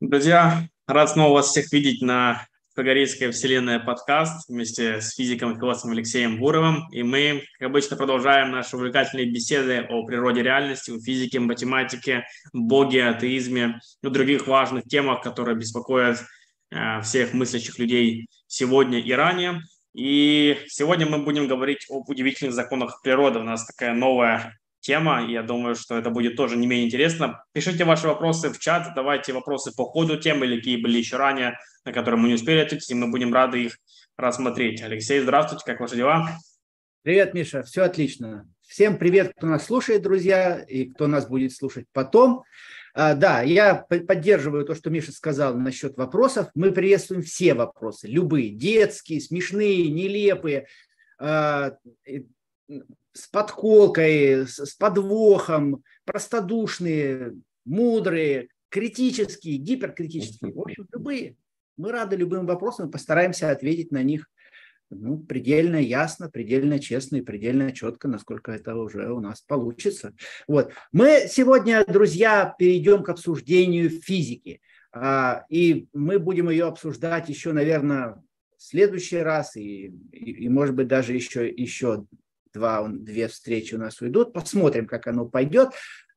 Друзья, 0.00 0.66
рад 0.86 1.10
снова 1.10 1.34
вас 1.34 1.48
всех 1.48 1.70
видеть 1.72 2.00
на 2.00 2.46
Кагорейская 2.74 3.30
вселенная 3.32 3.78
подкаст 3.78 4.48
вместе 4.48 5.02
с 5.02 5.14
физиком 5.14 5.52
и 5.52 5.56
философом 5.58 5.90
Алексеем 5.90 6.38
Буровым. 6.38 6.88
И 6.90 7.02
мы, 7.02 7.44
как 7.58 7.68
обычно, 7.68 7.98
продолжаем 7.98 8.50
наши 8.50 8.76
увлекательные 8.76 9.30
беседы 9.30 9.86
о 9.90 10.06
природе 10.06 10.42
реальности, 10.42 10.90
о 10.90 10.98
физике, 10.98 11.38
математике, 11.38 12.24
боге, 12.54 13.08
атеизме 13.08 13.78
и 14.02 14.08
других 14.08 14.46
важных 14.46 14.84
темах, 14.84 15.20
которые 15.20 15.54
беспокоят 15.54 16.24
э, 16.70 17.02
всех 17.02 17.34
мыслящих 17.34 17.78
людей 17.78 18.26
сегодня 18.46 19.00
и 19.00 19.12
ранее. 19.12 19.60
И 19.94 20.56
сегодня 20.68 21.04
мы 21.04 21.18
будем 21.18 21.46
говорить 21.46 21.84
об 21.90 22.08
удивительных 22.08 22.54
законах 22.54 23.02
природы. 23.02 23.40
У 23.40 23.42
нас 23.44 23.66
такая 23.66 23.92
новая 23.92 24.58
тема. 24.80 25.26
Я 25.28 25.42
думаю, 25.42 25.74
что 25.74 25.96
это 25.96 26.10
будет 26.10 26.36
тоже 26.36 26.56
не 26.56 26.66
менее 26.66 26.86
интересно. 26.86 27.44
Пишите 27.52 27.84
ваши 27.84 28.08
вопросы 28.08 28.50
в 28.50 28.58
чат, 28.58 28.92
давайте 28.94 29.32
вопросы 29.32 29.74
по 29.74 29.84
ходу 29.84 30.16
темы 30.16 30.46
или 30.46 30.56
какие 30.56 30.82
были 30.82 30.98
еще 30.98 31.16
ранее, 31.16 31.58
на 31.84 31.92
которые 31.92 32.20
мы 32.20 32.28
не 32.28 32.34
успели 32.34 32.60
ответить, 32.60 32.90
и 32.90 32.94
мы 32.94 33.10
будем 33.10 33.32
рады 33.32 33.64
их 33.64 33.78
рассмотреть. 34.16 34.82
Алексей, 34.82 35.20
здравствуйте, 35.20 35.64
как 35.64 35.80
ваши 35.80 35.96
дела? 35.96 36.28
Привет, 37.02 37.32
Миша, 37.32 37.62
все 37.62 37.82
отлично. 37.82 38.46
Всем 38.60 38.98
привет, 38.98 39.32
кто 39.36 39.46
нас 39.46 39.66
слушает, 39.66 40.02
друзья, 40.02 40.60
и 40.60 40.84
кто 40.84 41.06
нас 41.06 41.26
будет 41.26 41.52
слушать 41.52 41.86
потом. 41.92 42.44
А, 42.92 43.14
да, 43.14 43.42
я 43.42 43.74
поддерживаю 43.74 44.64
то, 44.64 44.74
что 44.74 44.90
Миша 44.90 45.12
сказал 45.12 45.56
насчет 45.56 45.96
вопросов. 45.96 46.48
Мы 46.54 46.72
приветствуем 46.72 47.22
все 47.22 47.54
вопросы, 47.54 48.06
любые, 48.06 48.50
детские, 48.50 49.20
смешные, 49.20 49.90
нелепые, 49.90 50.66
а, 51.18 51.76
с 53.12 53.26
подколкой, 53.28 54.46
с 54.46 54.74
подвохом, 54.74 55.82
простодушные, 56.04 57.34
мудрые, 57.64 58.48
критические, 58.68 59.56
гиперкритические, 59.56 60.52
в 60.52 60.60
общем, 60.60 60.86
любые. 60.92 61.36
Мы 61.76 61.92
рады 61.92 62.16
любым 62.16 62.46
вопросам 62.46 62.88
и 62.88 62.92
постараемся 62.92 63.50
ответить 63.50 63.90
на 63.90 64.02
них 64.02 64.28
ну, 64.90 65.18
предельно 65.18 65.76
ясно, 65.76 66.28
предельно 66.28 66.80
честно 66.80 67.16
и 67.16 67.22
предельно 67.22 67.72
четко, 67.72 68.08
насколько 68.08 68.52
это 68.52 68.74
уже 68.74 69.10
у 69.12 69.20
нас 69.20 69.40
получится. 69.40 70.14
Вот. 70.48 70.72
Мы 70.92 71.26
сегодня, 71.28 71.84
друзья, 71.86 72.54
перейдем 72.58 73.02
к 73.02 73.08
обсуждению 73.08 73.88
физики. 73.88 74.60
А, 74.92 75.44
и 75.48 75.86
мы 75.92 76.18
будем 76.18 76.50
ее 76.50 76.66
обсуждать 76.66 77.28
еще, 77.28 77.52
наверное, 77.52 78.20
в 78.56 78.62
следующий 78.62 79.18
раз 79.18 79.56
и, 79.56 79.94
и, 80.12 80.44
и 80.44 80.48
может 80.48 80.74
быть, 80.74 80.88
даже 80.88 81.12
еще, 81.12 81.48
еще 81.48 82.04
два, 82.52 82.86
две 82.88 83.28
встречи 83.28 83.74
у 83.74 83.78
нас 83.78 84.00
уйдут, 84.00 84.32
посмотрим, 84.32 84.86
как 84.86 85.06
оно 85.06 85.26
пойдет. 85.26 85.70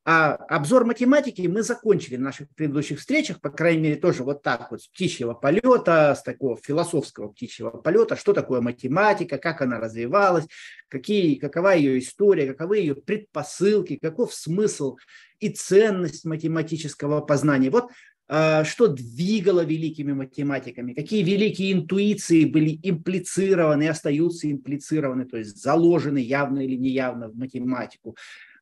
А 0.06 0.34
обзор 0.34 0.84
математики 0.84 1.46
мы 1.46 1.62
закончили 1.62 2.16
в 2.16 2.20
наших 2.20 2.50
предыдущих 2.50 2.98
встречах, 2.98 3.40
по 3.40 3.48
крайней 3.48 3.84
мере, 3.84 3.96
тоже 3.96 4.22
вот 4.22 4.42
так 4.42 4.70
вот, 4.70 4.82
с 4.82 4.88
птичьего 4.88 5.32
полета, 5.32 6.14
с 6.14 6.22
такого 6.22 6.58
философского 6.62 7.28
птичьего 7.28 7.70
полета, 7.70 8.14
что 8.14 8.34
такое 8.34 8.60
математика, 8.60 9.38
как 9.38 9.62
она 9.62 9.80
развивалась, 9.80 10.44
какие, 10.88 11.36
какова 11.36 11.74
ее 11.74 11.98
история, 11.98 12.52
каковы 12.52 12.78
ее 12.78 12.94
предпосылки, 12.94 13.96
каков 13.96 14.34
смысл 14.34 14.98
и 15.40 15.48
ценность 15.48 16.26
математического 16.26 17.22
познания. 17.22 17.70
Вот 17.70 17.90
что 18.26 18.88
двигало 18.88 19.64
великими 19.64 20.12
математиками, 20.12 20.94
какие 20.94 21.22
великие 21.22 21.72
интуиции 21.72 22.46
были 22.46 22.78
имплицированы 22.82 23.82
и 23.82 23.88
остаются 23.88 24.50
имплицированы, 24.50 25.26
то 25.26 25.36
есть 25.36 25.62
заложены 25.62 26.18
явно 26.18 26.60
или 26.60 26.76
неявно 26.76 27.28
в 27.28 27.36
математику, 27.36 28.16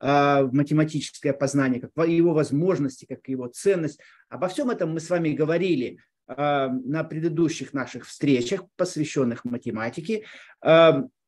а, 0.04 0.42
в 0.42 0.52
математическое 0.52 1.32
познание, 1.32 1.80
как 1.80 2.08
его 2.08 2.34
возможности, 2.34 3.04
как 3.04 3.28
его 3.28 3.46
ценность. 3.46 4.00
Обо 4.28 4.48
всем 4.48 4.68
этом 4.70 4.92
мы 4.92 4.98
с 4.98 5.08
вами 5.08 5.30
говорили 5.30 5.98
а, 6.26 6.68
на 6.68 7.04
предыдущих 7.04 7.72
наших 7.72 8.08
встречах, 8.08 8.64
посвященных 8.76 9.44
математике. 9.44 10.24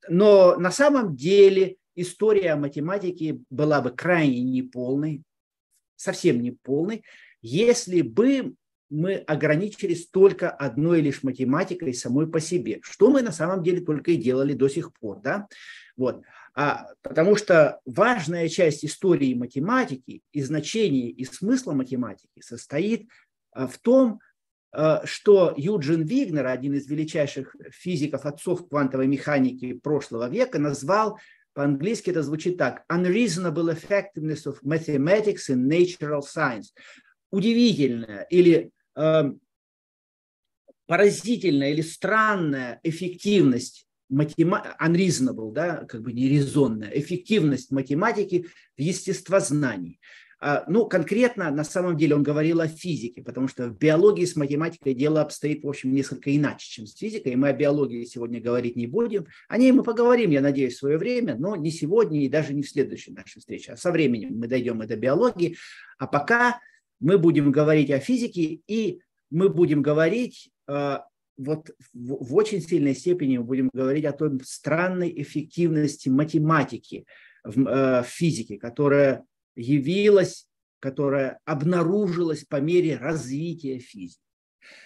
Но 0.06 0.56
на 0.56 0.70
самом 0.70 1.16
деле 1.16 1.76
история 1.94 2.56
математики 2.56 3.40
была 3.48 3.80
бы 3.80 3.90
крайне 3.90 4.42
неполной, 4.42 5.22
совсем 5.96 6.42
неполной, 6.42 7.04
если 7.44 8.00
бы 8.00 8.54
мы 8.88 9.16
ограничились 9.16 10.06
только 10.08 10.48
одной 10.48 11.02
лишь 11.02 11.22
математикой 11.22 11.92
самой 11.92 12.26
по 12.26 12.40
себе, 12.40 12.80
что 12.82 13.10
мы 13.10 13.20
на 13.20 13.32
самом 13.32 13.62
деле 13.62 13.82
только 13.82 14.12
и 14.12 14.16
делали 14.16 14.54
до 14.54 14.68
сих 14.68 14.94
пор. 14.94 15.20
Да? 15.20 15.46
Вот. 15.94 16.22
А, 16.54 16.86
потому 17.02 17.36
что 17.36 17.80
важная 17.84 18.48
часть 18.48 18.82
истории 18.82 19.34
математики 19.34 20.22
и 20.32 20.40
значения 20.40 21.10
и 21.10 21.24
смысла 21.24 21.72
математики 21.72 22.40
состоит 22.40 23.10
а, 23.52 23.66
в 23.66 23.76
том, 23.76 24.20
а, 24.72 25.04
что 25.04 25.52
Юджин 25.54 26.02
Вигнер, 26.02 26.46
один 26.46 26.72
из 26.72 26.88
величайших 26.88 27.54
физиков, 27.72 28.24
отцов 28.24 28.66
квантовой 28.68 29.06
механики 29.06 29.74
прошлого 29.74 30.30
века, 30.30 30.58
назвал 30.58 31.18
по-английски 31.52 32.10
это 32.10 32.22
звучит 32.22 32.56
так. 32.56 32.84
Unreasonable 32.90 33.72
effectiveness 33.72 34.46
of 34.46 34.56
mathematics 34.62 35.50
in 35.50 35.68
natural 35.68 36.20
science 36.20 36.72
удивительная 37.34 38.26
или 38.30 38.70
э, 38.96 39.32
поразительная 40.86 41.70
или 41.72 41.82
странная 41.82 42.80
эффективность 42.82 43.86
матема... 44.08 44.76
unreasonable, 44.80 45.52
да, 45.52 45.84
как 45.84 46.02
бы 46.02 46.12
нерезонная, 46.12 46.90
эффективность 46.94 47.70
математики 47.70 48.46
в 48.76 48.80
естествознании. 48.80 49.98
А, 50.40 50.64
ну, 50.68 50.86
конкретно, 50.86 51.50
на 51.50 51.64
самом 51.64 51.96
деле, 51.96 52.14
он 52.16 52.22
говорил 52.22 52.60
о 52.60 52.68
физике, 52.68 53.22
потому 53.22 53.48
что 53.48 53.68
в 53.68 53.78
биологии 53.78 54.26
с 54.26 54.36
математикой 54.36 54.92
дело 54.92 55.22
обстоит, 55.22 55.64
в 55.64 55.68
общем, 55.68 55.94
несколько 55.94 56.36
иначе, 56.36 56.68
чем 56.68 56.86
с 56.86 56.94
физикой, 56.94 57.32
и 57.32 57.36
мы 57.36 57.48
о 57.48 57.52
биологии 57.54 58.04
сегодня 58.04 58.42
говорить 58.42 58.76
не 58.76 58.86
будем. 58.86 59.26
О 59.48 59.56
ней 59.56 59.72
мы 59.72 59.82
поговорим, 59.82 60.30
я 60.32 60.42
надеюсь, 60.42 60.74
в 60.74 60.80
свое 60.80 60.98
время, 60.98 61.34
но 61.38 61.56
не 61.56 61.70
сегодня 61.70 62.22
и 62.22 62.28
даже 62.28 62.52
не 62.52 62.62
в 62.62 62.68
следующей 62.68 63.12
нашей 63.12 63.38
встрече, 63.38 63.72
а 63.72 63.76
со 63.78 63.90
временем 63.90 64.36
мы 64.36 64.46
дойдем 64.46 64.82
и 64.82 64.86
до 64.86 64.96
биологии. 64.96 65.56
А 65.96 66.06
пока 66.06 66.60
мы 67.00 67.18
будем 67.18 67.50
говорить 67.52 67.90
о 67.90 67.98
физике, 67.98 68.60
и 68.66 69.00
мы 69.30 69.48
будем 69.48 69.82
говорить 69.82 70.50
э, 70.68 70.98
вот 71.36 71.70
в, 71.92 72.34
очень 72.34 72.60
сильной 72.60 72.94
степени 72.94 73.38
мы 73.38 73.44
будем 73.44 73.70
говорить 73.72 74.04
о 74.04 74.12
той 74.12 74.38
странной 74.44 75.12
эффективности 75.22 76.08
математики 76.08 77.06
в, 77.42 77.66
э, 77.66 78.02
физике, 78.04 78.58
которая 78.58 79.24
явилась, 79.56 80.46
которая 80.80 81.40
обнаружилась 81.44 82.44
по 82.44 82.60
мере 82.60 82.96
развития 82.96 83.78
физики. 83.78 84.20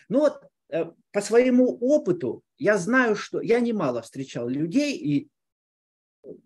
Ну 0.08 0.20
вот 0.20 0.40
э, 0.70 0.86
по 1.12 1.20
своему 1.20 1.76
опыту 1.80 2.42
я 2.56 2.78
знаю, 2.78 3.16
что 3.16 3.40
я 3.40 3.60
немало 3.60 4.02
встречал 4.02 4.48
людей 4.48 4.96
и 4.96 5.28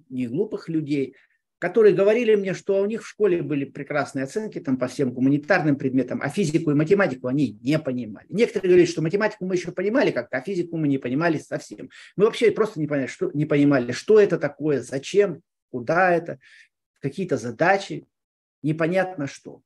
не 0.08 0.26
глупых 0.26 0.68
людей, 0.68 1.16
которые 1.62 1.94
говорили 1.94 2.34
мне, 2.34 2.54
что 2.54 2.82
у 2.82 2.86
них 2.86 3.04
в 3.04 3.06
школе 3.06 3.40
были 3.40 3.64
прекрасные 3.64 4.24
оценки 4.24 4.58
там, 4.58 4.76
по 4.76 4.88
всем 4.88 5.12
гуманитарным 5.12 5.76
предметам, 5.76 6.20
а 6.20 6.28
физику 6.28 6.72
и 6.72 6.74
математику 6.74 7.28
они 7.28 7.56
не 7.62 7.78
понимали. 7.78 8.26
Некоторые 8.30 8.68
говорят, 8.68 8.88
что 8.88 9.00
математику 9.00 9.46
мы 9.46 9.54
еще 9.54 9.70
понимали 9.70 10.10
как-то, 10.10 10.38
а 10.38 10.40
физику 10.40 10.76
мы 10.76 10.88
не 10.88 10.98
понимали 10.98 11.38
совсем. 11.38 11.88
Мы 12.16 12.24
вообще 12.24 12.50
просто 12.50 12.80
не 12.80 12.88
понимали, 12.88 13.06
что, 13.06 13.30
не 13.30 13.46
понимали, 13.46 13.92
что 13.92 14.18
это 14.18 14.40
такое, 14.40 14.80
зачем, 14.80 15.40
куда 15.70 16.12
это, 16.12 16.40
какие-то 17.00 17.36
задачи, 17.36 18.08
непонятно 18.64 19.28
что. 19.28 19.62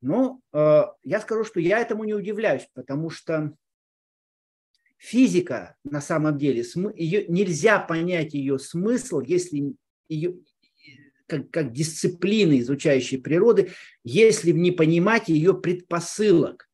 Но 0.00 0.40
э, 0.52 0.82
я 1.04 1.20
скажу, 1.20 1.44
что 1.44 1.60
я 1.60 1.78
этому 1.78 2.02
не 2.02 2.14
удивляюсь, 2.14 2.68
потому 2.74 3.08
что 3.08 3.54
физика 4.96 5.76
на 5.84 6.00
самом 6.00 6.38
деле, 6.38 6.64
ее, 6.96 7.24
нельзя 7.28 7.78
понять 7.78 8.34
ее 8.34 8.58
смысл, 8.58 9.20
если 9.20 9.76
ее, 10.08 10.38
как, 11.26 11.50
как 11.50 11.72
дисциплины, 11.72 12.60
изучающей 12.60 13.18
природы, 13.18 13.72
если 14.04 14.52
не 14.52 14.70
понимать 14.70 15.28
ее 15.28 15.54
предпосылок, 15.54 16.68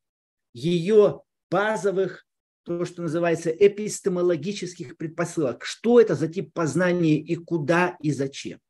ее 0.53 1.23
базовых, 1.51 2.27
то, 2.65 2.85
что 2.85 3.03
называется 3.03 3.51
эпистемологических 3.51 4.97
предпосылок. 4.99 5.65
Что 5.65 6.01
это 6.01 6.15
за 6.15 6.29
тип 6.29 6.53
познания 6.53 7.17
и 7.19 7.35
куда 7.35 7.97
и 8.01 8.11
зачем. 8.11 8.61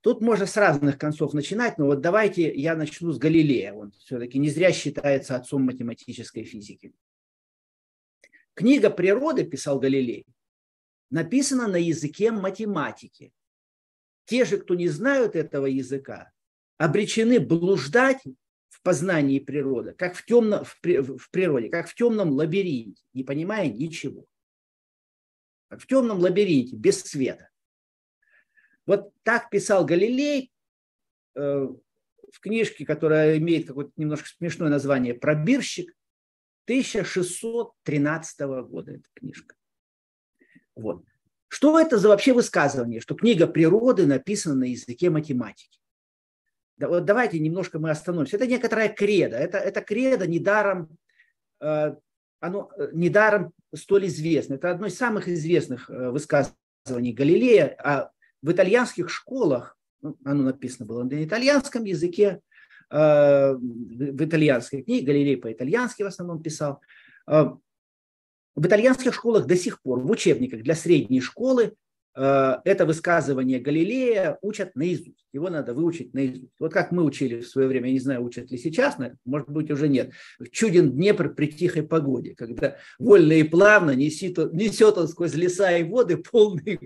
Тут 0.00 0.22
можно 0.22 0.46
с 0.46 0.56
разных 0.56 0.96
концов 0.96 1.34
начинать, 1.34 1.76
но 1.76 1.86
вот 1.86 2.00
давайте 2.00 2.54
я 2.54 2.76
начну 2.76 3.12
с 3.12 3.18
Галилея. 3.18 3.74
Он 3.74 3.92
все-таки 3.98 4.38
не 4.38 4.48
зря 4.48 4.72
считается 4.72 5.36
отцом 5.36 5.62
математической 5.64 6.44
физики. 6.44 6.94
Книга 8.54 8.88
природы, 8.90 9.44
писал 9.44 9.78
Галилей, 9.78 10.24
написано 11.10 11.68
на 11.68 11.76
языке 11.76 12.30
математики. 12.30 13.32
Те 14.24 14.44
же, 14.44 14.58
кто 14.58 14.74
не 14.74 14.88
знают 14.88 15.36
этого 15.36 15.66
языка, 15.66 16.30
обречены 16.76 17.40
блуждать 17.40 18.22
в 18.68 18.82
познании 18.82 19.38
природы, 19.38 19.94
как 19.94 20.14
в, 20.14 20.24
темном, 20.24 20.64
в, 20.64 20.76
в 20.82 21.30
природе, 21.30 21.68
как 21.68 21.88
в 21.88 21.94
темном 21.94 22.30
лабиринте, 22.30 23.02
не 23.14 23.24
понимая 23.24 23.68
ничего. 23.68 24.26
Как 25.68 25.80
в 25.80 25.86
темном 25.86 26.18
лабиринте, 26.18 26.76
без 26.76 27.02
света. 27.02 27.50
Вот 28.86 29.12
так 29.22 29.50
писал 29.50 29.84
Галилей, 29.84 30.52
э, 31.34 31.68
в 32.32 32.40
книжке, 32.40 32.86
которая 32.86 33.38
имеет 33.38 33.66
какое-то 33.66 33.92
немножко 33.96 34.28
смешное 34.28 34.68
название 34.68 35.14
«Пробирщик», 35.14 35.94
1613 36.68 38.40
года 38.68 38.92
эта 38.92 39.08
книжка. 39.14 39.54
Вот. 40.78 41.04
Что 41.48 41.78
это 41.78 41.98
за 41.98 42.08
вообще 42.08 42.32
высказывание, 42.32 43.00
что 43.00 43.14
книга 43.14 43.46
природы 43.46 44.06
написана 44.06 44.54
на 44.54 44.64
языке 44.64 45.10
математики? 45.10 45.80
Да, 46.76 46.88
вот 46.88 47.04
давайте 47.04 47.38
немножко 47.40 47.78
мы 47.78 47.90
остановимся. 47.90 48.36
Это 48.36 48.46
некоторая 48.46 48.88
кредо. 48.88 49.36
Это, 49.36 49.58
это 49.58 49.80
кредо 49.80 50.26
недаром, 50.26 50.96
э, 51.60 51.96
оно 52.40 52.70
э, 52.76 52.90
недаром 52.92 53.52
столь 53.74 54.06
известно. 54.06 54.54
Это 54.54 54.70
одно 54.70 54.86
из 54.86 54.96
самых 54.96 55.28
известных 55.28 55.90
э, 55.90 56.10
высказываний 56.10 57.12
Галилея. 57.12 57.76
А 57.82 58.10
в 58.42 58.52
итальянских 58.52 59.10
школах, 59.10 59.76
ну, 60.02 60.16
оно 60.24 60.44
написано 60.44 60.86
было 60.86 61.02
на 61.02 61.24
итальянском 61.24 61.82
языке, 61.82 62.40
э, 62.90 63.54
в 63.54 64.24
итальянской 64.24 64.82
книге, 64.82 65.06
Галилей 65.06 65.36
по-итальянски 65.38 66.04
в 66.04 66.06
основном 66.06 66.40
писал, 66.40 66.80
э, 67.26 67.46
в 68.58 68.66
итальянских 68.66 69.14
школах 69.14 69.46
до 69.46 69.56
сих 69.56 69.80
пор, 69.82 70.00
в 70.00 70.10
учебниках 70.10 70.62
для 70.62 70.74
средней 70.74 71.20
школы 71.20 71.74
Э, 72.18 72.56
это 72.64 72.84
высказывание 72.84 73.60
Галилея 73.60 74.38
учат 74.42 74.74
наизусть. 74.74 75.24
Его 75.38 75.50
надо 75.50 75.72
выучить 75.72 76.14
наизусть. 76.14 76.52
Вот 76.58 76.72
как 76.72 76.90
мы 76.90 77.04
учили 77.04 77.40
в 77.40 77.46
свое 77.46 77.68
время, 77.68 77.86
я 77.86 77.92
не 77.92 78.00
знаю, 78.00 78.24
учат 78.24 78.50
ли 78.50 78.58
сейчас, 78.58 78.96
может 79.24 79.48
быть, 79.48 79.70
уже 79.70 79.88
нет. 79.88 80.10
Чуден 80.50 80.90
Днепр 80.90 81.32
при 81.32 81.46
тихой 81.46 81.84
погоде, 81.84 82.34
когда 82.34 82.76
вольно 82.98 83.34
и 83.34 83.44
плавно 83.44 83.92
несет, 83.92 84.52
несет 84.52 84.98
он 84.98 85.06
сквозь 85.06 85.34
леса 85.34 85.76
и 85.76 85.84
воды 85.84 86.16
полные, 86.16 86.80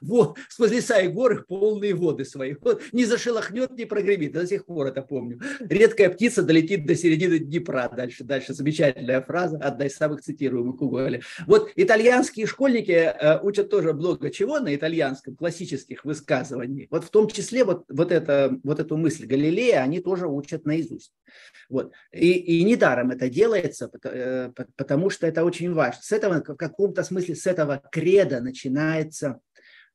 вот, 0.00 0.38
сквозь 0.48 0.70
леса 0.70 1.00
и 1.00 1.08
горы 1.08 1.44
полные 1.46 1.94
воды 1.94 2.24
свои. 2.24 2.54
Вот, 2.62 2.82
не 2.92 3.04
зашелохнет, 3.04 3.76
не 3.76 3.84
прогремит. 3.84 4.32
До 4.32 4.46
сих 4.46 4.64
пор 4.64 4.86
это 4.86 5.02
помню. 5.02 5.40
Редкая 5.60 6.08
птица 6.08 6.42
долетит 6.42 6.86
до 6.86 6.94
середины 6.94 7.38
Днепра. 7.38 7.92
Дальше, 7.94 8.24
дальше 8.24 8.54
замечательная 8.54 9.20
фраза, 9.20 9.58
одна 9.58 9.84
из 9.84 9.94
самых 9.94 10.22
цитируемых 10.22 10.80
у 10.80 10.88
Гоголя. 10.88 11.20
Вот 11.46 11.70
итальянские 11.76 12.46
школьники 12.46 12.92
э, 12.92 13.38
учат 13.42 13.68
тоже 13.68 13.92
много 13.92 14.30
чего 14.30 14.60
на 14.60 14.74
итальянском 14.74 15.36
классических 15.36 16.06
высказываний, 16.06 16.88
вот 16.90 17.04
в 17.04 17.10
том 17.10 17.28
числе 17.28 17.64
вот, 17.64 17.84
вот, 17.98 18.12
это, 18.12 18.58
вот 18.62 18.80
эту 18.80 18.96
мысль 18.96 19.26
Галилея 19.26 19.82
они 19.82 20.00
тоже 20.00 20.26
учат 20.28 20.64
наизусть. 20.64 21.12
Вот. 21.68 21.92
И, 22.12 22.30
и 22.32 22.62
недаром 22.64 23.10
это 23.10 23.28
делается, 23.28 23.90
э, 24.04 24.50
потому 24.76 25.10
что 25.10 25.26
это 25.26 25.44
очень 25.44 25.74
важно. 25.74 26.00
С 26.00 26.12
этого, 26.12 26.42
в 26.42 26.56
каком-то 26.56 27.02
смысле, 27.02 27.34
с 27.34 27.46
этого 27.46 27.82
креда 27.90 28.40
начинается 28.40 29.40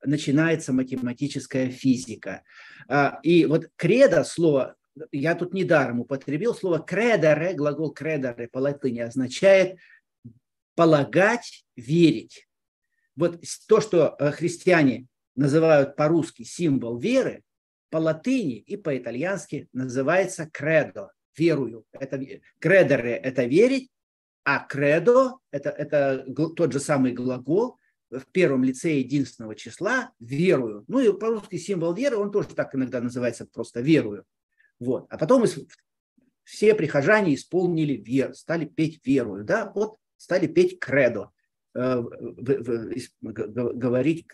начинается 0.06 0.74
математическая 0.74 1.70
физика. 1.70 2.44
А, 2.90 3.20
и 3.24 3.46
вот 3.46 3.70
кредо, 3.78 4.26
слово, 4.26 4.76
я 5.14 5.34
тут 5.34 5.54
недаром 5.54 6.02
употребил 6.02 6.54
слово 6.54 6.80
кредере, 6.80 7.54
глагол 7.54 7.94
кредере 7.94 8.50
по 8.50 8.58
латыни 8.58 9.00
означает 9.00 9.78
полагать, 10.76 11.66
верить. 11.78 12.50
Вот 13.16 13.42
то, 13.70 13.80
что 13.80 14.18
э, 14.20 14.32
христиане 14.32 15.08
называют 15.36 15.96
по-русски 15.96 16.44
символ 16.44 16.98
веры, 16.98 17.44
по 17.94 17.98
латыни 17.98 18.58
и 18.58 18.76
по-итальянски 18.76 19.70
называется 19.72 20.50
кредо, 20.52 21.12
верую. 21.38 21.86
Это, 21.92 22.18
кредере– 22.58 23.12
это 23.24 23.44
верить, 23.44 23.92
а 24.44 24.66
кредо– 24.66 25.38
это, 25.52 25.70
это 25.70 26.26
тот 26.56 26.74
же 26.74 26.80
самый 26.80 27.12
глагол 27.12 27.78
в 28.10 28.26
первом 28.32 28.64
лице 28.64 28.98
единственного 28.98 29.54
числа 29.54 30.12
верую. 30.20 30.86
Ну 30.88 31.02
и 31.02 31.16
по-русски 31.16 31.58
символ 31.58 31.94
веры, 31.94 32.18
он 32.18 32.32
тоже 32.32 32.48
так 32.56 32.74
иногда 32.74 33.00
называется 33.00 33.46
просто 33.46 33.82
верую. 33.82 34.26
Вот. 34.80 35.06
А 35.12 35.18
потом 35.20 35.46
все 36.44 36.74
прихожане 36.74 37.36
исполнили 37.36 37.94
веру, 37.94 38.34
стали 38.34 38.66
петь 38.66 39.06
верую. 39.06 39.44
Да? 39.44 39.72
Вот 39.76 39.98
стали 40.18 40.48
петь 40.48 40.80
кредо. 40.80 41.30
Э, 41.76 42.02
говорить, 43.22 44.26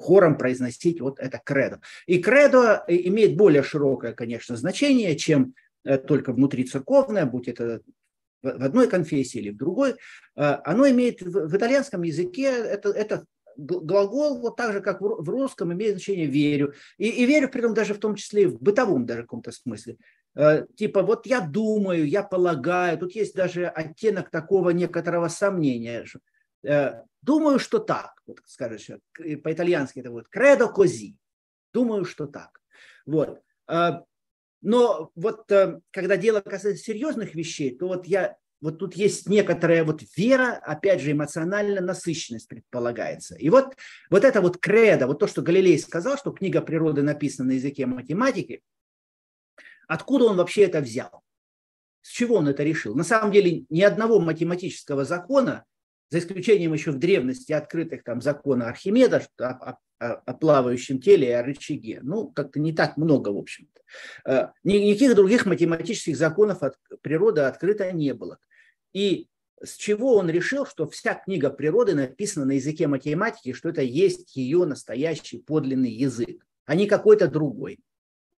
хором 0.00 0.36
произносить 0.36 1.00
вот 1.00 1.18
это 1.18 1.40
кредо. 1.44 1.80
И 2.06 2.18
кредо 2.18 2.84
имеет 2.88 3.36
более 3.36 3.62
широкое, 3.62 4.12
конечно, 4.12 4.56
значение, 4.56 5.16
чем 5.16 5.54
э, 5.84 5.98
только 5.98 6.32
внутри 6.32 6.64
церковное, 6.64 7.26
будь 7.26 7.48
это 7.48 7.82
в 8.42 8.62
одной 8.64 8.88
конфессии 8.88 9.38
или 9.38 9.50
в 9.50 9.56
другой. 9.56 9.96
Э, 10.36 10.56
оно 10.64 10.88
имеет 10.88 11.20
в 11.22 11.54
итальянском 11.56 12.02
языке, 12.02 12.44
это, 12.44 12.90
это 12.90 13.24
глагол, 13.56 14.40
вот 14.40 14.56
так 14.56 14.72
же, 14.72 14.80
как 14.80 15.00
в 15.00 15.28
русском, 15.28 15.72
имеет 15.72 15.92
значение 15.92 16.26
«верю». 16.26 16.72
И, 16.96 17.08
и 17.08 17.26
верю, 17.26 17.50
при 17.50 17.60
этом 17.60 17.74
даже 17.74 17.94
в 17.94 17.98
том 17.98 18.14
числе 18.14 18.44
и 18.44 18.46
в 18.46 18.60
бытовом 18.60 19.04
даже 19.04 19.22
каком-то 19.22 19.52
смысле. 19.52 19.98
Типа 20.76 21.02
вот 21.02 21.26
я 21.26 21.40
думаю, 21.40 22.08
я 22.08 22.22
полагаю, 22.22 22.96
тут 22.96 23.16
есть 23.16 23.34
даже 23.34 23.66
оттенок 23.66 24.30
такого 24.30 24.70
некоторого 24.70 25.26
сомнения, 25.26 26.04
Э, 26.04 26.20
думаю, 27.22 27.58
что 27.58 27.78
так, 27.78 28.12
вот 28.26 28.40
скажешь, 28.44 28.90
по-итальянски 29.14 30.00
это 30.00 30.10
будет 30.10 30.26
credo 30.34 30.72
così. 30.74 31.16
Думаю, 31.72 32.04
что 32.04 32.26
так. 32.26 32.60
Вот. 33.06 33.40
Э, 33.68 34.00
но 34.62 35.10
вот 35.14 35.50
э, 35.52 35.80
когда 35.90 36.16
дело 36.16 36.40
касается 36.40 36.84
серьезных 36.84 37.34
вещей, 37.34 37.76
то 37.76 37.86
вот 37.86 38.06
я 38.06 38.36
вот 38.60 38.78
тут 38.78 38.94
есть 38.94 39.26
некоторая 39.26 39.84
вот 39.84 40.02
вера, 40.16 40.60
опять 40.62 41.00
же, 41.00 41.12
эмоциональная 41.12 41.80
насыщенность 41.80 42.46
предполагается. 42.46 43.34
И 43.36 43.48
вот, 43.48 43.74
вот 44.10 44.24
это 44.24 44.42
вот 44.42 44.58
кредо, 44.58 45.06
вот 45.06 45.18
то, 45.18 45.26
что 45.26 45.40
Галилей 45.40 45.78
сказал, 45.78 46.18
что 46.18 46.30
книга 46.30 46.60
природы 46.60 47.02
написана 47.02 47.48
на 47.48 47.52
языке 47.52 47.86
математики, 47.86 48.62
откуда 49.88 50.26
он 50.26 50.36
вообще 50.36 50.64
это 50.64 50.80
взял? 50.80 51.22
С 52.02 52.10
чего 52.10 52.36
он 52.36 52.48
это 52.48 52.62
решил? 52.62 52.94
На 52.94 53.04
самом 53.04 53.32
деле 53.32 53.64
ни 53.70 53.80
одного 53.80 54.20
математического 54.20 55.06
закона 55.06 55.64
за 56.10 56.18
исключением 56.18 56.72
еще 56.72 56.90
в 56.90 56.98
древности 56.98 57.52
открытых 57.52 58.02
там 58.04 58.20
закона 58.20 58.68
Архимеда 58.68 59.22
о, 59.38 59.78
о, 59.98 60.14
о 60.14 60.34
плавающем 60.34 61.00
теле 61.00 61.28
и 61.28 61.32
о 61.32 61.42
рычаге. 61.42 62.00
Ну, 62.02 62.30
как-то 62.30 62.58
не 62.60 62.72
так 62.72 62.96
много, 62.96 63.28
в 63.30 63.38
общем-то. 63.38 63.80
Э, 64.30 64.48
никаких 64.64 65.14
других 65.14 65.46
математических 65.46 66.16
законов 66.16 66.62
от 66.62 66.76
природы 67.00 67.42
открыто 67.42 67.90
не 67.92 68.12
было. 68.12 68.38
И 68.92 69.28
с 69.62 69.76
чего 69.76 70.16
он 70.16 70.30
решил, 70.30 70.66
что 70.66 70.88
вся 70.88 71.14
книга 71.14 71.50
природы 71.50 71.94
написана 71.94 72.46
на 72.46 72.52
языке 72.52 72.86
математики, 72.86 73.52
что 73.52 73.68
это 73.68 73.82
есть 73.82 74.34
ее 74.36 74.64
настоящий 74.64 75.38
подлинный 75.38 75.92
язык, 75.92 76.44
а 76.64 76.74
не 76.74 76.86
какой-то 76.86 77.28
другой. 77.28 77.78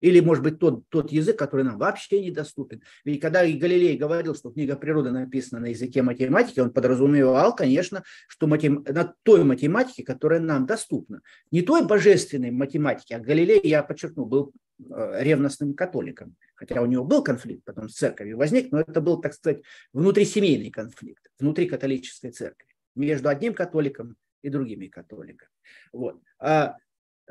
Или, 0.02 0.19
может 0.20 0.43
быть, 0.43 0.58
тот, 0.58 0.88
тот 0.88 1.12
язык, 1.12 1.38
который 1.38 1.64
нам 1.64 1.78
вообще 1.78 2.22
недоступен. 2.22 2.82
Ведь 3.04 3.20
когда 3.20 3.40
Галилей 3.40 3.97
говорил, 3.97 4.35
что 4.35 4.50
книга 4.50 4.76
природы 4.76 5.12
написана 5.12 5.62
на 5.62 5.66
языке 5.66 6.02
математики, 6.02 6.59
он 6.59 6.73
подразумевал, 6.73 7.54
конечно, 7.54 8.02
что 8.26 8.49
матем... 8.49 8.85
на 8.88 9.14
той 9.23 9.44
математике, 9.44 10.02
которая 10.04 10.40
нам 10.40 10.66
доступна. 10.66 11.23
Не 11.52 11.62
той 11.62 11.87
божественной 11.87 12.50
математики, 12.50 13.12
а 13.12 13.21
Галилей, 13.21 13.61
я 13.62 13.85
подчеркну, 13.85 14.26
был 14.26 14.52
э, 14.80 15.23
ревностным 15.23 15.73
католиком. 15.75 16.35
Хотя 16.56 16.82
у 16.82 16.87
него 16.87 17.04
был 17.04 17.23
конфликт 17.23 17.64
потом 17.64 17.88
с 17.88 17.94
церковью 17.94 18.38
возник, 18.38 18.73
но 18.73 18.80
это 18.80 19.00
был, 19.00 19.21
так 19.21 19.35
сказать, 19.35 19.62
внутрисемейный 19.92 20.71
конфликт, 20.71 21.30
внутри 21.38 21.66
католической 21.66 22.32
церкви, 22.32 22.66
между 22.97 23.28
одним 23.28 23.54
католиком 23.54 24.16
и 24.42 24.49
другими 24.49 24.88
католиками. 24.88 25.50
Вот. 25.92 26.21
А, 26.40 26.76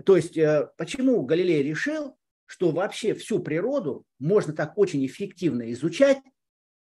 то 0.05 0.15
есть, 0.15 0.37
э, 0.37 0.69
почему 0.77 1.21
Галилей 1.23 1.63
решил, 1.63 2.15
что 2.51 2.71
вообще 2.71 3.13
всю 3.13 3.39
природу 3.39 4.03
можно 4.19 4.51
так 4.51 4.77
очень 4.77 5.05
эффективно 5.05 5.71
изучать 5.71 6.17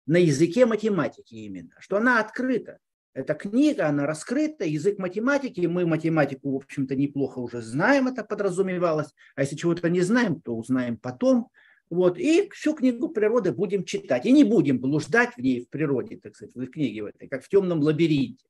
на 0.07 0.17
языке 0.17 0.65
математики 0.65 1.35
именно, 1.35 1.75
что 1.77 1.97
она 1.97 2.19
открыта. 2.19 2.79
Эта 3.13 3.35
книга, 3.35 3.85
она 3.85 4.07
раскрыта, 4.07 4.65
язык 4.65 4.97
математики, 4.97 5.67
мы 5.67 5.85
математику, 5.85 6.53
в 6.53 6.55
общем-то, 6.55 6.95
неплохо 6.95 7.37
уже 7.37 7.61
знаем, 7.61 8.07
это 8.07 8.23
подразумевалось, 8.23 9.13
а 9.35 9.41
если 9.41 9.55
чего-то 9.55 9.87
не 9.87 10.01
знаем, 10.01 10.41
то 10.41 10.55
узнаем 10.55 10.97
потом. 10.97 11.49
Вот, 11.91 12.17
и 12.17 12.49
всю 12.49 12.73
книгу 12.73 13.09
природы 13.09 13.51
будем 13.51 13.83
читать, 13.83 14.25
и 14.25 14.31
не 14.31 14.43
будем 14.43 14.79
блуждать 14.79 15.35
в 15.35 15.41
ней, 15.41 15.63
в 15.63 15.69
природе, 15.69 16.17
так 16.17 16.35
сказать, 16.35 16.55
в 16.55 16.65
книге 16.71 17.03
в 17.03 17.05
этой, 17.05 17.27
как 17.27 17.43
в 17.43 17.49
темном 17.49 17.81
лабиринте. 17.81 18.47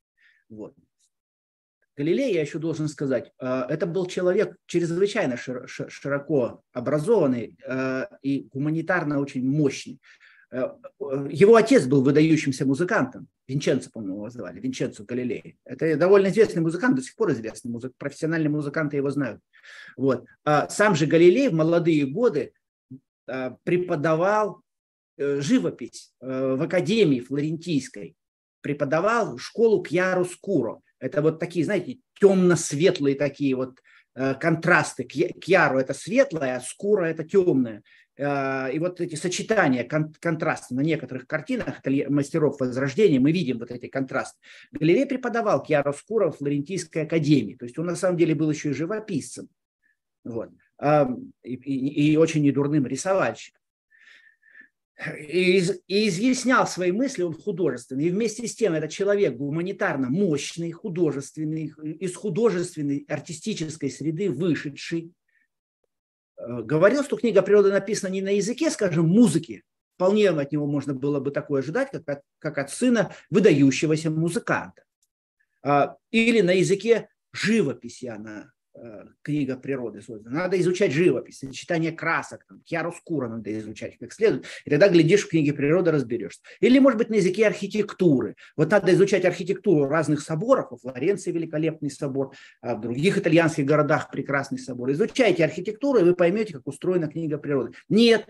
Вот. 0.48 0.76
Галилей, 1.98 2.34
я 2.34 2.42
еще 2.42 2.58
должен 2.60 2.88
сказать, 2.88 3.32
э, 3.40 3.64
это 3.70 3.86
был 3.86 4.06
человек 4.06 4.56
чрезвычайно 4.66 5.38
широко 5.38 6.64
образованный 6.72 7.58
э, 7.68 8.06
и 8.22 8.48
гуманитарно 8.54 9.20
очень 9.20 9.46
мощный. 9.46 10.00
Э, 10.52 10.70
его 11.30 11.56
отец 11.56 11.86
был 11.86 12.02
выдающимся 12.02 12.66
музыкантом, 12.66 13.28
Винченцо, 13.48 13.90
по-моему, 13.92 14.16
его 14.16 14.30
звали, 14.30 14.62
Винченцо 14.62 15.04
Галилей. 15.04 15.58
Это 15.66 15.98
довольно 15.98 16.28
известный 16.28 16.62
музыкант, 16.62 16.96
до 16.96 17.02
сих 17.02 17.16
пор 17.16 17.32
известный 17.34 17.72
музык, 17.72 17.94
профессиональные 17.98 18.50
музыканты 18.50 18.96
его 18.96 19.10
знают. 19.10 19.42
Вот. 19.98 20.26
А 20.46 20.70
сам 20.70 20.96
же 20.96 21.08
Галилей 21.08 21.50
в 21.50 21.54
молодые 21.54 22.06
годы 22.06 22.54
преподавал 23.64 24.62
живопись 25.18 26.14
в 26.20 26.64
Академии 26.64 27.20
Флорентийской, 27.20 28.16
преподавал 28.62 29.38
школу 29.38 29.84
Кьяру 29.84 30.26
Скуро– 30.26 30.80
это 31.02 31.22
вот 31.22 31.40
такие, 31.40 31.66
знаете, 31.66 32.00
темно-светлые 32.20 33.16
такие 33.16 33.56
вот 33.56 33.80
э, 34.16 34.36
контрасты. 34.36 35.04
Кьяру– 35.04 35.80
это 35.80 35.94
светлое, 35.94 36.56
а 36.56 36.62
скура– 36.62 37.06
это 37.08 37.24
темное. 37.24 37.82
и 38.18 38.78
вот 38.80 39.02
эти 39.02 39.16
сочетания, 39.16 39.84
кон, 39.84 40.14
контрасты 40.20 40.76
на 40.76 40.82
некоторых 40.82 41.26
картинах 41.26 41.82
мастеров 42.10 42.60
Возрождения, 42.60 43.20
мы 43.20 43.32
видим 43.32 43.58
вот 43.58 43.72
эти 43.72 43.88
контрасты. 43.88 44.38
Галилей 44.72 45.08
преподавал 45.08 45.64
Киароскура 45.64 46.30
в 46.30 46.38
Флорентийской 46.38 47.04
академии, 47.04 47.56
то 47.56 47.66
есть 47.66 47.80
он 47.80 47.88
на 47.88 47.96
самом 47.96 48.18
деле 48.18 48.36
был 48.36 48.52
еще 48.52 48.70
и 48.70 48.74
живописцем. 48.74 49.50
Вот. 50.24 50.50
И, 51.44 51.56
и, 51.56 52.12
и 52.12 52.18
очень 52.18 52.44
недурным 52.44 52.86
рисовальщиком 52.86 53.61
и, 55.18 55.60
изъяснял 55.88 56.68
свои 56.68 56.92
мысли, 56.92 57.24
он 57.24 57.34
художественный. 57.34 58.06
И 58.06 58.10
вместе 58.10 58.48
с 58.48 58.56
тем 58.56 58.74
этот 58.74 58.92
человек 58.92 59.36
гуманитарно 59.36 60.10
мощный, 60.10 60.72
художественный, 60.72 61.74
из 62.00 62.16
художественной 62.16 63.06
артистической 63.08 63.90
среды 63.90 64.30
вышедший. 64.30 65.14
Э, 66.38 66.62
говорил, 66.62 67.04
что 67.04 67.18
книга 67.18 67.42
природы 67.42 67.72
написана 67.72 68.12
не 68.12 68.22
на 68.22 68.30
языке, 68.30 68.70
скажем, 68.70 69.08
музыки. 69.08 69.64
Вполне 69.96 70.30
от 70.30 70.52
него 70.52 70.68
можно 70.68 70.94
было 70.94 71.20
бы 71.20 71.32
такое 71.32 71.62
ожидать, 71.62 71.90
как 71.92 72.10
от, 72.10 72.22
как 72.40 72.58
от 72.58 72.72
сына 72.72 73.14
выдающегося 73.30 74.10
музыканта. 74.10 74.84
А, 75.64 75.96
или 76.10 76.42
на 76.42 76.52
языке 76.52 77.10
живописи 77.32 78.06
она 78.06 78.52
книга 79.22 79.58
природы 79.58 80.02
создана. 80.02 80.44
Надо 80.44 80.60
изучать 80.60 80.92
живопись, 80.92 81.40
сочетание 81.40 81.92
красок, 81.92 82.46
там, 82.48 82.62
киароскура 82.62 83.28
надо 83.28 83.58
изучать 83.60 83.98
как 83.98 84.14
следует, 84.14 84.46
и 84.66 84.70
тогда, 84.70 84.88
глядишь, 84.88 85.26
в 85.26 85.30
книге 85.30 85.54
природы 85.54 85.92
разберешься. 85.92 86.42
Или, 86.62 86.80
может 86.80 86.98
быть, 86.98 87.10
на 87.10 87.16
языке 87.16 87.48
архитектуры. 87.48 88.36
Вот 88.56 88.72
надо 88.72 88.94
изучать 88.94 89.26
архитектуру 89.26 89.88
разных 89.88 90.22
соборов, 90.22 90.72
во 90.72 90.78
Флоренции 90.78 91.32
великолепный 91.32 91.92
собор, 91.92 92.34
а 92.62 92.76
в 92.76 92.82
других 92.82 93.18
итальянских 93.18 93.66
городах 93.66 94.10
прекрасный 94.10 94.60
собор. 94.60 94.92
Изучайте 94.92 95.44
архитектуру, 95.44 96.00
и 96.00 96.04
вы 96.04 96.16
поймете, 96.16 96.54
как 96.54 96.68
устроена 96.68 97.08
книга 97.08 97.38
природы. 97.38 97.74
Нет, 97.90 98.28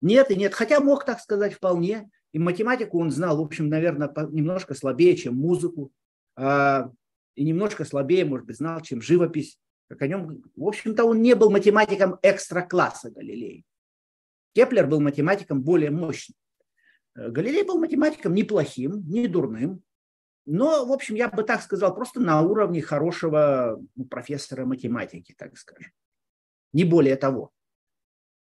нет 0.00 0.30
и 0.30 0.36
нет, 0.36 0.54
хотя 0.54 0.80
мог 0.80 1.04
так 1.04 1.20
сказать 1.20 1.54
вполне. 1.54 2.08
И 2.32 2.38
математику 2.38 3.00
он 3.00 3.10
знал, 3.10 3.38
в 3.38 3.40
общем, 3.40 3.68
наверное, 3.68 4.12
немножко 4.30 4.74
слабее, 4.74 5.16
чем 5.16 5.36
музыку 5.36 5.92
а, 6.36 6.90
и 7.34 7.44
немножко 7.44 7.84
слабее, 7.84 8.24
может 8.24 8.46
быть, 8.46 8.56
знал, 8.56 8.80
чем 8.80 9.00
живопись 9.00 9.58
как 9.88 10.02
о 10.02 10.06
нем, 10.06 10.42
в 10.56 10.66
общем-то, 10.66 11.04
он 11.04 11.22
не 11.22 11.34
был 11.34 11.50
математиком 11.50 12.18
экстра-класса 12.22 13.10
Галилей. 13.10 13.64
Кеплер 14.54 14.86
был 14.86 15.00
математиком 15.00 15.62
более 15.62 15.90
мощным. 15.90 16.36
Э, 17.14 17.28
Галилей 17.30 17.64
был 17.64 17.78
математиком 17.78 18.34
неплохим, 18.34 19.06
не 19.08 19.28
дурным, 19.28 19.82
но, 20.46 20.84
в 20.84 20.92
общем, 20.92 21.14
я 21.14 21.28
бы 21.28 21.42
так 21.42 21.62
сказал, 21.62 21.94
просто 21.94 22.20
на 22.20 22.42
уровне 22.42 22.82
хорошего 22.82 23.80
ну, 23.94 24.04
профессора 24.04 24.66
математики, 24.66 25.34
так 25.36 25.56
скажем. 25.56 25.92
Не 26.72 26.84
более 26.84 27.16
того. 27.16 27.50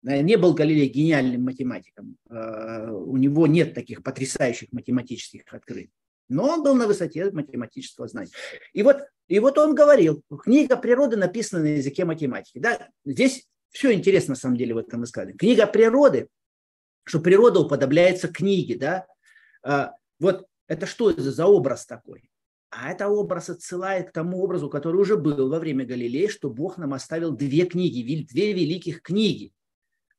Э, 0.06 0.20
не 0.20 0.36
был 0.36 0.54
Галилей 0.54 0.88
гениальным 0.88 1.44
математиком. 1.44 2.16
Э, 2.28 2.90
у 2.90 3.16
него 3.16 3.46
нет 3.46 3.74
таких 3.74 4.02
потрясающих 4.02 4.72
математических 4.72 5.42
открытий. 5.52 5.92
Но 6.28 6.48
он 6.48 6.62
был 6.62 6.74
на 6.74 6.86
высоте 6.86 7.30
математического 7.30 8.08
знания. 8.08 8.30
И 8.72 8.82
вот, 8.82 8.98
и 9.28 9.38
вот 9.38 9.58
он 9.58 9.74
говорил, 9.74 10.22
книга 10.42 10.76
природы 10.76 11.16
написана 11.16 11.62
на 11.62 11.76
языке 11.76 12.04
математики. 12.04 12.58
Да? 12.58 12.88
Здесь 13.04 13.46
все 13.70 13.92
интересно 13.92 14.32
на 14.32 14.36
самом 14.36 14.56
деле 14.56 14.74
в 14.74 14.78
этом 14.78 15.04
искали. 15.04 15.32
Книга 15.32 15.66
природы, 15.66 16.28
что 17.04 17.20
природа 17.20 17.60
уподобляется 17.60 18.28
книге. 18.28 18.76
Да? 18.76 19.06
А, 19.62 19.92
вот 20.18 20.46
это 20.66 20.86
что 20.86 21.10
это 21.10 21.22
за 21.22 21.46
образ 21.46 21.86
такой? 21.86 22.30
А 22.70 22.90
это 22.90 23.08
образ 23.08 23.48
отсылает 23.48 24.10
к 24.10 24.12
тому 24.12 24.42
образу, 24.42 24.68
который 24.68 25.00
уже 25.00 25.16
был 25.16 25.48
во 25.48 25.58
время 25.58 25.86
Галилея, 25.86 26.28
что 26.28 26.50
Бог 26.50 26.76
нам 26.76 26.92
оставил 26.92 27.30
две 27.32 27.64
книги, 27.64 28.26
две 28.30 28.52
великих 28.52 29.00
книги. 29.00 29.52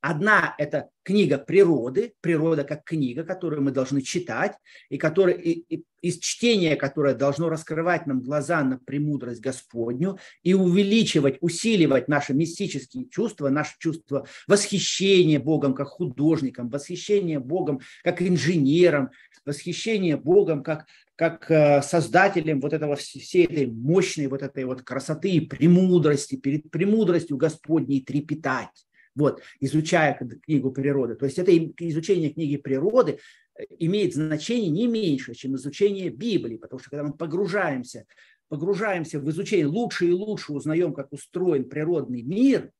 Одна– 0.01 0.55
это 0.57 0.89
книга 1.03 1.37
природы, 1.37 2.13
природа 2.21 2.63
как 2.63 2.85
книга, 2.85 3.23
которую 3.23 3.61
мы 3.61 3.71
должны 3.71 4.01
читать, 4.01 4.53
и, 4.89 4.97
которая, 4.97 5.35
и, 5.35 5.63
и, 5.67 5.83
из 6.01 6.19
чтения 6.19 6.77
которое 6.77 7.13
должно 7.13 7.49
раскрывать 7.49 8.07
нам 8.07 8.21
глаза 8.21 8.63
на 8.63 8.77
премудрость 8.77 9.41
Господню 9.41 10.17
и 10.41 10.53
увеличивать, 10.53 11.37
усиливать 11.41 12.07
наши 12.07 12.33
мистические 12.33 13.09
чувства, 13.09 13.49
наше 13.49 13.73
чувство 13.77 14.25
восхищения 14.47 15.37
Богом 15.37 15.73
как 15.73 15.89
художником, 15.89 16.69
восхищения 16.69 17.41
Богом 17.41 17.81
как 18.01 18.21
инженером, 18.21 19.09
восхищение 19.45 20.15
Богом 20.15 20.63
как, 20.63 20.85
как 21.17 21.51
э, 21.51 21.81
создателем 21.81 22.61
вот 22.61 22.71
этого 22.71 22.95
всей 22.95 23.43
этой 23.43 23.65
мощной 23.65 24.27
вот 24.27 24.43
этой 24.43 24.63
вот 24.63 24.83
красоты 24.83 25.31
и 25.31 25.41
премудрости, 25.41 26.37
перед 26.37 26.71
премудростью 26.71 27.35
Господней 27.35 27.99
трепетать 27.99 28.85
вот, 29.15 29.41
изучая 29.59 30.13
книгу 30.15 30.71
природы. 30.71 31.15
То 31.15 31.25
есть 31.25 31.39
это 31.39 31.55
изучение 31.57 32.29
книги 32.29 32.57
природы 32.57 33.19
э, 33.57 33.63
имеет 33.79 34.13
значение 34.13 34.69
не 34.69 34.87
меньше, 34.87 35.33
чем 35.33 35.55
изучение 35.55 36.09
Библии, 36.09 36.57
потому 36.57 36.79
что 36.79 36.89
когда 36.89 37.03
мы 37.03 37.13
погружаемся, 37.13 38.05
погружаемся 38.47 39.19
в 39.19 39.29
изучение, 39.29 39.67
лучше 39.67 40.07
и 40.07 40.11
лучше 40.11 40.53
узнаем, 40.53 40.93
как 40.93 41.11
устроен 41.11 41.67
природный 41.69 42.21
мир, 42.21 42.71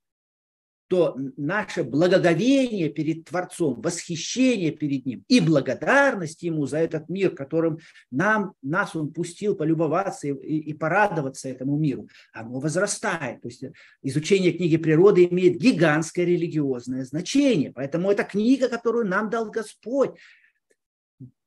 то 0.89 1.15
наше 1.38 1.84
благоговение 1.84 2.89
перед 2.89 3.25
Творцом, 3.25 3.79
восхищение 3.79 4.72
перед 4.72 5.05
Ним 5.05 5.24
и 5.27 5.39
благодарность 5.39 6.41
Ему 6.41 6.65
за 6.65 6.79
этот 6.79 7.10
мир, 7.10 7.36
которым 7.36 7.77
нам, 8.10 8.53
нас 8.63 8.96
Он 8.96 9.13
пустил 9.13 9.55
полюбоваться 9.55 10.27
и, 10.27 10.31
и 10.31 10.74
порадоваться 10.74 11.48
этому 11.48 11.77
миру, 11.77 12.10
оно 12.34 12.60
возрастает. 12.60 13.41
То 13.41 13.50
есть 13.50 13.63
изучение 14.01 14.51
книги 14.51 14.77
природы 14.77 15.25
имеет 15.25 15.58
гигантское 15.58 16.25
религиозное 16.25 17.05
значение. 17.05 17.72
Поэтому 17.72 18.10
это 18.10 18.24
книга, 18.24 18.67
которую 18.67 19.08
нам 19.08 19.29
дал 19.29 19.51
Господь. 19.51 20.17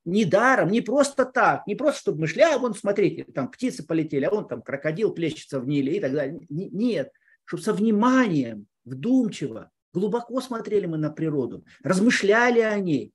Не 0.05 0.25
даром, 0.25 0.71
не 0.71 0.81
просто 0.81 1.25
так, 1.25 1.67
не 1.67 1.75
просто, 1.75 2.01
чтобы 2.01 2.21
мы 2.23 2.27
шли, 2.29 2.43
а 2.43 2.59
вон, 2.59 2.75
смотрите, 2.75 3.25
там 3.25 3.51
птицы 3.51 3.85
полетели, 3.85 4.25
а 4.25 4.31
вон 4.31 4.47
там 4.47 4.63
крокодил 4.63 5.13
плещется 5.13 5.61
в 5.61 5.67
Ниле 5.67 5.97
и 5.97 6.01
так 6.01 6.13
далее. 6.13 6.41
Нет, 6.49 7.13
чтобы 7.45 7.63
со 7.63 7.73
вниманием 7.73 8.67
вдумчиво, 8.85 9.71
глубоко 9.93 10.41
смотрели 10.41 10.87
мы 10.87 10.99
на 10.99 11.11
природу, 11.11 11.65
размышляли 11.83 12.61
о 12.61 12.79
ней. 12.79 13.13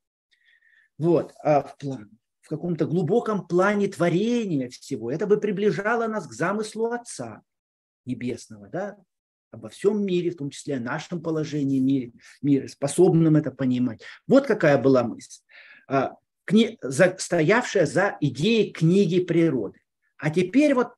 Вот, 0.97 1.33
а 1.43 1.61
в, 1.61 1.77
план, 1.77 2.09
в 2.41 2.49
каком-то 2.49 2.85
глубоком 2.85 3.47
плане 3.47 3.87
творения 3.87 4.69
всего. 4.69 5.11
Это 5.11 5.27
бы 5.27 5.37
приближало 5.37 6.07
нас 6.07 6.27
к 6.27 6.33
замыслу 6.33 6.91
Отца 6.91 7.41
Небесного, 8.05 8.67
да, 8.69 8.97
обо 9.51 9.69
всем 9.69 10.05
мире, 10.05 10.31
в 10.31 10.37
том 10.37 10.49
числе 10.49 10.77
о 10.77 10.79
нашем 10.79 11.21
положении 11.21 11.79
мире, 11.79 12.13
мире 12.41 12.67
способным 12.67 13.35
это 13.35 13.51
понимать. 13.51 14.01
Вот 14.27 14.45
какая 14.45 14.77
была 14.77 15.03
мысль, 15.03 15.41
а, 15.87 16.15
стоявшая 17.17 17.85
за 17.85 18.17
идеей 18.21 18.71
книги 18.71 19.19
природы. 19.19 19.79
А 20.17 20.29
теперь 20.29 20.73
вот 20.73 20.93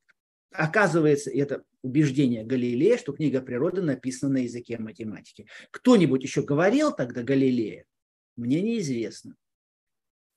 оказывается, 0.51 1.29
это 1.31 1.63
убеждение 1.81 2.43
Галилея, 2.43 2.97
что 2.97 3.13
книга 3.13 3.41
природы 3.41 3.81
написана 3.81 4.33
на 4.33 4.37
языке 4.39 4.77
математики. 4.77 5.47
Кто-нибудь 5.71 6.23
еще 6.23 6.41
говорил 6.41 6.91
тогда 6.91 7.23
Галилея? 7.23 7.85
Мне 8.35 8.61
неизвестно. 8.61 9.35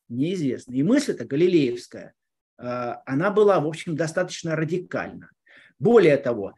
Неизвестно. 0.08 0.75
И 0.75 0.82
мысль 0.82 1.12
эта 1.12 1.25
галилеевская, 1.25 2.14
а, 2.58 3.02
она 3.06 3.30
была, 3.30 3.61
в 3.61 3.66
общем, 3.66 3.96
достаточно 3.96 4.56
радикальна. 4.56 5.30
Более 5.78 6.16
того, 6.16 6.54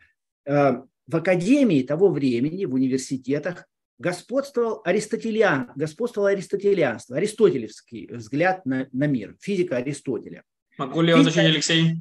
а, 0.47 0.85
в 1.07 1.17
академии 1.17 1.83
того 1.83 2.09
времени, 2.09 2.65
в 2.65 2.75
университетах, 2.75 3.67
господствовал, 3.99 4.81
аристотелиан, 4.85 5.71
господствовал 5.77 6.27
аристотелианство, 6.27 7.17
аристотелевский 7.17 8.09
взгляд 8.13 8.67
на, 8.67 8.89
на 8.93 9.07
мир, 9.07 9.37
физика 9.41 9.77
Аристотеля. 9.77 10.43
Могу 10.79 11.01
ли 11.01 11.11
я 11.11 11.21
уточнить, 11.21 11.45
Алексей? 11.45 12.01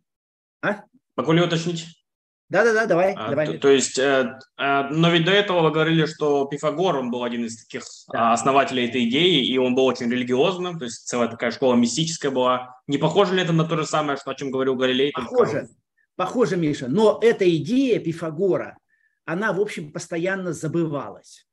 А? 0.61 0.85
Могу 1.15 1.33
ли 1.33 1.41
уточнить? 1.41 2.02
Да-да-да, 2.49 2.85
давай. 2.85 3.13
А, 3.13 3.29
давай. 3.29 3.47
То, 3.47 3.57
то 3.57 3.69
есть, 3.69 3.97
э, 3.97 4.37
э, 4.59 4.83
но 4.89 5.09
ведь 5.09 5.25
до 5.25 5.31
этого 5.31 5.61
вы 5.61 5.71
говорили, 5.71 6.05
что 6.05 6.45
Пифагор, 6.45 6.97
он 6.97 7.09
был 7.09 7.23
один 7.23 7.45
из 7.45 7.63
таких 7.63 7.83
да. 8.11 8.33
основателей 8.33 8.87
этой 8.87 9.05
идеи, 9.09 9.45
и 9.45 9.57
он 9.57 9.75
был 9.75 9.85
очень 9.85 10.09
религиозным, 10.09 10.77
то 10.77 10.85
есть 10.85 11.07
целая 11.07 11.29
такая 11.29 11.51
школа 11.51 11.75
мистическая 11.75 12.31
была. 12.31 12.75
Не 12.87 12.97
похоже 12.97 13.35
ли 13.35 13.41
это 13.41 13.53
на 13.53 13.65
то 13.65 13.77
же 13.77 13.85
самое, 13.85 14.17
что, 14.17 14.31
о 14.31 14.35
чем 14.35 14.51
говорил 14.51 14.75
Галилей? 14.75 15.11
Похоже, 15.13 15.51
только... 15.51 15.73
похоже, 16.15 16.57
Миша, 16.57 16.87
но 16.87 17.17
эта 17.21 17.49
идея 17.57 17.99
Пифагора, 17.99 18.77
она, 19.25 19.53
в 19.53 19.59
общем, 19.59 19.91
постоянно 19.91 20.53
забывалась 20.53 21.47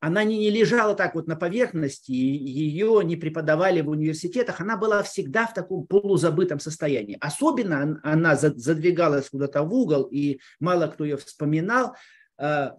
она 0.00 0.24
не, 0.24 0.38
не 0.38 0.50
лежала 0.50 0.94
так 0.94 1.14
вот 1.14 1.26
на 1.26 1.36
поверхности, 1.36 2.10
ее 2.10 3.02
не 3.04 3.16
преподавали 3.16 3.82
в 3.82 3.90
университетах, 3.90 4.60
она 4.60 4.76
была 4.76 5.02
всегда 5.02 5.46
в 5.46 5.54
таком 5.54 5.86
полузабытом 5.86 6.58
состоянии. 6.58 7.18
Особенно 7.20 8.00
она 8.02 8.34
задвигалась 8.36 9.28
куда-то 9.28 9.62
в 9.62 9.72
угол, 9.72 10.04
и 10.04 10.40
мало 10.58 10.86
кто 10.86 11.04
ее 11.04 11.18
вспоминал, 11.18 11.94
э, 12.38 12.70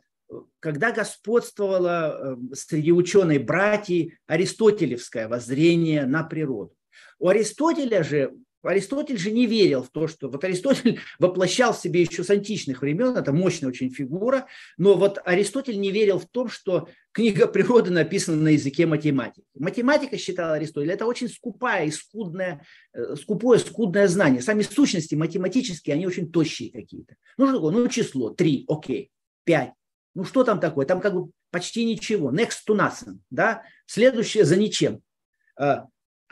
когда 0.60 0.92
господствовало 0.92 2.38
э, 2.52 2.56
среди 2.56 2.92
ученой 2.92 3.38
братьев 3.38 4.14
аристотелевское 4.28 5.28
воззрение 5.28 6.06
на 6.06 6.24
природу. 6.24 6.74
У 7.20 7.28
Аристотеля 7.28 8.04
же 8.04 8.34
Аристотель 8.64 9.18
же 9.18 9.32
не 9.32 9.46
верил 9.46 9.84
в 9.84 9.90
то, 9.90 10.08
что... 10.08 10.30
Вот 10.30 10.44
Аристотель 10.44 11.00
воплощал 11.20 11.74
в 11.74 11.78
себе 11.78 12.02
еще 12.02 12.24
с 12.24 12.30
античных 12.30 12.82
времен, 12.82 13.16
это 13.18 13.34
мощная 13.34 13.70
очень 13.70 13.90
фигура, 13.90 14.48
но 14.78 14.96
вот 14.96 15.20
Аристотель 15.26 15.80
не 15.80 15.92
верил 15.92 16.20
в 16.20 16.28
том, 16.28 16.50
что 16.50 16.88
книга 17.12 17.48
природы 17.48 17.92
написана 17.92 18.38
на 18.38 18.50
языке 18.50 18.86
математики. 18.86 19.46
Математика, 19.56 20.18
считал 20.18 20.54
Аристотель, 20.54 20.92
это 20.92 21.06
очень 21.06 21.30
скупая 21.30 21.86
и 21.86 21.92
скудное, 21.92 22.66
э, 22.94 23.16
скупое, 23.16 23.60
скудное 23.60 24.08
знание. 24.08 24.42
Сами 24.42 24.62
сущности 24.62 25.16
математические, 25.16 25.96
они 25.96 26.06
очень 26.06 26.32
тощие 26.32 26.72
какие-то. 26.72 27.16
Ну 27.38 27.48
что 27.48 27.56
такое? 27.56 27.74
Ну 27.74 27.88
число, 27.88 28.30
3, 28.30 28.66
окей, 28.68 29.12
5. 29.46 29.72
Ну 30.16 30.26
что 30.26 30.44
там 30.44 30.60
такое? 30.60 30.86
Там 30.86 31.02
как 31.02 31.14
бы 31.14 31.32
почти 31.52 31.86
ничего. 31.86 32.32
Next 32.32 32.60
to 32.68 32.76
nothing, 32.76 33.20
да? 33.30 33.64
Следующее 33.86 34.46
за 34.46 34.58
ничем. 34.58 35.02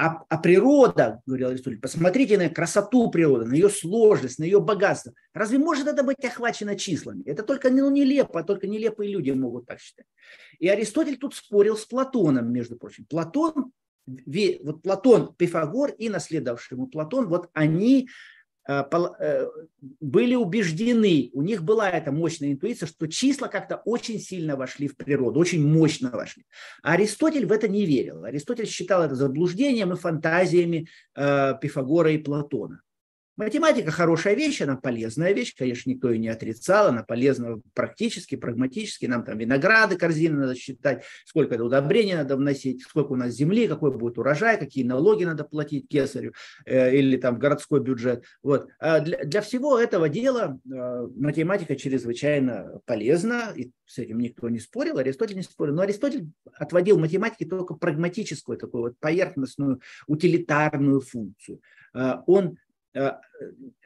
А, 0.01 0.23
а, 0.29 0.37
природа, 0.37 1.21
говорил 1.25 1.49
Аристотель, 1.49 1.81
посмотрите 1.81 2.37
на 2.37 2.47
красоту 2.49 3.11
природы, 3.11 3.43
на 3.43 3.53
ее 3.53 3.69
сложность, 3.69 4.39
на 4.39 4.45
ее 4.45 4.61
богатство. 4.61 5.13
Разве 5.33 5.57
может 5.57 5.87
это 5.87 6.03
быть 6.03 6.23
охвачено 6.23 6.77
числами? 6.77 7.21
Это 7.25 7.43
только 7.43 7.69
ну, 7.69 7.91
нелепо, 7.91 8.41
только 8.45 8.65
нелепые 8.67 9.11
люди 9.11 9.31
могут 9.31 9.65
так 9.65 9.81
считать. 9.81 10.05
И 10.57 10.69
Аристотель 10.69 11.17
тут 11.17 11.35
спорил 11.35 11.75
с 11.75 11.83
Платоном, 11.83 12.49
между 12.49 12.77
прочим. 12.77 13.03
Платон, 13.09 13.73
вот 14.07 14.81
Платон, 14.83 15.35
Пифагор 15.35 15.91
и 15.91 16.07
наследовавший 16.07 16.75
ему 16.77 16.87
Платон, 16.87 17.27
вот 17.27 17.49
они 17.51 18.07
были 19.99 20.35
убеждены, 20.35 21.31
у 21.33 21.41
них 21.41 21.63
была 21.63 21.89
эта 21.89 22.11
мощная 22.11 22.51
интуиция, 22.51 22.87
что 22.87 23.07
числа 23.07 23.47
как-то 23.47 23.81
очень 23.85 24.19
сильно 24.19 24.55
вошли 24.55 24.87
в 24.87 24.95
природу, 24.95 25.39
очень 25.39 25.65
мощно 25.65 26.11
вошли. 26.11 26.45
А 26.83 26.93
Аристотель 26.93 27.47
в 27.47 27.51
это 27.51 27.67
не 27.67 27.85
верил. 27.85 28.23
Аристотель 28.23 28.67
считал 28.67 29.01
это 29.01 29.15
заблуждением 29.15 29.93
и 29.93 29.95
фантазиями 29.95 30.87
э, 31.15 31.55
Пифагора 31.59 32.11
и 32.11 32.19
Платона. 32.19 32.81
Математика 33.39 33.89
хорошая 33.89 34.35
вещь, 34.35 34.59
она 34.59 34.75
полезная 34.75 35.31
вещь, 35.31 35.55
конечно, 35.57 35.89
никто 35.89 36.11
ее 36.11 36.19
не 36.19 36.27
отрицал, 36.27 36.87
она 36.87 37.03
полезна 37.03 37.61
практически, 37.73 38.35
прагматически. 38.35 39.05
Нам 39.05 39.23
там 39.23 39.37
винограды, 39.37 39.95
корзины 39.95 40.39
надо 40.39 40.55
считать, 40.55 41.05
сколько 41.23 41.55
это 41.55 41.63
удобрений 41.63 42.15
надо 42.15 42.35
вносить, 42.35 42.81
сколько 42.81 43.13
у 43.13 43.15
нас 43.15 43.31
земли, 43.31 43.69
какой 43.69 43.97
будет 43.97 44.17
урожай, 44.17 44.59
какие 44.59 44.83
налоги 44.83 45.23
надо 45.23 45.45
платить 45.45 45.87
кесарю 45.87 46.33
э, 46.65 46.93
или 46.93 47.15
там 47.15 47.39
городской 47.39 47.79
бюджет. 47.79 48.25
Вот. 48.43 48.67
А 48.77 48.99
для, 48.99 49.23
для 49.23 49.39
всего 49.39 49.79
этого 49.79 50.09
дела 50.09 50.59
э, 50.69 51.07
математика 51.15 51.77
чрезвычайно 51.77 52.81
полезна, 52.85 53.53
и 53.55 53.71
с 53.85 53.99
этим 53.99 54.19
никто 54.19 54.49
не 54.49 54.59
спорил, 54.59 54.97
Аристотель 54.97 55.37
не 55.37 55.43
спорил. 55.43 55.75
Но 55.75 55.83
Аристотель 55.83 56.27
отводил 56.55 56.99
математике 56.99 57.45
только 57.45 57.73
прагматическую, 57.75 58.57
такую 58.57 58.83
вот 58.83 58.99
поверхностную, 58.99 59.79
утилитарную 60.07 60.99
функцию. 60.99 61.61
Э, 61.93 62.15
он 62.27 62.57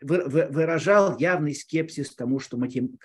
выражал 0.01 1.17
явный 1.17 1.55
скепсис 1.55 2.15
тому, 2.15 2.39
что 2.39 2.57
матем... 2.57 2.97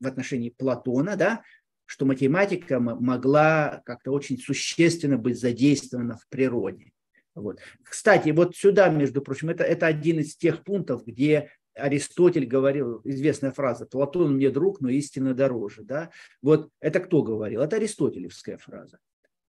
в 0.00 0.06
отношении 0.06 0.50
Платона, 0.50 1.16
да, 1.16 1.42
что 1.86 2.06
математика 2.06 2.78
могла 2.78 3.82
как-то 3.84 4.12
очень 4.12 4.38
существенно 4.38 5.18
быть 5.18 5.40
задействована 5.40 6.16
в 6.16 6.28
природе. 6.28 6.92
Вот. 7.34 7.58
Кстати, 7.82 8.30
вот 8.30 8.56
сюда, 8.56 8.88
между 8.88 9.22
прочим, 9.22 9.50
это, 9.50 9.64
это 9.64 9.86
один 9.86 10.20
из 10.20 10.36
тех 10.36 10.62
пунктов, 10.62 11.04
где 11.04 11.50
Аристотель 11.74 12.46
говорил, 12.46 13.00
известная 13.04 13.52
фраза, 13.52 13.86
Платон 13.86 14.36
мне 14.36 14.50
друг, 14.50 14.80
но 14.80 14.88
истина 14.88 15.34
дороже. 15.34 15.82
Да? 15.82 16.10
Вот 16.42 16.70
это 16.80 17.00
кто 17.00 17.22
говорил? 17.22 17.62
Это 17.62 17.76
аристотелевская 17.76 18.58
фраза. 18.58 18.98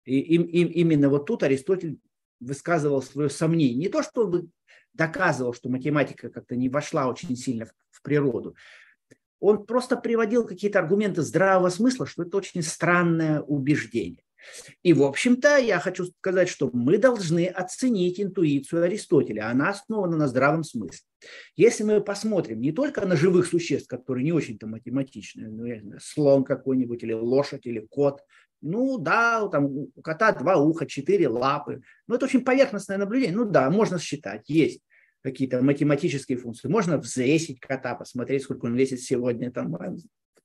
И 0.04 0.18
им, 0.18 0.42
им, 0.44 0.68
именно 0.68 1.08
вот 1.08 1.26
тут 1.26 1.42
Аристотель 1.42 1.98
высказывал 2.40 3.02
свое 3.02 3.28
сомнение. 3.28 3.76
Не 3.76 3.88
то, 3.88 4.02
что 4.02 4.26
он 4.26 4.50
доказывал, 4.92 5.54
что 5.54 5.68
математика 5.68 6.30
как-то 6.30 6.56
не 6.56 6.68
вошла 6.68 7.08
очень 7.08 7.36
сильно 7.36 7.66
в, 7.90 8.02
природу. 8.02 8.54
Он 9.40 9.64
просто 9.64 9.96
приводил 9.96 10.46
какие-то 10.46 10.78
аргументы 10.78 11.22
здравого 11.22 11.68
смысла, 11.68 12.06
что 12.06 12.22
это 12.22 12.36
очень 12.36 12.62
странное 12.62 13.40
убеждение. 13.40 14.24
И, 14.82 14.92
в 14.92 15.02
общем-то, 15.02 15.58
я 15.58 15.78
хочу 15.78 16.06
сказать, 16.06 16.48
что 16.48 16.70
мы 16.72 16.98
должны 16.98 17.46
оценить 17.46 18.20
интуицию 18.20 18.84
Аристотеля. 18.84 19.50
Она 19.50 19.70
основана 19.70 20.16
на 20.16 20.28
здравом 20.28 20.64
смысле. 20.64 21.06
Если 21.56 21.84
мы 21.84 22.00
посмотрим 22.00 22.60
не 22.60 22.72
только 22.72 23.04
на 23.06 23.16
живых 23.16 23.46
существ, 23.46 23.88
которые 23.88 24.24
не 24.24 24.32
очень-то 24.32 24.66
математичные, 24.66 25.48
ну, 25.48 25.66
я 25.66 25.80
знаю, 25.80 26.00
слон 26.02 26.44
какой-нибудь, 26.44 27.02
или 27.02 27.12
лошадь, 27.12 27.66
или 27.66 27.80
кот, 27.80 28.22
ну 28.60 28.98
да, 28.98 29.48
там 29.48 29.66
у 29.66 30.02
кота 30.02 30.32
два 30.32 30.56
уха, 30.56 30.86
четыре 30.86 31.28
лапы. 31.28 31.82
Ну 32.06 32.14
это 32.14 32.26
очень 32.26 32.44
поверхностное 32.44 32.98
наблюдение. 32.98 33.36
Ну 33.36 33.44
да, 33.44 33.70
можно 33.70 33.98
считать, 33.98 34.48
есть 34.48 34.80
какие-то 35.22 35.62
математические 35.62 36.38
функции. 36.38 36.68
Можно 36.68 36.98
взвесить 36.98 37.60
кота, 37.60 37.94
посмотреть, 37.94 38.42
сколько 38.42 38.66
он 38.66 38.74
весит 38.74 39.00
сегодня, 39.00 39.50
там, 39.50 39.76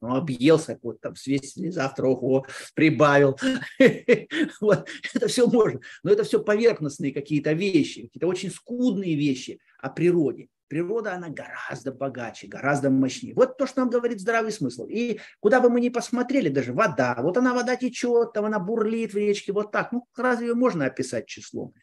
ну, 0.01 0.15
объелся, 0.15 0.78
вот 0.82 0.99
там 1.01 1.15
свесили, 1.15 1.69
завтра, 1.69 2.08
ого, 2.08 2.45
прибавил. 2.73 3.38
вот, 4.62 4.88
это 5.13 5.28
все 5.28 5.47
можно. 5.47 5.80
Но 6.04 6.12
это 6.12 6.23
все 6.23 6.43
поверхностные 6.43 7.13
какие-то 7.13 7.54
вещи, 7.54 8.04
какие-то 8.04 8.28
очень 8.28 8.51
скудные 8.51 9.15
вещи 9.15 9.60
о 9.80 9.89
природе. 9.89 10.49
Природа, 10.76 11.14
она 11.14 11.30
гораздо 11.30 11.94
богаче, 11.94 12.48
гораздо 12.48 12.90
мощнее. 12.90 13.34
Вот 13.34 13.58
то, 13.58 13.66
что 13.66 13.80
нам 13.80 13.90
говорит 13.90 14.20
здравый 14.20 14.52
смысл. 14.52 14.88
И 14.88 15.22
куда 15.40 15.62
бы 15.62 15.70
мы 15.70 15.80
ни 15.80 15.88
посмотрели, 15.88 16.50
даже 16.50 16.74
вода, 16.74 17.16
вот 17.20 17.38
она 17.38 17.54
вода 17.54 17.78
течет, 17.78 18.34
там 18.34 18.44
она 18.44 18.60
бурлит 18.60 19.14
в 19.14 19.18
речке, 19.18 19.54
вот 19.54 19.72
так. 19.72 19.94
Ну, 19.94 20.06
разве 20.18 20.48
ее 20.48 20.54
можно 20.54 20.86
описать 20.86 21.28
числом? 21.28 21.74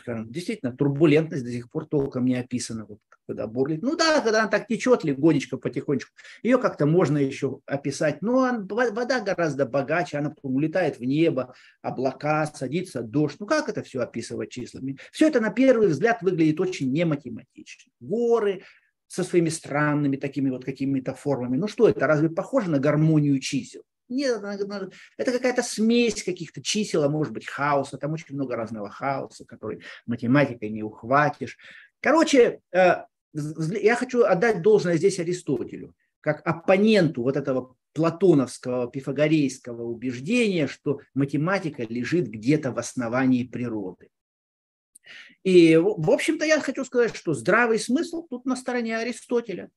Скажем, 0.00 0.30
действительно, 0.30 0.72
турбулентность 0.72 1.44
до 1.44 1.50
сих 1.50 1.70
пор 1.70 1.86
толком 1.86 2.24
не 2.24 2.36
описана, 2.36 2.84
вот, 2.84 2.98
когда 3.26 3.46
бурлит. 3.46 3.82
Ну 3.82 3.96
да, 3.96 4.20
когда 4.20 4.40
она 4.40 4.48
так 4.48 4.66
течет 4.66 5.04
легонечко, 5.04 5.56
потихонечку, 5.56 6.12
ее 6.42 6.58
как-то 6.58 6.86
можно 6.86 7.18
еще 7.18 7.60
описать, 7.66 8.22
но 8.22 8.64
вода 8.68 9.20
гораздо 9.20 9.66
богаче, 9.66 10.18
она 10.18 10.34
улетает 10.42 10.98
в 10.98 11.04
небо, 11.04 11.54
облака, 11.82 12.46
садится 12.46 13.02
дождь. 13.02 13.36
Ну 13.38 13.46
как 13.46 13.68
это 13.68 13.82
все 13.82 14.00
описывать 14.00 14.50
числами? 14.50 14.98
Все 15.12 15.28
это 15.28 15.40
на 15.40 15.50
первый 15.50 15.88
взгляд 15.88 16.22
выглядит 16.22 16.60
очень 16.60 16.92
нематематично. 16.92 17.92
Горы, 18.00 18.62
со 19.08 19.24
своими 19.24 19.48
странными 19.48 20.16
такими 20.16 20.50
вот 20.50 20.64
какими-то 20.64 21.14
формами. 21.14 21.56
Ну 21.56 21.66
что 21.66 21.88
это, 21.88 22.06
разве 22.06 22.28
похоже 22.28 22.70
на 22.70 22.78
гармонию 22.78 23.40
чисел? 23.40 23.82
Нет, 24.08 24.42
это 24.42 25.32
какая-то 25.32 25.62
смесь 25.62 26.22
каких-то 26.22 26.62
чисел, 26.62 27.04
а 27.04 27.08
может 27.08 27.32
быть 27.32 27.46
хаоса. 27.46 27.98
Там 27.98 28.12
очень 28.12 28.34
много 28.34 28.56
разного 28.56 28.88
хаоса, 28.88 29.44
который 29.44 29.82
математикой 30.06 30.70
не 30.70 30.82
ухватишь. 30.82 31.58
Короче, 32.00 32.60
э, 32.72 33.04
я 33.32 33.96
хочу 33.96 34.22
отдать 34.22 34.62
должное 34.62 34.96
здесь 34.96 35.18
Аристотелю, 35.18 35.94
как 36.20 36.46
оппоненту 36.46 37.22
вот 37.22 37.36
этого 37.36 37.76
платоновского, 37.92 38.90
пифагорейского 38.90 39.82
убеждения, 39.82 40.66
что 40.68 41.00
математика 41.14 41.82
лежит 41.82 42.28
где-то 42.28 42.72
в 42.72 42.78
основании 42.78 43.44
природы. 43.44 44.08
И, 45.42 45.76
в 45.76 46.10
общем-то, 46.10 46.44
я 46.44 46.60
хочу 46.60 46.84
сказать, 46.84 47.14
что 47.14 47.34
здравый 47.34 47.78
смысл 47.78 48.26
тут 48.28 48.44
на 48.44 48.56
стороне 48.56 48.96
Аристотеля. 48.96 49.70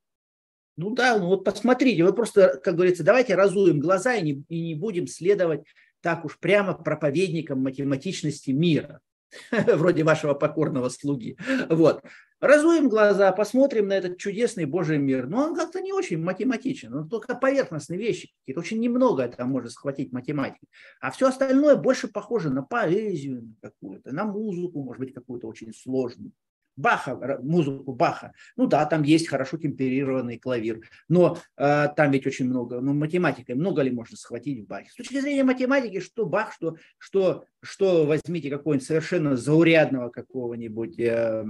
Ну 0.82 0.89
да, 0.89 1.15
ну 1.20 1.28
вот 1.28 1.44
посмотрите, 1.44 2.04
вы 2.04 2.12
просто, 2.12 2.60
как 2.63 2.74
говорится, 2.74 3.04
давайте 3.04 3.36
разуем 3.36 3.80
глаза 3.80 4.15
и 4.15 4.24
не, 4.24 4.44
и 4.50 4.70
не 4.70 4.74
будем 4.74 5.06
следовать 5.06 5.62
так 6.02 6.26
уж 6.26 6.39
прямо 6.39 6.74
проповедникам 6.74 7.62
математичности 7.62 8.50
мира, 8.50 9.00
вроде 9.52 10.04
вашего 10.04 10.34
покорного 10.34 10.89
слуги. 10.89 11.38
Вот. 11.70 12.02
Разуем 12.39 12.89
глаза, 12.89 13.32
посмотрим 13.32 13.89
на 13.89 13.94
этот 13.94 14.17
чудесный 14.17 14.65
Божий 14.65 14.98
мир. 14.98 15.28
Но 15.28 15.46
он 15.46 15.56
как-то 15.56 15.82
не 15.82 15.94
очень 15.94 16.17
математичен, 16.17 16.91
он 16.96 17.08
только 17.08 17.36
поверхностные 17.36 18.00
вещи 18.00 18.32
какие-то. 18.39 18.62
Очень 18.62 18.80
немного 18.80 19.22
это 19.22 19.46
может 19.46 19.74
схватить 19.74 20.12
математики. 20.12 20.65
А 21.00 21.12
все 21.12 21.28
остальное 21.28 21.76
больше 21.76 22.08
похоже 22.08 22.50
на 22.50 22.63
поэзию 22.63 23.54
какую-то, 23.62 24.12
на 24.13 24.26
музыку, 24.26 24.82
может 24.82 25.00
быть, 25.00 25.13
какую-то 25.13 25.46
очень 25.46 25.74
сложную. 25.76 26.32
Баха, 26.76 27.40
музыку 27.42 27.94
Баха. 27.94 28.34
Ну 28.56 28.68
да, 28.68 28.86
там 28.86 29.04
есть 29.04 29.28
хорошо 29.28 29.58
темперированный 29.58 30.40
клавир, 30.40 30.82
но 31.08 31.38
э, 31.58 31.88
там 31.96 32.12
ведь 32.12 32.26
очень 32.28 32.48
много, 32.48 32.80
ну 32.82 32.94
математикой 32.94 33.56
много 33.56 33.82
ли 33.82 33.92
можно 33.92 34.18
схватить 34.18 34.64
в 34.64 34.68
Бахе? 34.68 34.90
С 34.90 34.96
точки 34.96 35.20
зрения 35.20 35.44
математики, 35.44 36.00
что 36.00 36.26
Бах, 36.26 36.54
что, 36.54 36.78
что, 36.98 37.46
что 37.62 38.06
возьмите 38.06 38.50
какого-нибудь 38.50 38.88
совершенно 38.88 39.36
заурядного 39.36 40.10
какого-нибудь 40.10 41.00
э, 41.00 41.44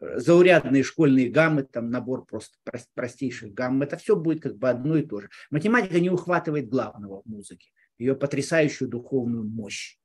заурядные 0.00 0.82
школьные 0.82 1.30
гаммы, 1.30 1.62
там 1.62 1.90
набор 1.90 2.26
просто 2.26 2.56
простейших 2.94 3.54
гамм, 3.54 3.82
это 3.82 3.96
все 3.96 4.16
будет 4.16 4.42
как 4.42 4.56
бы 4.56 4.68
одно 4.68 4.96
и 4.96 5.02
то 5.02 5.20
же. 5.20 5.30
Математика 5.50 6.00
не 6.00 6.10
ухватывает 6.10 6.68
главного 6.68 7.22
в 7.22 7.26
музыке, 7.26 7.70
ее 7.98 8.14
потрясающую 8.14 8.88
духовную 8.88 9.44
мощь. 9.44 9.98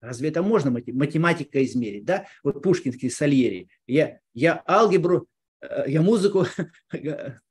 Разве 0.00 0.28
это 0.28 0.42
можно 0.42 0.70
математика 0.70 1.64
измерить? 1.64 2.04
Да? 2.04 2.26
Вот 2.42 2.62
пушкинский 2.62 3.10
Сальери. 3.10 3.68
Я, 3.86 4.18
я 4.34 4.62
алгебру, 4.66 5.26
э, 5.60 5.84
я 5.88 6.02
музыку, 6.02 6.46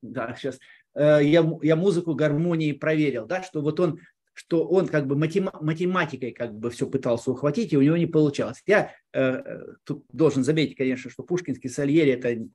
да, 0.02 0.36
сейчас, 0.38 0.60
э, 0.96 1.20
я, 1.24 1.50
я 1.62 1.76
музыку 1.76 2.16
гармонии 2.16 2.72
проверил, 2.72 3.26
да, 3.26 3.44
что 3.44 3.62
вот 3.62 3.80
он 3.80 4.00
что 4.38 4.68
он 4.68 4.88
как 4.88 5.08
бы 5.08 5.16
математикой 5.16 6.32
как 6.32 6.54
бы 6.54 6.70
все 6.70 6.88
пытался 6.88 7.32
ухватить, 7.32 7.74
и 7.74 7.78
у 7.78 7.82
него 7.82 7.98
не 7.98 8.06
получалось. 8.06 8.62
Я 8.68 8.94
э, 9.12 9.42
тут 9.84 10.06
должен 10.14 10.44
заметить, 10.44 10.78
конечно, 10.78 11.10
что 11.10 11.24
Пушкинский 11.24 11.72
Сальери 11.72 12.12
это 12.12 12.48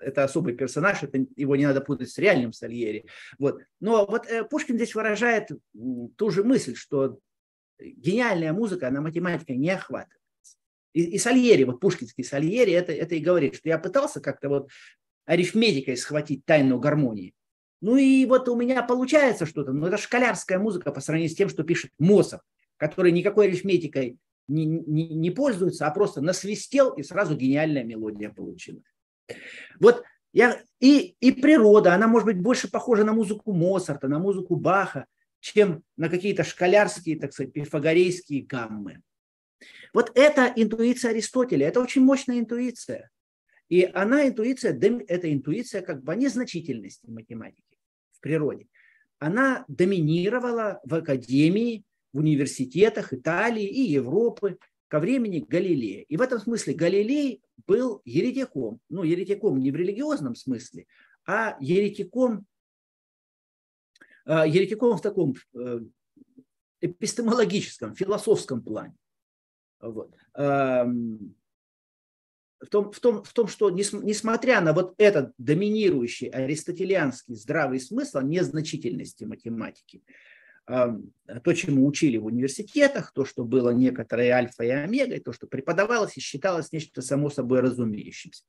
это 0.00 0.24
особый 0.24 0.54
персонаж, 0.54 1.02
это, 1.02 1.18
его 1.36 1.56
не 1.56 1.66
надо 1.66 1.80
путать 1.80 2.10
с 2.10 2.18
реальным 2.18 2.52
Сальери. 2.52 3.06
Вот. 3.38 3.60
Но 3.80 4.06
вот 4.06 4.26
э, 4.26 4.44
Пушкин 4.44 4.76
здесь 4.76 4.94
выражает 4.94 5.50
ту 6.16 6.30
же 6.30 6.42
мысль, 6.42 6.74
что 6.74 7.18
гениальная 7.80 8.52
музыка, 8.52 8.88
она 8.88 9.00
математикой 9.00 9.56
не 9.56 9.70
охватывается. 9.70 10.20
И, 10.92 11.02
и 11.02 11.18
Сальери, 11.18 11.64
вот 11.64 11.80
пушкинский 11.80 12.24
Сальери, 12.24 12.72
это, 12.72 12.92
это 12.92 13.14
и 13.14 13.20
говорит, 13.20 13.54
что 13.56 13.68
я 13.68 13.78
пытался 13.78 14.20
как-то 14.20 14.48
вот 14.48 14.70
арифметикой 15.24 15.96
схватить 15.96 16.44
тайну 16.44 16.78
гармонии. 16.78 17.34
Ну 17.80 17.96
и 17.96 18.26
вот 18.26 18.48
у 18.48 18.56
меня 18.56 18.82
получается 18.82 19.46
что-то, 19.46 19.72
но 19.72 19.88
это 19.88 19.96
школярская 19.96 20.58
музыка 20.58 20.92
по 20.92 21.00
сравнению 21.00 21.30
с 21.30 21.36
тем, 21.36 21.48
что 21.48 21.62
пишет 21.62 21.92
Мосов, 21.98 22.40
который 22.76 23.12
никакой 23.12 23.46
арифметикой 23.46 24.18
не, 24.48 24.66
не, 24.66 25.08
не 25.08 25.30
пользуется, 25.30 25.86
а 25.86 25.90
просто 25.90 26.20
насвистел, 26.20 26.90
и 26.94 27.02
сразу 27.02 27.36
гениальная 27.36 27.84
мелодия 27.84 28.30
получилась. 28.30 28.84
Вот 29.78 30.02
я, 30.32 30.60
и, 30.80 31.16
и 31.20 31.32
природа, 31.32 31.94
она 31.94 32.06
может 32.06 32.26
быть 32.26 32.40
больше 32.40 32.70
похожа 32.70 33.04
на 33.04 33.12
музыку 33.12 33.52
Моцарта, 33.52 34.08
на 34.08 34.18
музыку 34.18 34.56
Баха, 34.56 35.06
чем 35.40 35.82
на 35.96 36.08
какие-то 36.08 36.44
школярские, 36.44 37.18
так 37.18 37.32
сказать, 37.32 37.52
пифагорейские 37.52 38.42
гаммы. 38.42 39.02
Вот 39.92 40.12
это 40.14 40.52
интуиция 40.54 41.10
Аристотеля, 41.10 41.68
это 41.68 41.80
очень 41.80 42.02
мощная 42.02 42.38
интуиция. 42.38 43.10
И 43.68 43.88
она, 43.94 44.28
интуиция, 44.28 44.78
это 45.08 45.32
интуиция 45.32 45.82
как 45.82 46.02
бы 46.02 46.16
незначительности 46.16 47.08
математики 47.10 47.78
в 48.12 48.20
природе. 48.20 48.66
Она 49.18 49.64
доминировала 49.68 50.80
в 50.84 50.94
академии, 50.94 51.84
в 52.12 52.18
университетах 52.18 53.12
Италии 53.12 53.66
и 53.66 53.82
Европы 53.82 54.58
ко 54.88 54.98
времени 54.98 55.38
Галилея. 55.38 56.02
И 56.08 56.16
в 56.16 56.22
этом 56.22 56.40
смысле 56.40 56.74
Галилей 56.74 57.42
был 57.66 58.02
еретиком. 58.04 58.80
Ну, 58.88 59.04
еретиком 59.04 59.60
не 59.60 59.70
в 59.70 59.76
религиозном 59.76 60.34
смысле, 60.34 60.86
а 61.26 61.56
еретиком, 61.60 62.46
еретиком 64.46 64.96
в 64.96 65.02
таком 65.02 65.34
э, 65.54 65.80
эпистемологическом, 66.80 67.94
философском 67.94 68.62
плане. 68.62 68.96
Вот. 69.80 70.14
В 72.62 72.66
том, 72.68 72.92
в, 72.92 73.00
том, 73.00 73.22
в 73.22 73.32
том, 73.32 73.48
что 73.48 73.70
несмотря 73.70 74.60
на 74.60 74.74
вот 74.74 74.94
этот 74.98 75.32
доминирующий 75.38 76.28
аристотелианский 76.28 77.34
здравый 77.34 77.80
смысл 77.80 78.20
незначительности 78.20 79.24
математики, 79.24 80.02
то, 80.66 81.52
чему 81.54 81.86
учили 81.86 82.18
в 82.18 82.26
университетах, 82.26 83.12
то, 83.12 83.24
что 83.24 83.44
было 83.44 83.70
некоторой 83.70 84.28
альфа 84.28 84.62
и 84.62 84.68
омегой, 84.68 85.20
то, 85.20 85.32
что 85.32 85.46
преподавалось 85.46 86.18
и 86.18 86.20
считалось 86.20 86.70
нечто 86.70 87.00
само 87.00 87.30
собой 87.30 87.60
разумеющимся. 87.60 88.44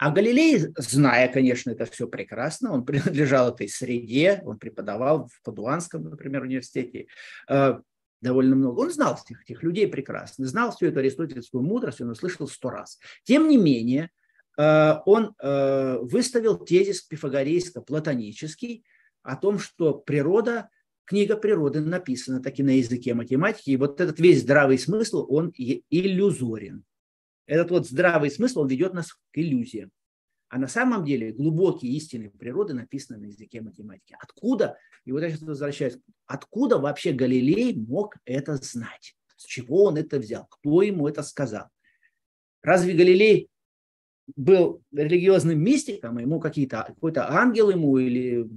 А 0.00 0.10
Галилей, 0.10 0.72
зная, 0.78 1.30
конечно, 1.30 1.70
это 1.70 1.84
все 1.84 2.08
прекрасно, 2.08 2.72
он 2.72 2.84
принадлежал 2.86 3.50
этой 3.50 3.68
среде, 3.68 4.40
он 4.46 4.58
преподавал 4.58 5.28
в 5.28 5.42
Падуанском, 5.42 6.04
например, 6.04 6.42
университете 6.42 7.08
э, 7.50 7.78
довольно 8.22 8.56
много. 8.56 8.80
Он 8.80 8.90
знал 8.90 9.16
всех 9.16 9.42
этих 9.42 9.62
людей 9.62 9.86
прекрасно, 9.86 10.46
знал 10.46 10.72
всю 10.72 10.86
эту 10.86 11.00
аристотельскую 11.00 11.62
мудрость, 11.62 12.00
он 12.00 12.08
услышал 12.08 12.48
сто 12.48 12.70
раз. 12.70 12.98
Тем 13.24 13.46
не 13.46 13.58
менее, 13.58 14.08
э, 14.56 14.94
он 15.04 15.34
э, 15.38 15.98
выставил 16.00 16.56
тезис 16.56 17.06
пифагорейско-платонический 17.06 18.84
о 19.22 19.36
том, 19.36 19.58
что 19.58 19.92
природа– 19.92 20.70
книга 21.04 21.36
природы 21.36 21.80
написана 21.80 22.40
таки 22.40 22.62
на 22.62 22.78
языке 22.78 23.14
математики, 23.14 23.70
и 23.70 23.76
вот 23.76 24.00
этот 24.00 24.20
весь 24.20 24.42
здравый 24.42 24.78
смысл, 24.78 25.26
он 25.28 25.52
иллюзорен. 25.56 26.84
Этот 27.50 27.72
вот 27.72 27.88
здравый 27.88 28.30
смысл, 28.30 28.60
он 28.60 28.68
ведет 28.68 28.94
нас 28.94 29.12
к 29.12 29.18
иллюзиям. 29.34 29.90
А 30.50 30.56
на 30.56 30.68
самом 30.68 31.04
деле 31.04 31.32
глубокие 31.32 31.92
истины 31.94 32.30
природы 32.30 32.74
написаны 32.74 33.18
на 33.18 33.24
языке 33.26 33.60
математики. 33.60 34.16
Откуда, 34.20 34.78
и 35.04 35.10
вот 35.10 35.22
я 35.22 35.30
сейчас 35.30 35.42
возвращаюсь, 35.42 35.98
откуда 36.26 36.78
вообще 36.78 37.10
Галилей 37.12 37.74
мог 37.74 38.14
это 38.24 38.54
знать? 38.54 39.16
С 39.36 39.46
чего 39.46 39.86
он 39.86 39.96
это 39.96 40.20
взял? 40.20 40.46
Кто 40.46 40.82
ему 40.82 41.08
это 41.08 41.24
сказал? 41.24 41.66
Разве 42.62 42.94
Галилей 42.94 43.48
был 44.36 44.84
религиозным 44.92 45.60
мистиком, 45.60 46.18
ему 46.18 46.38
какие-то, 46.38 46.84
какой-то 46.86 47.32
ангел 47.32 47.70
ему 47.70 47.98
или 47.98 48.48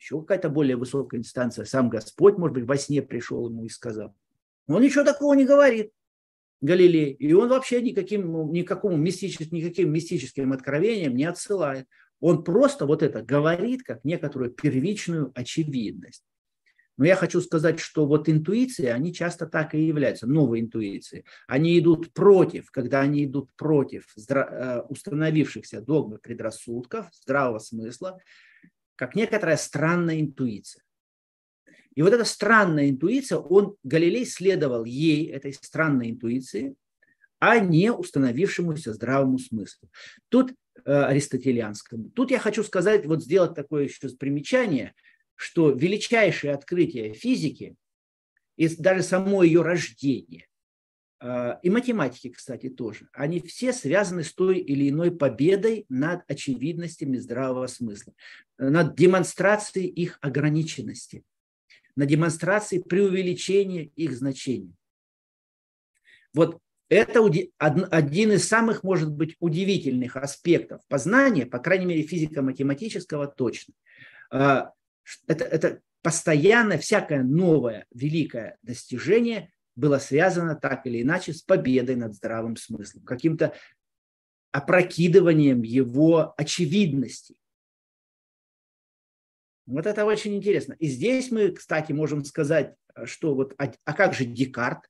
еще 0.00 0.20
какая-то 0.22 0.48
более 0.48 0.74
высокая 0.74 1.20
инстанция, 1.20 1.64
сам 1.64 1.90
Господь, 1.90 2.38
может 2.38 2.54
быть, 2.54 2.64
во 2.64 2.76
сне 2.76 3.02
пришел 3.02 3.48
ему 3.48 3.66
и 3.66 3.68
сказал. 3.68 4.16
Он 4.66 4.82
ничего 4.82 5.04
такого 5.04 5.34
не 5.34 5.44
говорит, 5.44 5.92
Галилей. 6.60 7.12
И 7.12 7.32
он 7.32 7.48
вообще 7.48 7.80
никаким, 7.82 8.32
ну, 8.32 8.50
никакому 8.50 8.96
мистическим, 8.96 9.56
никаким 9.56 9.92
мистическим 9.92 10.52
откровениям 10.52 11.14
не 11.14 11.24
отсылает. 11.24 11.86
Он 12.20 12.44
просто 12.44 12.86
вот 12.86 13.02
это 13.02 13.22
говорит 13.22 13.82
как 13.82 14.04
некоторую 14.04 14.50
первичную 14.50 15.32
очевидность. 15.34 16.22
Но 16.98 17.06
я 17.06 17.16
хочу 17.16 17.40
сказать, 17.40 17.80
что 17.80 18.04
вот 18.04 18.28
интуиции, 18.28 18.84
они 18.84 19.14
часто 19.14 19.46
так 19.46 19.74
и 19.74 19.80
являются, 19.80 20.26
новые 20.26 20.62
интуиции. 20.62 21.24
Они 21.48 21.78
идут 21.78 22.12
против, 22.12 22.70
когда 22.70 23.00
они 23.00 23.24
идут 23.24 23.50
против 23.56 24.14
э, 24.28 24.82
установившихся 24.86 25.80
догмы 25.80 26.18
предрассудков, 26.18 27.06
здравого 27.14 27.58
смысла, 27.58 28.20
как 28.96 29.14
некоторая 29.14 29.56
странная 29.56 30.20
интуиция. 30.20 30.82
И 31.94 32.02
вот 32.02 32.12
эта 32.12 32.24
странная 32.24 32.90
интуиция, 32.90 33.38
он, 33.38 33.76
Галилей 33.82 34.24
следовал 34.24 34.84
ей, 34.84 35.26
этой 35.26 35.52
странной 35.52 36.10
интуиции, 36.10 36.74
а 37.38 37.58
не 37.58 37.92
установившемуся 37.92 38.92
здравому 38.92 39.38
смыслу. 39.38 39.90
Тут 40.28 40.52
э, 40.84 40.92
аристотелианскому. 40.92 42.10
Тут 42.10 42.30
я 42.30 42.38
хочу 42.38 42.62
сказать, 42.62 43.06
вот 43.06 43.22
сделать 43.22 43.54
такое 43.54 43.84
еще 43.84 44.08
примечание, 44.10 44.94
что 45.34 45.70
величайшее 45.70 46.52
открытие 46.52 47.14
физики 47.14 47.76
и 48.56 48.68
даже 48.76 49.02
само 49.02 49.42
ее 49.42 49.62
рождение 49.62 50.46
а, 51.18 51.60
и 51.62 51.70
математики, 51.70 52.30
кстати, 52.30 52.68
тоже, 52.68 53.08
они 53.12 53.40
все 53.40 53.72
связаны 53.72 54.24
с 54.24 54.32
той 54.32 54.58
или 54.58 54.88
иной 54.88 55.10
победой 55.10 55.84
над 55.88 56.22
очевидностями 56.30 57.18
здравого 57.18 57.66
смысла, 57.66 58.14
над 58.58 58.96
демонстрацией 58.96 59.86
их 59.86 60.18
ограниченности, 60.22 61.22
на 61.96 62.06
демонстрации 62.06 62.78
преувеличения 62.78 63.90
их 63.96 64.16
значения. 64.16 64.74
Вот 66.32 66.60
это 66.88 67.24
один 67.60 68.32
из 68.32 68.48
самых, 68.48 68.82
может 68.82 69.12
быть, 69.12 69.36
удивительных 69.38 70.16
аспектов 70.16 70.80
познания, 70.88 71.46
по 71.46 71.58
крайней 71.58 71.86
мере, 71.86 72.02
физико-математического 72.02 73.28
точно. 73.28 73.74
А, 74.30 74.72
это, 75.26 75.44
это 75.44 75.80
постоянно 76.02 76.78
всякое 76.78 77.22
новое 77.22 77.86
великое 77.94 78.58
достижение 78.62 79.52
было 79.76 79.98
связано 79.98 80.56
так 80.56 80.86
или 80.86 81.02
иначе 81.02 81.32
с 81.32 81.42
победой 81.42 81.96
над 81.96 82.14
здравым 82.14 82.56
смыслом, 82.56 83.04
каким-то 83.04 83.54
опрокидыванием 84.52 85.62
его 85.62 86.34
очевидности. 86.36 87.39
Вот 89.70 89.86
это 89.86 90.04
очень 90.04 90.34
интересно. 90.34 90.74
И 90.78 90.88
здесь 90.88 91.30
мы, 91.30 91.50
кстати, 91.50 91.92
можем 91.92 92.24
сказать, 92.24 92.74
что 93.04 93.34
вот, 93.34 93.54
а, 93.56 93.72
а 93.84 93.92
как 93.92 94.14
же 94.14 94.24
Декарт? 94.24 94.80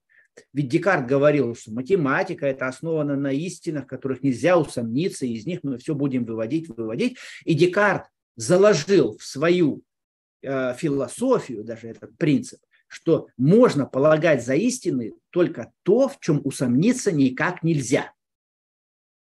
Ведь 0.55 0.69
Декарт 0.69 1.07
говорил, 1.07 1.55
что 1.55 1.73
математика 1.73 2.47
это 2.47 2.67
основана 2.67 3.17
на 3.17 3.31
истинах, 3.31 3.87
которых 3.87 4.23
нельзя 4.23 4.57
усомниться, 4.57 5.27
и 5.27 5.35
из 5.35 5.45
них 5.45 5.61
мы 5.63 5.77
все 5.77 5.95
будем 5.95 6.25
выводить, 6.25 6.69
выводить. 6.69 7.19
И 7.45 7.55
Декарт 7.55 8.07
заложил 8.37 9.19
в 9.19 9.25
свою 9.25 9.83
э, 10.43 10.75
философию 10.75 11.63
даже 11.63 11.89
этот 11.89 12.17
принцип, 12.17 12.61
что 12.89 13.29
можно 13.37 13.85
полагать 13.85 14.45
за 14.45 14.55
истины 14.55 15.13
только 15.29 15.73
то, 15.83 16.09
в 16.09 16.19
чем 16.21 16.41
усомниться 16.43 17.13
никак 17.13 17.63
нельзя. 17.63 18.13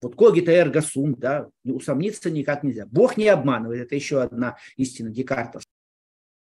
Вот 0.02 0.16
когита 0.16 0.52
эрго 0.52 0.82
сум, 0.82 1.16
да, 1.16 1.50
усомниться 1.64 2.30
никак 2.30 2.64
нельзя. 2.64 2.86
Бог 2.86 3.18
не 3.18 3.28
обманывает, 3.28 3.84
это 3.84 3.96
еще 3.96 4.22
одна 4.22 4.58
истина 4.76 5.10
Декарта. 5.10 5.60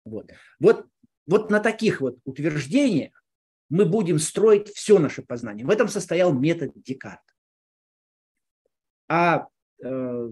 Вот. 0.06 0.32
Вот, 0.60 0.86
вот 1.26 1.50
на 1.50 1.60
таких 1.60 2.02
вот 2.02 2.20
утверждениях 2.24 3.24
мы 3.70 3.86
будем 3.86 4.20
строить 4.20 4.70
все 4.70 5.00
наше 5.00 5.24
познание. 5.24 5.65
В 5.65 5.70
этом 5.70 5.88
состоял 5.88 6.34
метод 6.34 6.72
Декарта. 6.76 7.34
А 9.10 9.48
э, 9.84 10.32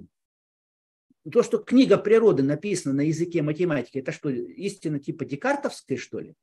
то, 1.31 1.43
что 1.43 1.57
книга 1.57 1.97
природы 1.97 2.43
написана 2.43 2.95
на 2.95 3.01
языке 3.01 3.41
математики, 3.41 3.97
это 3.97 4.11
что, 4.11 4.29
истина 4.29 4.99
типа 4.99 5.25
декартовской, 5.25 5.97
что 5.97 6.19
ли? 6.19 6.35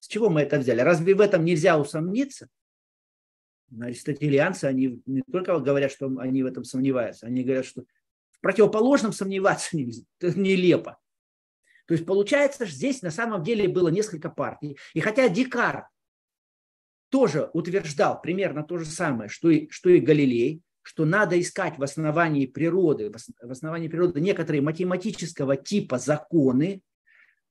С 0.00 0.08
чего 0.08 0.28
мы 0.28 0.42
это 0.42 0.58
взяли? 0.58 0.80
Разве 0.80 1.14
в 1.14 1.20
этом 1.20 1.44
нельзя 1.44 1.78
усомниться? 1.78 2.48
Аристотелианцы, 3.80 4.64
они 4.64 5.02
не 5.06 5.22
только 5.22 5.58
говорят, 5.58 5.90
что 5.90 6.06
они 6.18 6.42
в 6.42 6.46
этом 6.46 6.64
сомневаются, 6.64 7.26
они 7.26 7.42
говорят, 7.42 7.66
что 7.66 7.82
в 8.30 8.40
противоположном 8.40 9.12
сомневаться 9.12 9.76
нельзя. 9.76 10.04
Это 10.20 10.38
нелепо. 10.38 10.98
То 11.86 11.94
есть 11.94 12.06
получается, 12.06 12.66
что 12.66 12.74
здесь 12.74 13.02
на 13.02 13.10
самом 13.10 13.42
деле 13.42 13.68
было 13.68 13.88
несколько 13.88 14.28
партий. 14.28 14.76
И 14.94 15.00
хотя 15.00 15.28
Декарт 15.28 15.86
тоже 17.10 17.50
утверждал 17.52 18.20
примерно 18.20 18.64
то 18.64 18.78
же 18.78 18.86
самое, 18.86 19.28
что 19.28 19.50
и, 19.50 19.68
что 19.70 19.90
и 19.90 20.00
Галилей, 20.00 20.62
что 20.82 21.04
надо 21.04 21.40
искать 21.40 21.78
в 21.78 21.82
основании 21.82 22.46
природы, 22.46 23.10
в 23.10 23.50
основании 23.50 23.88
природы 23.88 24.20
некоторые 24.20 24.62
математического 24.62 25.56
типа 25.56 25.98
законы. 25.98 26.82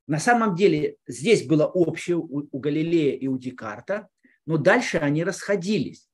На 0.07 0.19
самом 0.19 0.55
деле 0.55 0.97
здесь 1.07 1.45
было 1.45 1.65
общее 1.65 2.17
у, 2.17 2.47
у 2.49 2.59
Галилея 2.59 3.15
и 3.15 3.27
у 3.27 3.37
Декарта, 3.37 4.07
но 4.45 4.57
дальше 4.57 4.97
они 4.97 5.23
расходились. 5.23 6.07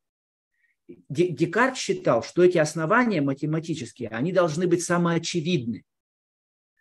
Декарт 1.09 1.77
считал, 1.77 2.23
что 2.23 2.43
эти 2.43 2.57
основания 2.57 3.21
математические, 3.21 4.09
они 4.09 4.31
должны 4.31 4.67
быть 4.67 4.83
самоочевидны. 4.83 5.83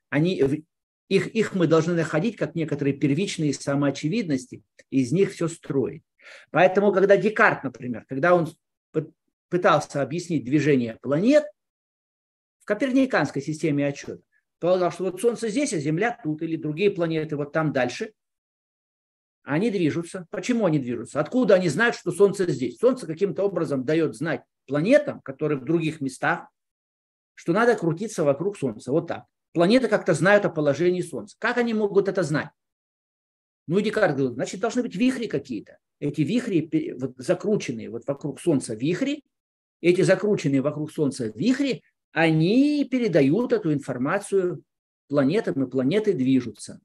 Они, 0.08 0.42
их, 1.08 1.26
их 1.28 1.54
мы 1.54 1.66
должны 1.66 1.94
находить 1.94 2.36
как 2.36 2.54
некоторые 2.54 2.94
первичные 2.94 3.54
самоочевидности, 3.54 4.62
и 4.90 5.02
из 5.02 5.12
них 5.12 5.32
все 5.32 5.48
строить. 5.48 6.02
Поэтому, 6.50 6.92
когда 6.92 7.16
Декарт, 7.16 7.64
например, 7.64 8.04
когда 8.08 8.34
он 8.34 8.48
пытался 9.48 10.02
объяснить 10.02 10.44
движение 10.44 10.98
планет 11.02 11.44
в 12.60 12.64
коперниканской 12.64 13.42
системе 13.42 13.86
отчета, 13.86 14.22
полагал, 14.60 14.92
что 14.92 15.04
вот 15.04 15.20
Солнце 15.20 15.48
здесь, 15.48 15.72
а 15.72 15.78
Земля 15.78 16.18
тут, 16.22 16.42
или 16.42 16.56
другие 16.56 16.90
планеты 16.90 17.36
вот 17.36 17.52
там 17.52 17.72
дальше, 17.72 18.12
они 19.42 19.70
движутся. 19.70 20.26
Почему 20.30 20.66
они 20.66 20.78
движутся? 20.78 21.20
Откуда 21.20 21.54
они 21.54 21.68
знают, 21.68 21.96
что 21.96 22.12
Солнце 22.12 22.50
здесь? 22.50 22.78
Солнце 22.78 23.06
каким-то 23.06 23.44
образом 23.44 23.84
дает 23.84 24.14
знать 24.14 24.42
планетам, 24.66 25.20
которые 25.22 25.58
в 25.58 25.64
других 25.64 26.00
местах, 26.00 26.48
что 27.34 27.52
надо 27.52 27.74
крутиться 27.74 28.24
вокруг 28.24 28.56
Солнца. 28.56 28.92
Вот 28.92 29.08
так. 29.08 29.24
Планеты 29.52 29.88
как-то 29.88 30.14
знают 30.14 30.44
о 30.44 30.50
положении 30.50 31.00
Солнца. 31.00 31.36
Как 31.38 31.56
они 31.58 31.74
могут 31.74 32.08
это 32.08 32.22
знать? 32.22 32.50
Ну 33.66 33.78
и 33.78 33.82
Декарт 33.82 34.16
говорит, 34.16 34.34
значит, 34.34 34.60
должны 34.60 34.82
быть 34.82 34.94
вихри 34.94 35.26
какие-то. 35.26 35.78
Эти 35.98 36.22
вихри, 36.22 36.94
вот, 36.98 37.14
закрученные 37.16 37.90
вот 37.90 38.06
вокруг 38.06 38.40
Солнца 38.40 38.74
вихри, 38.74 39.24
эти 39.80 40.02
закрученные 40.02 40.60
вокруг 40.60 40.92
Солнца 40.92 41.32
вихри, 41.34 41.82
они 42.12 42.86
передают 42.90 43.52
эту 43.52 43.72
информацию 43.72 44.62
планетам, 45.08 45.62
и 45.62 45.70
планеты 45.70 46.12
движутся. 46.12 46.80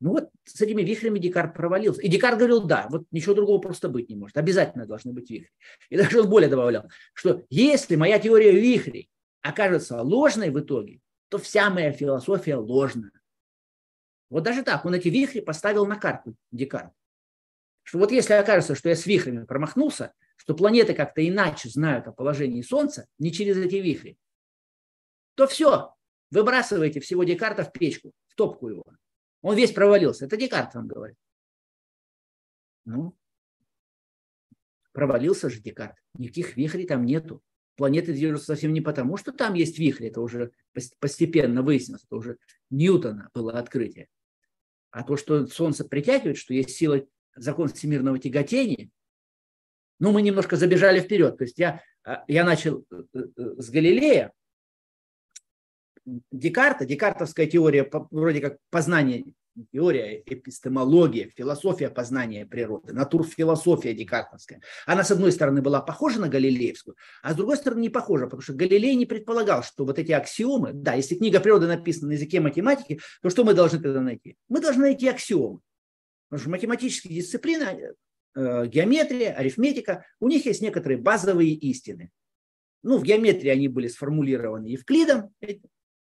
Ну 0.00 0.10
вот 0.12 0.30
с 0.44 0.60
этими 0.60 0.82
вихрями 0.82 1.18
Декарт 1.18 1.54
провалился. 1.54 2.02
И 2.02 2.08
Декарт 2.08 2.38
говорил, 2.38 2.64
да, 2.64 2.86
вот 2.90 3.06
ничего 3.10 3.34
другого 3.34 3.60
просто 3.60 3.88
быть 3.88 4.10
не 4.10 4.16
может. 4.16 4.36
Обязательно 4.36 4.86
должны 4.86 5.12
быть 5.12 5.30
вихри. 5.30 5.50
И 5.88 5.96
даже 5.96 6.20
он 6.20 6.28
более 6.28 6.50
добавлял, 6.50 6.90
что 7.14 7.44
если 7.48 7.96
моя 7.96 8.18
теория 8.18 8.52
вихрей 8.52 9.10
окажется 9.40 10.02
ложной 10.02 10.50
в 10.50 10.60
итоге, 10.60 11.00
то 11.28 11.38
вся 11.38 11.70
моя 11.70 11.92
философия 11.92 12.56
ложна. 12.56 13.10
Вот 14.28 14.42
даже 14.42 14.62
так, 14.62 14.84
он 14.84 14.94
эти 14.94 15.08
вихри 15.08 15.40
поставил 15.40 15.86
на 15.86 15.96
карту 15.96 16.36
Декарт. 16.50 16.92
Что 17.82 17.98
вот 17.98 18.10
если 18.10 18.34
окажется, 18.34 18.74
что 18.74 18.88
я 18.88 18.96
с 18.96 19.06
вихрями 19.06 19.44
промахнулся, 19.44 20.12
что 20.36 20.54
планеты 20.54 20.92
как-то 20.92 21.26
иначе 21.26 21.68
знают 21.68 22.06
о 22.08 22.12
положении 22.12 22.60
Солнца, 22.60 23.06
не 23.18 23.32
через 23.32 23.56
эти 23.56 23.76
вихри, 23.76 24.18
то 25.36 25.46
все, 25.46 25.94
выбрасывайте 26.30 27.00
всего 27.00 27.24
Декарта 27.24 27.64
в 27.64 27.72
печку, 27.72 28.12
в 28.26 28.34
топку 28.34 28.68
его. 28.68 28.84
Он 29.46 29.54
весь 29.54 29.70
провалился. 29.70 30.24
Это 30.24 30.36
Декарт 30.36 30.74
вам 30.74 30.88
говорит. 30.88 31.16
Ну, 32.84 33.16
провалился 34.90 35.48
же 35.48 35.60
Декарт. 35.60 35.94
Никаких 36.14 36.56
вихрей 36.56 36.84
там 36.84 37.06
нету. 37.06 37.44
Планеты 37.76 38.12
движутся 38.12 38.46
совсем 38.46 38.72
не 38.72 38.80
потому, 38.80 39.16
что 39.16 39.30
там 39.30 39.54
есть 39.54 39.78
вихри. 39.78 40.08
Это 40.08 40.20
уже 40.20 40.50
постепенно 40.98 41.62
выяснилось. 41.62 42.02
Это 42.02 42.16
уже 42.16 42.38
Ньютона 42.70 43.30
было 43.34 43.52
открытие. 43.52 44.08
А 44.90 45.04
то, 45.04 45.16
что 45.16 45.46
Солнце 45.46 45.84
притягивает, 45.84 46.38
что 46.38 46.52
есть 46.52 46.70
сила, 46.70 47.06
закон 47.36 47.68
всемирного 47.68 48.18
тяготения, 48.18 48.90
ну, 50.00 50.10
мы 50.10 50.22
немножко 50.22 50.56
забежали 50.56 50.98
вперед. 50.98 51.38
То 51.38 51.44
есть 51.44 51.56
я, 51.60 51.82
а, 52.02 52.24
я 52.26 52.42
начал 52.42 52.84
э, 52.90 53.04
э, 53.14 53.54
с 53.58 53.70
Галилея, 53.70 54.32
Декарта, 56.30 56.86
декартовская 56.86 57.46
теория 57.46 57.88
вроде 58.10 58.40
как 58.40 58.58
познание, 58.70 59.24
теория, 59.72 60.22
эпистемология, 60.24 61.30
философия 61.36 61.90
познания 61.90 62.46
природы, 62.46 62.92
натурфилософия 62.92 63.92
декартовская. 63.92 64.60
Она, 64.86 65.02
с 65.02 65.10
одной 65.10 65.32
стороны, 65.32 65.62
была 65.62 65.80
похожа 65.80 66.20
на 66.20 66.28
галилеевскую, 66.28 66.96
а 67.22 67.32
с 67.32 67.36
другой 67.36 67.56
стороны, 67.56 67.80
не 67.80 67.88
похожа, 67.88 68.26
потому 68.26 68.42
что 68.42 68.52
Галилей 68.52 68.94
не 68.94 69.06
предполагал, 69.06 69.62
что 69.62 69.84
вот 69.84 69.98
эти 69.98 70.12
аксиомы, 70.12 70.72
да, 70.72 70.94
если 70.94 71.16
книга 71.16 71.40
природы 71.40 71.66
написана 71.66 72.08
на 72.08 72.12
языке 72.12 72.40
математики, 72.40 73.00
то 73.22 73.30
что 73.30 73.44
мы 73.44 73.54
должны 73.54 73.80
тогда 73.80 74.00
найти? 74.00 74.36
Мы 74.48 74.60
должны 74.60 74.82
найти 74.82 75.08
аксиомы. 75.08 75.60
Потому 76.28 76.40
что 76.40 76.50
математические 76.50 77.14
дисциплины, 77.14 77.94
э, 78.34 78.66
геометрия, 78.66 79.32
арифметика, 79.32 80.04
у 80.20 80.28
них 80.28 80.46
есть 80.46 80.60
некоторые 80.60 80.98
базовые 80.98 81.52
истины. 81.52 82.10
Ну, 82.82 82.98
в 82.98 83.02
геометрии 83.02 83.48
они 83.48 83.68
были 83.68 83.88
сформулированы 83.88 84.66
Евклидом, 84.66 85.34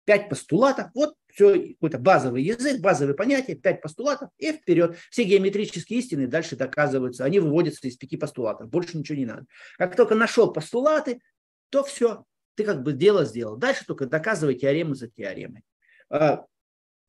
пять 0.05 0.29
постулатов, 0.29 0.87
вот 0.93 1.15
все, 1.27 1.73
какой-то 1.73 1.99
базовый 1.99 2.43
язык, 2.43 2.81
базовые 2.81 3.15
понятия, 3.15 3.55
пять 3.55 3.81
постулатов 3.81 4.29
и 4.37 4.51
вперед. 4.51 4.97
Все 5.09 5.23
геометрические 5.23 5.99
истины 5.99 6.27
дальше 6.27 6.55
доказываются, 6.55 7.23
они 7.23 7.39
выводятся 7.39 7.87
из 7.87 7.97
пяти 7.97 8.17
постулатов, 8.17 8.69
больше 8.69 8.97
ничего 8.97 9.17
не 9.17 9.25
надо. 9.25 9.45
Как 9.77 9.95
только 9.95 10.15
нашел 10.15 10.51
постулаты, 10.51 11.21
то 11.69 11.83
все, 11.83 12.25
ты 12.55 12.63
как 12.63 12.83
бы 12.83 12.93
дело 12.93 13.25
сделал. 13.25 13.57
Дальше 13.57 13.85
только 13.85 14.05
доказывай 14.05 14.55
теоремы 14.55 14.95
за 14.95 15.07
теоремой. 15.07 15.63
А, 16.09 16.45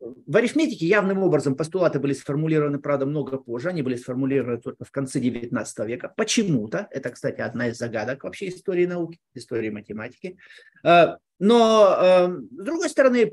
в 0.01 0.37
арифметике 0.37 0.87
явным 0.87 1.19
образом 1.19 1.55
постулаты 1.55 2.01
были 2.01 2.13
сформулированы, 2.13 2.79
правда, 2.81 3.07
много 3.07 3.39
позже. 3.39 3.69
Они 3.69 3.83
были 3.83 3.97
сформулированы 3.97 4.61
только 4.61 4.85
в 4.85 4.91
конце 4.91 5.21
XIX 5.21 5.67
века. 5.87 6.13
Почему-то, 6.17 6.89
это, 6.91 7.11
кстати, 7.11 7.41
одна 7.41 7.69
из 7.69 7.79
загадок 7.79 8.25
вообще 8.25 8.49
истории 8.49 8.87
науки, 8.87 9.21
истории 9.35 9.71
математики. 9.71 10.39
Но, 11.43 11.97
эм, 12.01 12.49
с 12.53 12.65
другой 12.65 12.89
стороны, 12.89 13.33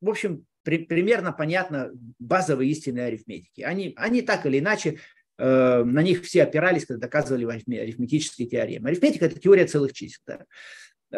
в 0.00 0.10
общем, 0.10 0.44
при, 0.64 0.78
примерно 0.78 1.32
понятно 1.32 1.92
базовые 2.18 2.68
истины 2.68 2.98
арифметики. 2.98 3.60
Они, 3.60 3.92
они 3.96 4.22
так 4.22 4.44
или 4.44 4.58
иначе, 4.58 4.98
э, 5.38 5.84
на 5.84 6.02
них 6.02 6.24
все 6.24 6.42
опирались, 6.42 6.84
когда 6.84 7.02
доказывали 7.02 7.44
арифметические 7.44 8.48
теоремы. 8.48 8.88
Арифметика– 8.88 9.26
это 9.26 9.38
теория 9.38 9.68
целых 9.68 9.92
чисел. 9.92 10.20
Да. 10.26 10.44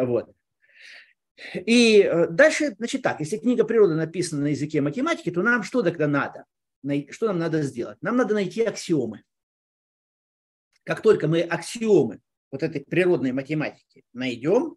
Вот. 0.04 0.30
И 1.54 2.02
э, 2.02 2.26
дальше, 2.28 2.74
значит 2.76 3.00
так, 3.00 3.20
если 3.20 3.38
книга 3.38 3.64
природы 3.64 3.94
написана 3.94 4.42
на 4.42 4.48
языке 4.48 4.82
математики, 4.82 5.30
то 5.30 5.40
нам 5.42 5.62
что 5.62 5.82
тогда 5.82 6.06
надо? 6.06 6.44
Что 7.12 7.28
нам 7.28 7.38
надо 7.38 7.62
сделать? 7.62 7.96
Нам 8.02 8.18
надо 8.18 8.34
найти 8.34 8.60
аксиомы. 8.60 9.22
Как 10.84 11.00
только 11.00 11.28
мы 11.28 11.40
аксиомы 11.40 12.20
вот 12.50 12.62
этой 12.62 12.82
природной 12.82 13.32
математики 13.32 14.04
найдем, 14.12 14.76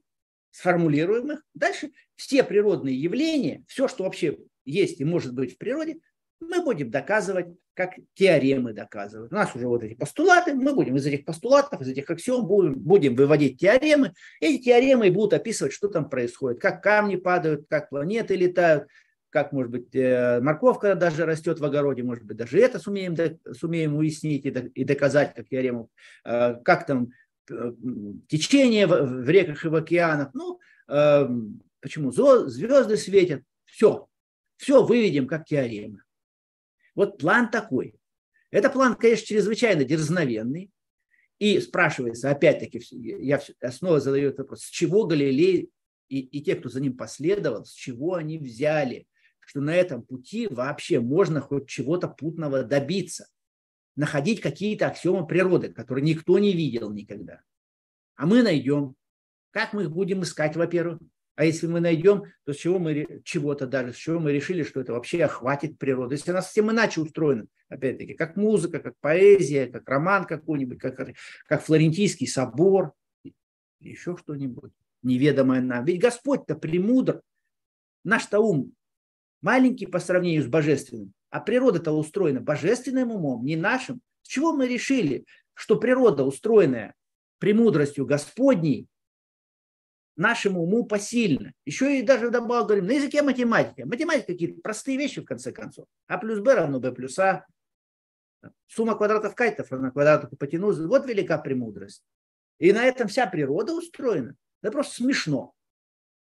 сформулируем 0.52 1.40
дальше 1.54 1.92
все 2.16 2.44
природные 2.44 2.96
явления, 2.96 3.64
все, 3.68 3.88
что 3.88 4.04
вообще 4.04 4.38
есть 4.66 5.00
и 5.00 5.06
может 5.06 5.34
быть 5.34 5.56
в 5.56 5.58
природе, 5.58 6.00
мы 6.40 6.64
будем 6.64 6.90
доказывать, 6.90 7.48
как 7.74 7.96
теоремы 8.14 8.74
доказывают. 8.74 9.32
У 9.32 9.36
нас 9.36 9.56
уже 9.56 9.68
вот 9.68 9.84
эти 9.84 9.94
постулаты, 9.94 10.54
мы 10.54 10.74
будем 10.74 10.96
из 10.98 11.06
этих 11.06 11.26
постулатов, 11.26 11.82
из 11.82 11.90
этих 11.90 12.10
аксиом 12.10 12.46
будем, 12.46 12.74
будем 12.76 13.16
выводить 13.16 13.60
теоремы. 13.60 14.14
Эти 14.42 14.64
теоремы 14.64 15.12
будут 15.12 15.34
описывать, 15.34 15.74
что 15.74 15.88
там 15.88 16.10
происходит, 16.10 16.62
как 16.62 16.82
камни 16.82 17.16
падают, 17.16 17.68
как 17.70 17.90
планеты 17.90 18.36
летают, 18.36 18.88
как, 19.30 19.52
может 19.52 19.72
быть, 19.72 19.96
э, 19.96 20.40
морковка 20.42 20.96
даже 20.96 21.26
растет 21.26 21.60
в 21.60 21.66
огороде, 21.66 22.04
может 22.04 22.24
быть, 22.24 22.38
даже 22.38 22.60
это 22.60 22.80
сумеем, 22.80 23.16
сумеем 23.54 23.96
уяснить 23.96 24.46
и 24.46 24.84
доказать 24.84 25.34
как 25.36 25.48
теорему, 25.48 25.90
э, 26.26 26.56
как 26.64 26.86
там 26.86 27.12
течение 28.28 28.88
в 28.88 29.30
реках 29.30 29.66
и 29.66 29.70
в 29.70 29.76
океанах. 29.76 30.34
Ну, 30.34 30.60
почему 31.82 32.12
звезды 32.12 32.98
светят, 32.98 33.44
все, 33.66 34.08
все 34.58 34.84
выведем 34.84 35.28
как 35.28 35.46
теоремы. 35.46 36.04
Вот 36.96 37.18
план 37.18 37.50
такой. 37.52 37.96
Это 38.52 38.70
план, 38.70 38.96
конечно, 38.96 39.26
чрезвычайно 39.26 39.84
дерзновенный. 39.84 40.72
И 41.38 41.60
спрашивается, 41.62 42.32
опять-таки, 42.32 42.82
я 42.92 43.40
снова 43.72 44.02
задаю 44.02 44.30
этот 44.30 44.40
вопрос, 44.40 44.64
с 44.64 44.70
чего 44.70 45.06
Галилей 45.06 45.70
и, 46.10 46.20
и 46.20 46.42
те, 46.42 46.56
кто 46.56 46.68
за 46.68 46.82
ним 46.82 46.98
последовал, 46.98 47.64
с 47.64 47.72
чего 47.72 48.16
они 48.16 48.38
взяли, 48.38 49.08
что 49.40 49.62
на 49.62 49.74
этом 49.74 50.04
пути 50.04 50.48
вообще 50.48 51.00
можно 51.00 51.40
хоть 51.40 51.68
чего-то 51.68 52.10
путного 52.10 52.64
добиться, 52.64 53.30
находить 54.00 54.40
какие-то 54.40 54.88
аксиомы 54.88 55.28
природы, 55.28 55.74
которые 55.74 56.06
никто 56.06 56.40
не 56.40 56.54
видел 56.54 56.90
никогда. 56.90 57.42
А 58.16 58.26
мы 58.26 58.44
найдем. 58.44 58.96
Как 59.52 59.74
мы 59.74 59.84
их 59.84 59.92
будем 59.92 60.24
искать, 60.24 60.56
во-первых? 60.56 61.02
А 61.36 61.44
если 61.44 61.68
мы 61.68 61.82
найдем, 61.82 62.24
то 62.46 62.54
с 62.54 62.56
чего 62.56 62.80
мы 62.80 63.22
чего-то 63.26 63.68
даже, 63.68 63.92
с 63.92 63.98
чего 63.98 64.22
мы 64.22 64.32
решили, 64.32 64.64
что 64.64 64.80
это 64.80 64.94
вообще 64.94 65.26
охватит 65.26 65.78
природу. 65.78 66.14
Если 66.14 66.32
она 66.32 66.42
совсем 66.42 66.72
иначе 66.72 67.02
устроена, 67.02 67.48
опять-таки, 67.68 68.14
как 68.14 68.38
музыка, 68.38 68.80
как 68.80 68.96
поэзия, 69.02 69.68
как 69.68 69.88
роман 69.90 70.24
какой-нибудь, 70.24 70.80
как, 70.80 70.96
как 71.46 71.64
Флорентийский 71.64 72.28
собор, 72.28 72.94
еще 73.82 74.16
что-нибудь 74.16 74.72
неведомое 75.04 75.60
нам. 75.60 75.84
Ведь 75.84 76.00
Господь-то 76.00 76.56
премудр. 76.56 77.22
Наш-то 78.06 78.40
ум 78.40 78.72
маленький 79.42 79.88
по 79.88 80.00
сравнению 80.00 80.44
с 80.44 80.48
божественным. 80.48 81.14
А 81.30 81.40
природа-то 81.40 81.92
устроена 81.92 82.42
божественным 82.42 83.12
умом, 83.12 83.46
не 83.46 83.56
нашим. 83.56 84.02
С 84.24 84.28
чего 84.28 84.54
мы 84.54 84.68
решили, 84.68 85.26
что 85.54 85.80
природа, 85.80 86.24
устроенная 86.24 86.96
премудростью 87.38 88.06
Господней, 88.06 88.88
нашему 90.16 90.64
уму 90.64 90.86
посильно. 90.86 91.54
Еще 91.66 92.00
и 92.00 92.04
даже 92.04 92.30
добавил, 92.30 92.66
говорим, 92.66 92.88
на 92.88 92.92
языке 92.92 93.22
математики. 93.22 93.82
Математика 93.82 94.34
какие-то 94.34 94.62
простые 94.62 94.98
вещи, 94.98 95.22
в 95.22 95.26
конце 95.26 95.52
концов. 95.52 95.88
А 96.08 96.18
плюс 96.18 96.40
Б 96.40 96.54
равно 96.54 96.80
Б 96.80 96.92
плюс 96.92 97.18
А. 97.18 97.46
Сумма 98.68 98.96
квадратов 98.96 99.36
кайтов 99.36 99.72
равна 99.72 99.92
квадрату 99.92 100.28
гипотенузы. 100.30 100.88
Вот 100.88 101.08
велика 101.08 101.38
премудрость. 101.38 102.04
И 102.60 102.74
на 102.74 102.84
этом 102.86 103.08
вся 103.08 103.28
природа 103.28 103.74
устроена. 103.74 104.36
Это 104.62 104.74
просто 104.74 104.96
смешно. 104.96 105.54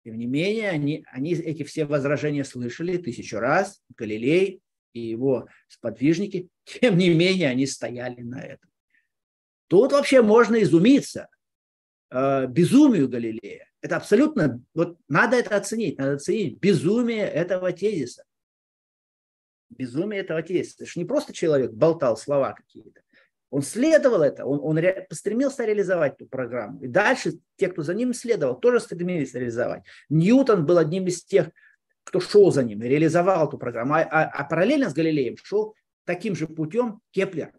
Тем 0.05 0.17
не 0.17 0.27
менее, 0.27 0.69
они, 0.69 1.03
они 1.11 1.33
эти 1.33 1.63
все 1.63 1.85
возражения 1.85 2.45
слышали 2.45 2.97
тысячу 2.97 3.39
раз. 3.39 3.81
Галилей 3.97 4.61
и 4.93 4.99
его 4.99 5.47
сподвижники. 5.67 6.49
Тем 6.63 6.97
не 6.97 7.13
менее, 7.13 7.49
они 7.49 7.65
стояли 7.65 8.21
на 8.21 8.41
этом. 8.41 8.69
Тут 9.67 9.91
вообще 9.91 10.21
можно 10.21 10.61
изумиться 10.61 11.27
э, 12.09 12.47
безумию 12.47 13.07
Галилея. 13.07 13.67
Это 13.81 13.97
абсолютно, 13.97 14.61
вот 14.73 14.97
надо 15.07 15.37
это 15.37 15.55
оценить, 15.55 15.97
надо 15.97 16.13
оценить 16.13 16.59
безумие 16.59 17.25
этого 17.25 17.71
тезиса. 17.71 18.23
Безумие 19.69 20.21
этого 20.21 20.41
тезиса. 20.41 20.77
Это 20.79 20.91
же 20.91 20.99
не 20.99 21.05
просто 21.05 21.33
человек 21.33 21.71
болтал 21.71 22.17
слова 22.17 22.53
какие-то. 22.53 23.01
Он 23.51 23.61
следовал 23.63 24.21
это, 24.21 24.45
он, 24.45 24.59
он 24.61 24.77
ре, 24.77 25.05
постремился 25.09 25.65
реализовать 25.65 26.15
эту 26.15 26.27
программу. 26.27 26.81
И 26.81 26.87
дальше 26.87 27.39
те, 27.55 27.67
кто 27.67 27.81
за 27.81 27.93
ним 27.93 28.13
следовал, 28.13 28.59
тоже 28.59 28.79
стремились 28.79 29.33
реализовать. 29.33 29.83
Ньютон 30.09 30.65
был 30.65 30.77
одним 30.77 31.07
из 31.07 31.23
тех, 31.23 31.49
кто 32.09 32.19
шел 32.19 32.51
за 32.51 32.63
ним 32.63 32.81
и 32.81 32.87
реализовал 32.87 33.47
эту 33.47 33.59
программу. 33.59 33.93
А, 33.93 34.01
а, 34.01 34.23
а 34.23 34.43
параллельно 34.43 34.89
с 34.89 34.93
Галилеем 34.93 35.37
шел 35.43 35.75
таким 36.05 36.35
же 36.35 36.47
путем 36.47 37.01
Кеплер. 37.11 37.53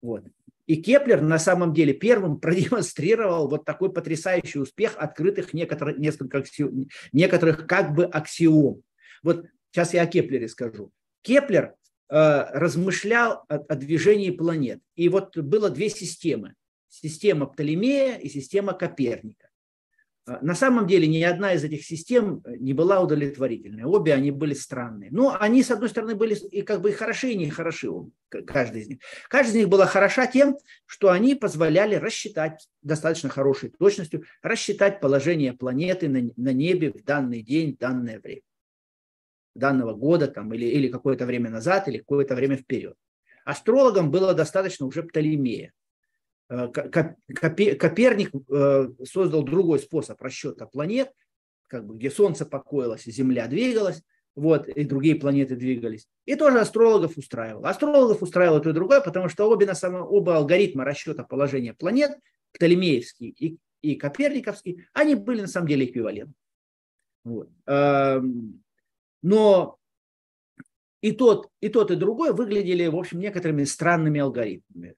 Вот. 0.00 0.24
И 0.66 0.76
Кеплер 0.80 1.20
на 1.20 1.40
самом 1.40 1.74
деле 1.74 1.92
первым 1.92 2.38
продемонстрировал 2.40 3.48
вот 3.48 3.64
такой 3.64 3.92
потрясающий 3.92 4.60
успех 4.60 4.94
открытых 4.96 5.54
некоторых, 5.54 5.98
несколько 5.98 6.38
аксиом, 6.38 6.86
некоторых 7.12 7.66
как 7.66 7.96
бы 7.96 8.04
аксиом. 8.04 8.82
Вот 9.24 9.44
сейчас 9.72 9.92
я 9.92 10.02
о 10.02 10.06
Кеплере 10.06 10.46
скажу. 10.46 10.92
Кеплер 11.22 11.74
э, 12.10 12.46
размышлял 12.52 13.42
о, 13.48 13.56
о 13.56 13.74
движении 13.74 14.30
планет. 14.30 14.78
И 14.94 15.08
вот 15.08 15.36
было 15.36 15.68
две 15.68 15.90
системы. 15.90 16.54
Система 16.88 17.46
Птолемея 17.46 18.18
и 18.18 18.28
система 18.28 18.72
Коперника. 18.72 19.43
А, 20.26 20.38
на 20.42 20.54
самом 20.54 20.86
деле 20.86 21.06
ни 21.06 21.22
одна 21.22 21.52
из 21.52 21.64
этих 21.64 21.84
систем 21.84 22.40
э, 22.44 22.56
не 22.56 22.72
была 22.72 23.00
удовлетворительной. 23.00 23.84
Обе 23.84 24.14
они 24.14 24.30
были 24.30 24.54
странные. 24.54 25.10
Но 25.10 25.36
они, 25.38 25.62
с 25.62 25.70
одной 25.70 25.90
стороны, 25.90 26.14
были 26.14 26.34
и 26.34 26.62
как 26.62 26.80
бы 26.80 26.90
и 26.90 26.92
хороши, 26.92 27.30
и 27.30 27.36
не 27.36 27.50
хороши. 27.50 27.90
Каждый 28.46 28.82
из 28.82 28.88
них. 28.88 28.98
Каждая 29.28 29.52
из 29.52 29.56
них 29.56 29.68
была 29.68 29.86
хороша 29.86 30.26
тем, 30.26 30.56
что 30.86 31.10
они 31.10 31.34
позволяли 31.34 31.96
рассчитать 31.96 32.68
достаточно 32.82 33.28
хорошей 33.28 33.70
точностью, 33.70 34.24
рассчитать 34.42 35.00
положение 35.00 35.52
планеты 35.52 36.08
на, 36.08 36.30
на 36.36 36.52
небе 36.52 36.90
в 36.90 37.04
данный 37.04 37.42
день, 37.42 37.74
в 37.74 37.78
данное 37.78 38.18
время. 38.18 38.42
Данного 39.54 39.94
года 39.94 40.26
там, 40.26 40.52
или, 40.54 40.64
или 40.64 40.88
какое-то 40.88 41.26
время 41.26 41.50
назад, 41.50 41.86
или 41.86 41.98
какое-то 41.98 42.34
время 42.34 42.56
вперед. 42.56 42.96
Астрологам 43.44 44.10
было 44.10 44.34
достаточно 44.34 44.86
уже 44.86 45.02
Птолемея. 45.02 45.72
Э, 46.48 46.68
Коперник 46.68 48.32
э, 48.50 48.88
создал 49.04 49.42
другой 49.42 49.78
способ 49.78 50.20
расчета 50.20 50.66
планет, 50.66 51.10
как 51.68 51.86
бы, 51.86 51.96
где 51.96 52.10
Солнце 52.10 52.44
покоилось, 52.44 53.04
Земля 53.04 53.46
двигалась, 53.46 54.02
вот, 54.34 54.68
и 54.68 54.84
другие 54.84 55.14
планеты 55.14 55.56
двигались. 55.56 56.06
И 56.26 56.34
тоже 56.34 56.60
астрологов 56.60 57.16
устраивал. 57.16 57.64
Астрологов 57.64 58.22
устраивало 58.22 58.60
то 58.60 58.70
и 58.70 58.74
другое, 58.74 59.00
потому 59.00 59.28
что 59.28 59.48
обе, 59.48 59.66
на 59.66 59.74
самом, 59.74 60.02
оба 60.02 60.36
алгоритма 60.36 60.84
расчета 60.84 61.24
положения 61.24 61.72
планет, 61.72 62.12
Птолемеевский 62.52 63.28
и, 63.28 63.58
и 63.82 63.94
Коперниковский, 63.94 64.86
они 64.92 65.14
были 65.14 65.42
на 65.42 65.46
самом 65.46 65.68
деле 65.68 65.86
эквивалентны. 65.86 66.34
Вот. 67.24 67.48
Эм, 67.66 68.62
но 69.22 69.78
и 71.00 71.12
тот, 71.12 71.48
и 71.60 71.68
тот, 71.68 71.90
и 71.90 71.96
другой 71.96 72.32
выглядели, 72.32 72.86
в 72.86 72.96
общем, 72.96 73.18
некоторыми 73.18 73.64
странными 73.64 74.20
алгоритмами. 74.20 74.94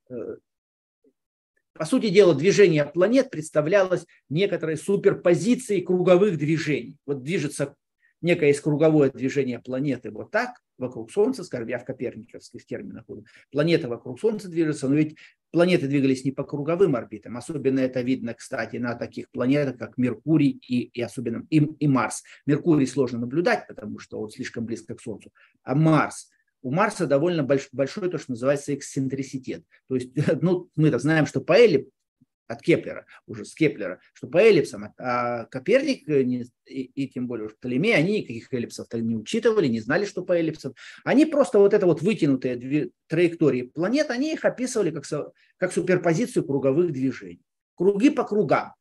По 1.78 1.84
сути 1.84 2.08
дела, 2.08 2.34
движение 2.34 2.84
планет 2.84 3.30
представлялось 3.30 4.06
некоторой 4.28 4.76
суперпозицией 4.76 5.82
круговых 5.82 6.38
движений. 6.38 6.96
Вот 7.06 7.22
движется 7.22 7.76
некое 8.22 8.50
из 8.50 8.60
круговое 8.60 9.10
движение 9.10 9.58
планеты 9.58 10.10
вот 10.10 10.30
так, 10.30 10.60
вокруг 10.78 11.10
Солнца, 11.10 11.44
скажем, 11.44 11.68
я 11.68 11.78
в 11.78 11.84
коперниковских 11.84 12.64
терминах 12.66 13.04
буду, 13.06 13.24
планета 13.50 13.88
вокруг 13.88 14.20
Солнца 14.20 14.48
движется, 14.48 14.88
но 14.88 14.94
ведь 14.94 15.16
планеты 15.50 15.86
двигались 15.86 16.24
не 16.24 16.32
по 16.32 16.44
круговым 16.44 16.96
орбитам, 16.96 17.36
особенно 17.36 17.80
это 17.80 18.00
видно, 18.00 18.34
кстати, 18.34 18.76
на 18.76 18.94
таких 18.94 19.30
планетах, 19.30 19.78
как 19.78 19.96
Меркурий 19.98 20.58
и, 20.66 20.84
и 20.84 21.02
особенно 21.02 21.46
и, 21.50 21.58
и 21.58 21.88
Марс. 21.88 22.22
Меркурий 22.46 22.86
сложно 22.86 23.18
наблюдать, 23.20 23.66
потому 23.68 23.98
что 23.98 24.20
он 24.20 24.30
слишком 24.30 24.64
близко 24.64 24.94
к 24.94 25.00
Солнцу, 25.00 25.30
а 25.62 25.74
Марс– 25.74 26.30
у 26.62 26.70
Марса 26.70 27.06
довольно 27.06 27.42
больш, 27.42 27.68
большой 27.72 28.10
то, 28.10 28.18
что 28.18 28.32
называется 28.32 28.74
эксцентриситет. 28.74 29.64
То 29.88 29.96
есть, 29.96 30.10
ну, 30.42 30.70
мы-то 30.76 30.98
знаем, 30.98 31.26
что 31.26 31.40
по 31.40 31.52
эллип, 31.52 31.90
от 32.48 32.62
Кеплера, 32.62 33.06
уже 33.26 33.44
с 33.44 33.54
Кеплера, 33.54 34.00
что 34.12 34.28
по 34.28 34.38
эллипсам, 34.38 34.94
а 34.98 35.46
Коперник 35.46 36.08
э, 36.08 36.22
не, 36.22 36.46
и, 36.64 36.82
и 36.82 37.08
тем 37.08 37.26
более 37.26 37.46
уж 37.46 37.56
Птолемей, 37.56 37.96
они 37.96 38.18
никаких 38.18 38.52
эллипсов 38.52 38.86
не 38.92 39.16
учитывали, 39.16 39.66
не 39.66 39.80
знали, 39.80 40.04
что 40.04 40.22
по 40.22 40.32
эллипсам. 40.32 40.74
Они 41.04 41.26
просто 41.26 41.58
вот 41.58 41.74
это 41.74 41.86
вот 41.86 42.02
вытянутые 42.02 42.54
две 42.56 42.90
траектории 43.08 43.62
планет, 43.62 44.10
они 44.10 44.32
их 44.32 44.44
описывали 44.44 44.90
как, 44.90 45.04
как 45.56 45.72
суперпозицию 45.72 46.44
круговых 46.44 46.92
движений. 46.92 47.42
Круги 47.74 48.10
по 48.10 48.22
кругам 48.22 48.75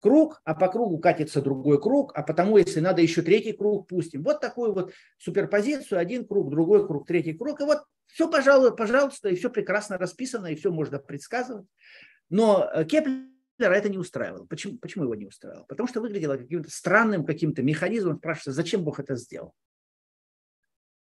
круг, 0.00 0.40
а 0.44 0.54
по 0.54 0.68
кругу 0.68 0.98
катится 0.98 1.42
другой 1.42 1.80
круг, 1.80 2.12
а 2.14 2.22
потому, 2.22 2.58
если 2.58 2.80
надо, 2.80 3.02
еще 3.02 3.22
третий 3.22 3.52
круг 3.52 3.88
пустим. 3.88 4.22
Вот 4.22 4.40
такую 4.40 4.72
вот 4.72 4.92
суперпозицию, 5.18 5.98
один 5.98 6.26
круг, 6.26 6.50
другой 6.50 6.86
круг, 6.86 7.06
третий 7.06 7.34
круг. 7.34 7.60
И 7.60 7.64
вот 7.64 7.82
все, 8.06 8.30
пожалуй, 8.30 8.74
пожалуйста, 8.74 9.28
и 9.28 9.36
все 9.36 9.50
прекрасно 9.50 9.98
расписано, 9.98 10.46
и 10.46 10.56
все 10.56 10.70
можно 10.70 10.98
предсказывать. 10.98 11.66
Но 12.30 12.68
э, 12.72 12.84
Кеплера 12.84 13.26
это 13.58 13.88
не 13.88 13.98
устраивало. 13.98 14.46
Почему, 14.46 14.78
почему 14.78 15.04
его 15.04 15.14
не 15.14 15.26
устраивало? 15.26 15.64
Потому 15.64 15.88
что 15.88 16.00
выглядело 16.00 16.36
каким-то 16.36 16.70
странным 16.70 17.24
каким-то 17.24 17.62
механизмом. 17.62 18.18
Спрашивается, 18.18 18.52
зачем 18.52 18.84
Бог 18.84 19.00
это 19.00 19.16
сделал? 19.16 19.52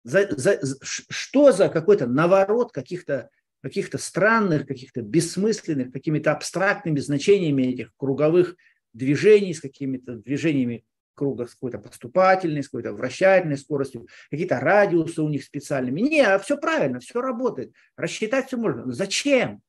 За, 0.03 0.27
за, 0.35 0.59
что 0.83 1.51
за 1.51 1.69
какой-то 1.69 2.07
наворот 2.07 2.71
каких-то 2.71 3.29
каких-то 3.63 3.97
странных, 3.97 4.67
каких-то 4.67 5.01
бессмысленных, 5.01 5.93
какими-то 5.93 6.33
абстрактными 6.33 6.99
значениями 6.99 7.63
этих 7.63 7.95
круговых 7.95 8.57
движений, 8.93 9.53
с 9.53 9.61
какими-то 9.61 10.15
движениями 10.15 10.85
круга 11.15 11.45
с 11.45 11.53
какой-то 11.53 11.79
поступательной, 11.79 12.63
с 12.63 12.67
какой-то 12.67 12.93
вращательной 12.93 13.57
скоростью, 13.57 14.07
какие-то 14.29 14.59
радиусы 14.59 15.21
у 15.21 15.29
них 15.29 15.43
специальными. 15.43 16.01
Не, 16.01 16.21
а 16.21 16.39
все 16.39 16.57
правильно, 16.57 16.99
все 16.99 17.21
работает. 17.21 17.73
Рассчитать 17.95 18.47
все 18.47 18.57
можно. 18.57 18.85
Но 18.85 18.91
зачем? 18.91 19.61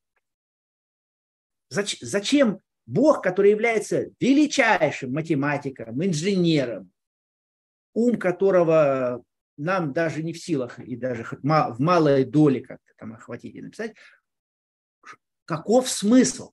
Зач, 1.69 1.99
зачем 2.01 2.61
Бог, 2.87 3.23
который 3.23 3.51
является 3.51 4.11
величайшим 4.21 5.13
математиком, 5.13 6.05
инженером, 6.05 6.91
ум 7.95 8.19
которого 8.19 9.23
нам 9.57 9.93
даже 9.93 10.23
не 10.23 10.33
в 10.33 10.39
силах 10.39 10.79
и 10.79 10.97
даже 10.97 11.25
в 11.25 11.43
малой 11.43 12.25
доле 12.25 12.61
как-то 12.61 12.93
там 12.97 13.13
охватить 13.13 13.55
и 13.55 13.63
написать, 13.63 13.95
каков 15.45 15.89
смысл? 15.89 16.53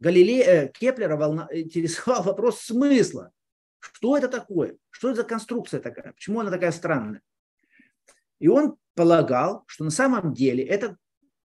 Галилея, 0.00 0.44
э, 0.44 0.68
Кеплера 0.72 1.16
волна, 1.16 1.48
интересовал 1.52 2.22
вопрос 2.24 2.60
смысла. 2.60 3.32
Что 3.78 4.16
это 4.16 4.28
такое? 4.28 4.76
Что 4.90 5.10
это 5.10 5.22
за 5.22 5.24
конструкция 5.24 5.80
такая? 5.80 6.12
Почему 6.12 6.40
она 6.40 6.50
такая 6.50 6.72
странная? 6.72 7.22
И 8.38 8.48
он 8.48 8.76
полагал, 8.94 9.64
что 9.66 9.84
на 9.84 9.90
самом 9.90 10.34
деле 10.34 10.64
эта 10.64 10.96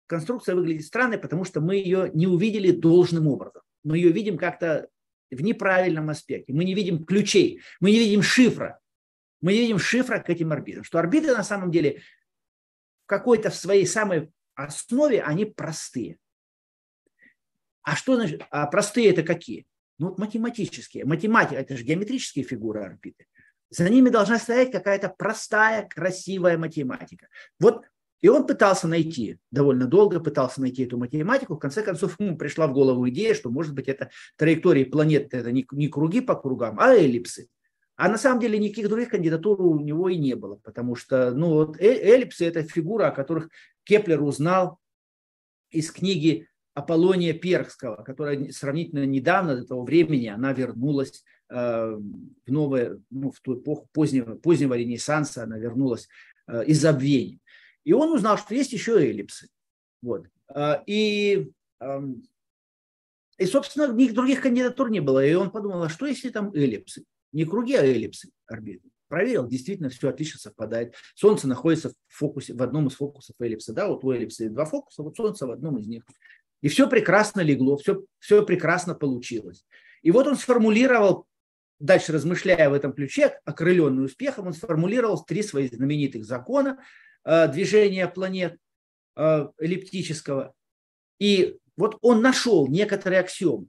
конструкция 0.06 0.54
выглядит 0.54 0.86
странной, 0.86 1.18
потому 1.18 1.44
что 1.44 1.60
мы 1.60 1.76
ее 1.76 2.10
не 2.14 2.26
увидели 2.26 2.70
должным 2.70 3.26
образом. 3.26 3.62
Мы 3.82 3.98
ее 3.98 4.10
видим 4.10 4.38
как-то 4.38 4.88
в 5.30 5.42
неправильном 5.42 6.10
аспекте. 6.10 6.52
Мы 6.52 6.64
не 6.64 6.74
видим 6.74 7.04
ключей, 7.04 7.60
мы 7.80 7.90
не 7.90 7.98
видим 7.98 8.22
шифра. 8.22 8.80
Мы 9.40 9.52
не 9.52 9.60
видим 9.60 9.78
шифра 9.78 10.18
к 10.18 10.30
этим 10.30 10.52
орбитам. 10.52 10.84
Что 10.84 10.98
орбиты 10.98 11.32
на 11.34 11.44
самом 11.44 11.70
деле 11.70 12.00
в 13.04 13.06
какой-то 13.06 13.50
в 13.50 13.56
своей 13.56 13.86
самой 13.86 14.32
основе 14.54 15.22
они 15.22 15.44
простые. 15.44 16.18
А 17.86 17.94
что 17.94 18.16
значит? 18.16 18.42
А 18.50 18.66
простые 18.66 19.10
это 19.10 19.22
какие? 19.22 19.64
Ну, 19.98 20.08
вот 20.08 20.18
математические. 20.18 21.04
Математика– 21.04 21.54
это 21.60 21.76
же 21.76 21.84
геометрические 21.84 22.44
фигуры 22.44 22.80
орбиты. 22.80 23.26
За 23.70 23.88
ними 23.88 24.08
должна 24.08 24.40
стоять 24.40 24.72
какая-то 24.72 25.08
простая, 25.16 25.88
красивая 25.88 26.58
математика. 26.58 27.28
Вот 27.60 27.84
и 28.20 28.28
он 28.28 28.44
пытался 28.44 28.88
найти, 28.88 29.38
довольно 29.52 29.86
долго 29.86 30.18
пытался 30.18 30.60
найти 30.60 30.82
эту 30.82 30.98
математику. 30.98 31.54
В 31.54 31.60
конце 31.60 31.84
концов, 31.84 32.18
ему 32.18 32.36
пришла 32.36 32.66
в 32.66 32.72
голову 32.72 33.08
идея, 33.08 33.34
что, 33.34 33.50
может 33.50 33.72
быть, 33.72 33.86
это 33.86 34.10
траектории 34.36 34.82
планет, 34.82 35.32
это 35.32 35.52
не, 35.52 35.64
не 35.70 35.86
круги 35.86 36.20
по 36.20 36.34
кругам, 36.34 36.80
а 36.80 36.92
эллипсы. 36.92 37.46
А 37.94 38.08
на 38.08 38.18
самом 38.18 38.40
деле 38.40 38.58
никаких 38.58 38.88
других 38.88 39.10
кандидатур 39.10 39.62
у 39.62 39.78
него 39.78 40.08
и 40.08 40.16
не 40.16 40.34
было, 40.34 40.56
потому 40.56 40.96
что 40.96 41.30
ну, 41.30 41.50
вот 41.50 41.80
э, 41.80 41.86
эллипсы– 41.86 42.44
это 42.46 42.64
фигура, 42.64 43.08
о 43.08 43.12
которых 43.12 43.48
Кеплер 43.84 44.20
узнал 44.22 44.80
из 45.70 45.92
книги 45.92 46.48
Аполлония 46.76 47.32
Пергского, 47.32 48.02
которая 48.02 48.52
сравнительно 48.52 49.06
недавно, 49.06 49.56
до 49.56 49.66
того 49.66 49.82
времени, 49.82 50.26
она 50.26 50.52
вернулась 50.52 51.24
э, 51.48 51.54
в 51.56 52.52
новое, 52.52 53.00
ну, 53.08 53.30
в 53.30 53.40
ту 53.40 53.58
эпоху 53.58 53.88
позднего, 53.94 54.34
позднего 54.34 54.74
Ренессанса, 54.74 55.44
она 55.44 55.56
вернулась 55.56 56.06
э, 56.46 56.66
из 56.66 56.82
забвения. 56.82 57.38
И 57.84 57.94
он 57.94 58.12
узнал, 58.12 58.36
что 58.36 58.54
есть 58.54 58.74
еще 58.74 59.00
эллипсы. 59.02 59.48
Вот. 60.02 60.26
Э, 60.54 60.82
и, 60.84 61.50
э, 61.80 62.00
и, 63.38 63.46
собственно, 63.46 63.90
никаких 63.90 64.14
других 64.14 64.42
кандидатур 64.42 64.90
не 64.90 65.00
было. 65.00 65.24
И 65.24 65.32
он 65.32 65.50
подумал, 65.50 65.82
а 65.82 65.88
что 65.88 66.04
если 66.04 66.28
там 66.28 66.52
эллипсы? 66.52 67.04
Не 67.32 67.46
круги, 67.46 67.74
а 67.74 67.84
эллипсы 67.84 68.28
орбиты. 68.46 68.90
Проверил, 69.08 69.48
действительно, 69.48 69.88
все 69.88 70.10
отлично 70.10 70.38
совпадает. 70.38 70.94
Солнце 71.14 71.48
находится 71.48 71.88
в 71.88 71.94
фокусе, 72.14 72.52
в 72.52 72.62
одном 72.62 72.88
из 72.88 72.96
фокусов 72.96 73.34
эллипса. 73.40 73.72
Да, 73.72 73.88
вот 73.88 74.04
у 74.04 74.10
эллипса 74.10 74.50
два 74.50 74.66
фокуса, 74.66 75.02
вот 75.02 75.16
Солнце 75.16 75.46
в 75.46 75.52
одном 75.52 75.78
из 75.78 75.86
них. 75.86 76.02
И 76.66 76.68
все 76.68 76.88
прекрасно 76.88 77.42
легло, 77.42 77.76
все, 77.76 78.02
все 78.18 78.44
прекрасно 78.44 78.96
получилось. 78.96 79.64
И 80.02 80.10
вот 80.10 80.26
он 80.26 80.34
сформулировал, 80.34 81.24
дальше 81.78 82.10
размышляя 82.10 82.68
в 82.68 82.72
этом 82.72 82.92
ключе, 82.92 83.38
окрыленный 83.44 84.06
успехом, 84.06 84.48
он 84.48 84.52
сформулировал 84.52 85.24
три 85.24 85.44
своих 85.44 85.72
знаменитых 85.72 86.24
закона 86.24 86.82
э, 87.24 87.46
движения 87.52 88.08
планет 88.08 88.58
э, 89.14 89.46
эллиптического. 89.60 90.54
И 91.20 91.56
вот 91.76 91.98
он 92.00 92.20
нашел 92.20 92.66
некоторые 92.66 93.20
аксиомы. 93.20 93.68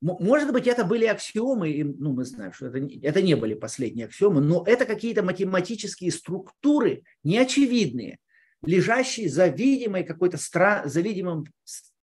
Может 0.00 0.52
быть, 0.52 0.66
это 0.66 0.82
были 0.82 1.04
аксиомы, 1.04 1.70
и, 1.70 1.84
ну, 1.84 2.12
мы 2.12 2.24
знаем, 2.24 2.52
что 2.52 2.66
это, 2.66 2.78
это 3.02 3.22
не 3.22 3.36
были 3.36 3.54
последние 3.54 4.06
аксиомы, 4.06 4.40
но 4.40 4.64
это 4.66 4.84
какие-то 4.84 5.22
математические 5.22 6.10
структуры 6.10 7.04
неочевидные, 7.22 8.18
лежащие 8.62 9.28
за 9.28 9.48
видимой 9.48 10.04
какой-то 10.04 10.36
стра... 10.36 10.82
за, 10.86 11.00
видимым... 11.00 11.44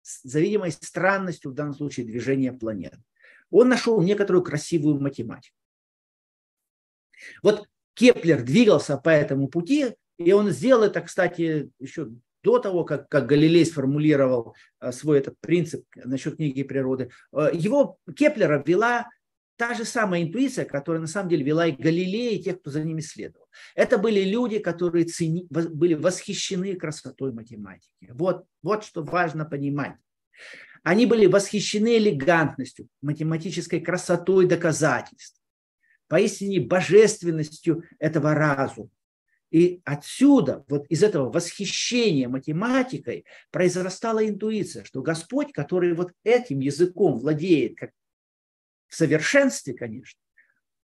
за 0.02 0.40
видимой 0.40 0.72
странностью, 0.72 1.52
в 1.52 1.54
данном 1.54 1.74
случае, 1.74 2.06
движения 2.06 2.54
планет. 2.54 2.96
Он 3.50 3.70
нашел 3.70 4.02
некоторую 4.02 4.44
красивую 4.44 5.00
математику. 5.00 5.56
Вот 7.42 7.68
Кеплер 7.94 8.42
двигался 8.44 8.98
по 8.98 9.10
этому 9.10 9.48
пути, 9.48 9.96
и 10.18 10.32
он 10.32 10.50
сделал 10.50 10.84
это, 10.84 11.02
кстати, 11.02 11.72
еще 11.80 12.10
до 12.44 12.60
того, 12.60 12.84
как, 12.84 13.08
как 13.10 13.26
Галилей 13.26 13.66
сформулировал 13.66 14.56
э, 14.82 14.92
свой 14.92 15.20
этот 15.20 15.40
принцип 15.40 15.86
насчет 15.96 16.36
книги 16.36 16.64
природы, 16.64 17.10
э, 17.32 17.52
его 17.54 17.98
Кеплера 18.16 18.62
вела 18.66 19.10
та 19.56 19.74
же 19.74 19.86
самая 19.86 20.24
интуиция, 20.24 20.66
которая 20.66 21.02
на 21.02 21.08
самом 21.08 21.30
деле 21.30 21.44
вела 21.44 21.68
и 21.68 21.72
Галилея, 21.72 22.32
и 22.32 22.44
тех, 22.44 22.60
кто 22.60 22.70
за 22.72 22.84
ними 22.84 23.02
следовал. 23.02 23.43
Это 23.76 23.98
были 23.98 24.22
люди, 24.22 24.60
которые 24.60 25.06
цени, 25.06 25.48
были 25.50 25.94
восхищены 25.94 26.76
красотой 26.76 27.32
математики. 27.34 27.90
Вот, 28.10 28.46
вот 28.62 28.84
что 28.84 29.04
важно 29.04 29.46
понимать. 29.46 29.96
Они 30.84 31.06
были 31.06 31.28
восхищены 31.28 31.98
элегантностью, 31.98 32.90
математической 33.02 33.80
красотой 33.80 34.48
доказательств, 34.48 35.40
поистине 36.08 36.60
божественностью 36.60 37.84
этого 38.00 38.34
разума. 38.34 38.90
И 39.50 39.82
отсюда, 39.86 40.66
вот 40.68 40.88
из 40.88 41.04
этого 41.04 41.32
восхищения 41.32 42.28
математикой, 42.28 43.26
произрастала 43.52 44.28
интуиция, 44.28 44.84
что 44.84 45.04
Господь, 45.04 45.54
который 45.54 45.94
вот 45.94 46.12
этим 46.24 46.60
языком 46.60 47.20
владеет, 47.20 47.78
как 47.78 47.92
в 48.88 48.96
совершенстве, 48.96 49.76
конечно, 49.76 50.20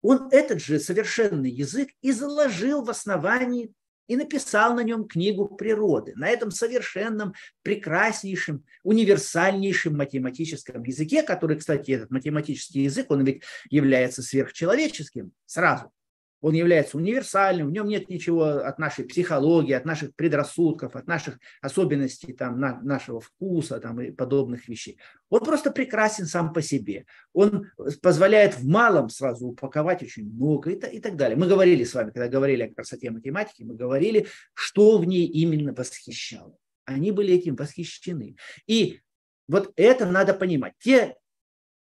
он 0.05 0.29
этот 0.31 0.61
же 0.61 0.79
совершенный 0.79 1.51
язык 1.51 1.89
и 2.03 2.13
заложил 2.13 2.85
в 2.85 2.91
основании 2.91 3.73
и 4.07 4.17
написал 4.17 4.75
на 4.75 4.81
нем 4.81 5.09
книгу 5.09 5.49
природы, 5.49 6.13
на 6.15 6.29
этом 6.29 6.51
совершенном, 6.51 7.33
прекраснейшем, 7.63 8.67
универсальнейшем 8.83 9.97
математическом 9.97 10.83
языке, 10.83 11.23
который, 11.23 11.57
кстати, 11.57 11.93
этот 11.93 12.11
математический 12.11 12.85
язык, 12.85 13.11
он 13.11 13.25
ведь 13.25 13.45
является 13.71 14.23
сверхчеловеческим 14.23 15.33
сразу– 15.47 15.91
он 16.45 16.53
является 16.53 16.99
универсальным, 16.99 17.69
в 17.69 17.73
нем 17.73 17.89
нет 17.89 18.11
ничего 18.11 18.45
от 18.45 18.79
нашей 18.79 19.07
психологии, 19.07 19.73
от 19.73 19.87
наших 19.87 20.15
предрассудков, 20.15 20.95
от 20.95 21.07
наших 21.07 21.39
особенностей 21.63 22.35
там, 22.35 22.61
на, 22.61 22.83
нашего 22.83 23.19
вкуса 23.19 23.81
там, 23.81 23.99
и 24.03 24.11
подобных 24.11 24.69
вещей. 24.69 24.99
Он 25.31 25.41
просто 25.41 25.71
прекрасен 25.71 26.27
сам 26.27 26.53
по 26.53 26.61
себе. 26.61 27.07
Он 27.33 27.71
позволяет 28.03 28.59
в 28.59 28.69
малом 28.69 29.09
сразу 29.09 29.47
упаковать 29.47 30.03
очень 30.03 30.31
много 30.31 30.73
и, 30.73 30.75
и 30.75 31.01
так 31.01 31.17
далее. 31.17 31.39
Мы 31.39 31.47
говорили 31.47 31.83
с 31.83 31.95
вами, 31.95 32.11
когда 32.11 32.29
говорили 32.29 32.65
о 32.65 32.75
красоте 32.75 33.11
математики, 33.11 33.63
мы 33.63 33.75
говорили, 33.75 34.27
что 34.53 34.99
в 34.99 35.07
ней 35.07 35.25
именно 35.25 35.73
восхищало. 35.73 36.59
Они 36.85 37.11
были 37.11 37.33
этим 37.33 37.57
восхищены. 37.57 38.37
И 38.67 39.01
вот 39.49 39.73
это 39.77 40.05
надо 40.05 40.35
понимать. 40.35 40.75
Те, 40.79 41.17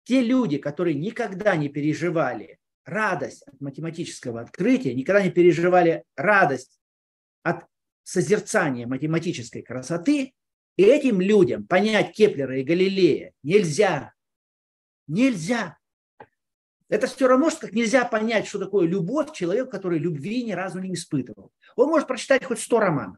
те 0.05 0.21
люди, 0.21 0.57
которые 0.57 0.95
никогда 0.95 1.57
не 1.57 1.67
переживали 1.67 2.59
радость 2.85 3.43
от 3.47 3.59
математического 3.61 4.41
открытия, 4.41 4.93
никогда 4.93 5.23
не 5.23 5.31
переживали 5.31 6.03
радость 6.15 6.79
от 7.43 7.65
созерцания 8.03 8.87
математической 8.87 9.61
красоты, 9.61 10.33
и 10.75 10.83
этим 10.83 11.21
людям 11.21 11.67
понять 11.67 12.13
Кеплера 12.13 12.59
и 12.59 12.63
Галилея 12.63 13.33
нельзя. 13.43 14.13
Нельзя. 15.07 15.77
Это 16.89 17.07
все 17.07 17.27
равно, 17.27 17.49
что 17.49 17.61
как 17.61 17.73
нельзя 17.73 18.05
понять, 18.05 18.47
что 18.47 18.59
такое 18.59 18.87
любовь 18.87 19.31
человек, 19.33 19.69
который 19.71 19.99
любви 19.99 20.43
ни 20.43 20.51
разу 20.51 20.79
не 20.79 20.93
испытывал. 20.93 21.51
Он 21.75 21.89
может 21.89 22.07
прочитать 22.07 22.43
хоть 22.43 22.59
сто 22.59 22.79
романов 22.79 23.17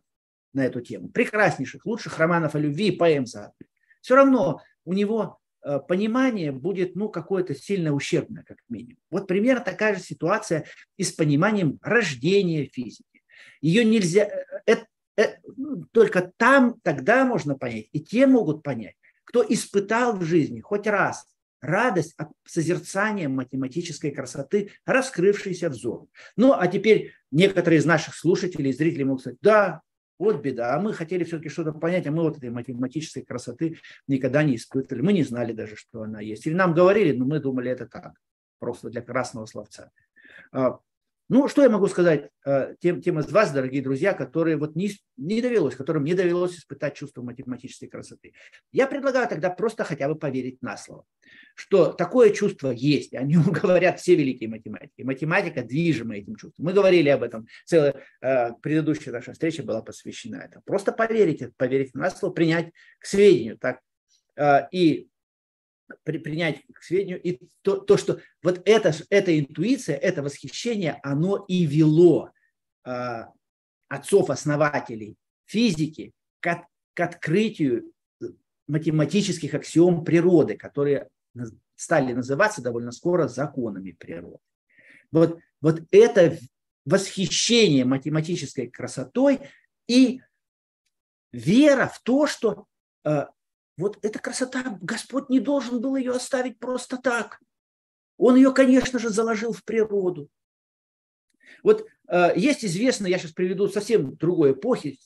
на 0.54 0.66
эту 0.66 0.82
тему, 0.82 1.10
прекраснейших, 1.10 1.86
лучших 1.86 2.18
романов 2.18 2.56
о 2.56 2.60
любви 2.60 2.88
и 2.88 2.96
поэм 2.96 3.26
за. 3.26 3.54
Все 4.02 4.16
равно 4.16 4.62
у 4.86 4.94
него 4.94 5.40
понимание 5.88 6.52
будет 6.52 6.96
ну, 6.96 7.10
какое-то 7.10 7.56
сильно 7.56 7.94
ущербное, 7.94 8.44
как 8.44 8.58
минимум. 8.70 8.98
Вот 9.10 9.28
примерно 9.28 9.64
такая 9.64 9.96
же 9.96 10.02
ситуация 10.02 10.66
и 10.98 11.04
с 11.04 11.12
пониманием 11.12 11.80
рождения 11.82 12.66
физики. 12.66 13.24
Ее 13.62 13.84
нельзя... 13.84 14.30
Это, 14.66 14.86
это, 15.16 15.40
ну, 15.58 15.86
только 15.92 16.32
там 16.38 16.80
тогда 16.84 17.26
можно 17.26 17.56
понять, 17.56 17.88
и 17.92 18.00
те 18.00 18.28
могут 18.28 18.64
понять, 18.64 18.96
кто 19.24 19.44
испытал 19.48 20.18
в 20.18 20.24
жизни 20.24 20.62
хоть 20.62 20.88
раз 20.88 21.26
радость 21.62 22.14
от 22.18 22.30
созерцания 22.46 23.28
математической 23.28 24.12
красоты, 24.12 24.72
раскрывшейся 24.86 25.70
взору. 25.70 26.10
Ну, 26.38 26.54
а 26.54 26.68
теперь 26.68 27.14
некоторые 27.32 27.80
из 27.80 27.86
наших 27.86 28.16
слушателей, 28.16 28.72
зрителей 28.72 29.06
могут 29.06 29.22
сказать, 29.22 29.40
да, 29.42 29.82
вот 30.18 30.42
беда. 30.42 30.76
А 30.76 30.80
мы 30.80 30.94
хотели 30.94 31.24
все-таки 31.24 31.50
что-то 31.50 31.72
понять, 31.74 32.08
а 32.08 32.12
мы 32.12 32.24
вот 32.24 32.38
этой 32.38 32.50
математической 32.50 33.22
красоты 33.22 33.78
никогда 34.08 34.44
не 34.44 34.56
испытывали. 34.56 35.02
Мы 35.02 35.14
не 35.14 35.24
знали 35.24 35.54
даже, 35.54 35.76
что 35.76 36.04
она 36.04 36.22
есть. 36.22 36.48
Или 36.48 36.54
нам 36.54 36.74
говорили, 36.74 37.18
но 37.18 37.26
мы 37.26 37.40
думали, 37.40 37.72
это 37.72 37.88
так, 37.88 38.14
просто 38.60 38.90
для 38.90 39.02
красного 39.02 39.46
словца. 39.46 39.92
Ну, 41.28 41.48
что 41.48 41.64
я 41.64 41.70
могу 41.70 41.88
сказать 41.88 42.30
э, 42.46 42.76
тем, 42.80 43.02
тем 43.02 43.20
из 43.20 43.32
вас, 43.32 43.52
дорогие 43.52 43.82
друзья, 43.82 44.14
которые 44.14 44.58
вот 44.58 44.76
не, 44.76 44.92
не 45.18 45.42
довелось, 45.42 45.76
которым 45.76 46.04
не 46.04 46.14
довелось 46.14 46.56
испытать 46.60 46.96
чувство 46.96 47.24
математической 47.24 47.88
красоты. 47.88 48.34
Я 48.72 48.86
предлагаю 48.86 49.28
тогда 49.28 49.50
просто 49.50 49.84
хотя 49.84 50.08
бы 50.08 50.16
поверить 50.16 50.62
на 50.62 50.78
слово, 50.78 51.04
что 51.56 51.94
такое 51.94 52.30
чувство 52.30 52.70
есть. 52.70 53.16
О 53.16 53.24
нем 53.24 53.44
говорят 53.52 54.00
все 54.00 54.16
великие 54.16 54.50
математики. 54.50 55.02
Математика 55.02 55.64
движима 55.64 56.16
этим 56.16 56.36
чувством. 56.36 56.66
Мы 56.66 56.74
говорили 56.74 57.10
об 57.10 57.24
этом. 57.24 57.48
Целая 57.66 58.04
э, 58.22 58.52
предыдущая 58.62 59.12
наша 59.12 59.34
встреча 59.34 59.64
была 59.64 59.82
посвящена 59.82 60.36
этому. 60.36 60.62
Просто 60.64 60.92
поверить, 60.92 61.44
поверить 61.58 61.96
на 61.96 62.12
слово, 62.12 62.34
принять 62.34 62.72
к 63.00 63.06
сведению. 63.08 63.58
Так, 63.58 63.80
э, 64.36 64.68
и 64.72 65.08
при, 66.04 66.18
принять 66.18 66.62
к 66.74 66.84
сведению, 66.84 67.22
и 67.22 67.40
то, 67.62 67.78
то 67.78 67.98
что 67.98 68.20
вот 68.44 68.62
это, 68.66 68.94
эта 69.10 69.38
интуиция, 69.40 69.96
это 69.98 70.24
восхищение, 70.24 71.00
оно 71.04 71.46
и 71.48 71.66
вело 71.66 72.32
э, 72.86 73.24
отцов-основателей 73.88 75.16
физики 75.46 76.14
к, 76.40 76.68
к 76.94 77.00
открытию 77.00 77.92
математических 78.68 79.54
аксиом 79.54 80.04
природы, 80.04 80.58
которые 80.58 81.10
стали 81.76 82.14
называться 82.14 82.62
довольно 82.62 82.92
скоро 82.92 83.28
законами 83.28 83.92
природы. 83.92 84.40
Вот, 85.12 85.40
вот 85.62 85.84
это 85.92 86.38
восхищение 86.86 87.86
математической 87.86 88.68
красотой 88.68 89.42
и 89.88 90.22
вера 91.32 91.88
в 91.88 92.02
то, 92.02 92.28
что 92.28 92.66
э, 93.04 93.26
вот 93.78 93.98
эта 94.02 94.20
красота, 94.20 94.78
Господь 94.82 95.30
не 95.30 95.40
должен 95.40 95.82
был 95.82 95.96
ее 95.96 96.12
оставить 96.12 96.60
просто 96.60 96.98
так. 96.98 97.40
Он 98.18 98.36
ее, 98.36 98.54
конечно 98.54 99.00
же, 99.00 99.10
заложил 99.10 99.52
в 99.52 99.64
природу. 99.64 100.30
Вот 101.64 101.86
э, 102.08 102.34
есть 102.36 102.64
известно, 102.64 103.08
я 103.08 103.18
сейчас 103.18 103.32
приведу 103.32 103.68
совсем 103.68 104.16
другой 104.16 104.54
эпохи 104.54 104.98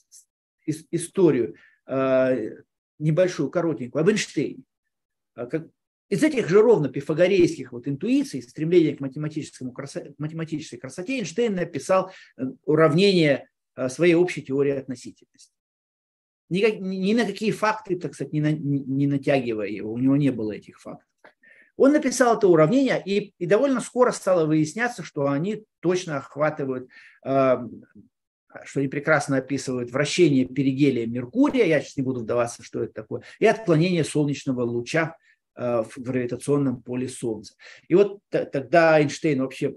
историю, 0.66 1.56
э, 1.86 2.62
небольшую, 2.98 3.50
коротенькую, 3.50 4.02
об 4.02 4.08
Эйнштейне. 4.08 4.62
Э, 5.34 5.46
как, 5.46 5.68
из 6.10 6.22
этих 6.24 6.48
же 6.48 6.60
ровно 6.60 6.88
пифагорейских 6.88 7.72
вот 7.72 7.86
интуиций, 7.86 8.42
стремления 8.42 8.96
к 8.96 9.00
математическому 9.00 9.72
красоте, 9.72 10.12
математической 10.18 10.76
красоте, 10.76 11.18
Эйнштейн 11.18 11.54
написал 11.54 12.10
э, 12.36 12.42
уравнение 12.64 13.48
э, 13.76 13.88
своей 13.88 14.14
общей 14.14 14.42
теории 14.42 14.72
относительности. 14.72 15.54
Никак, 16.50 16.80
ни 16.80 17.14
на 17.14 17.24
какие 17.24 17.52
факты, 17.52 17.98
так 17.98 18.14
сказать, 18.14 18.32
не, 18.32 18.40
на, 18.40 18.52
не 18.52 19.06
натягивая 19.06 19.68
его, 19.68 19.92
у 19.92 19.98
него 19.98 20.16
не 20.16 20.30
было 20.30 20.52
этих 20.52 20.80
фактов. 20.80 21.06
Он 21.76 21.92
написал 21.92 22.36
это 22.36 22.48
уравнение, 22.48 23.02
и, 23.04 23.32
и 23.38 23.46
довольно 23.46 23.80
скоро 23.80 24.12
стало 24.12 24.44
выясняться, 24.44 25.02
что 25.02 25.28
они 25.28 25.64
точно 25.80 26.18
охватывают, 26.18 26.90
э, 27.24 27.56
что 28.64 28.80
они 28.80 28.88
прекрасно 28.88 29.38
описывают 29.38 29.90
вращение 29.90 30.44
перигелия 30.44 31.06
Меркурия, 31.06 31.64
я 31.64 31.80
сейчас 31.80 31.96
не 31.96 32.02
буду 32.02 32.20
вдаваться, 32.20 32.62
что 32.62 32.82
это 32.82 32.92
такое, 32.92 33.22
и 33.38 33.46
отклонение 33.46 34.04
солнечного 34.04 34.62
луча 34.62 35.16
Э, 35.56 35.82
в 35.82 35.98
гравитационном 35.98 36.80
поле 36.80 37.06
Солнца. 37.06 37.54
И 37.86 37.94
вот 37.94 38.20
тогда 38.30 38.98
Эйнштейн 38.98 39.42
вообще 39.42 39.74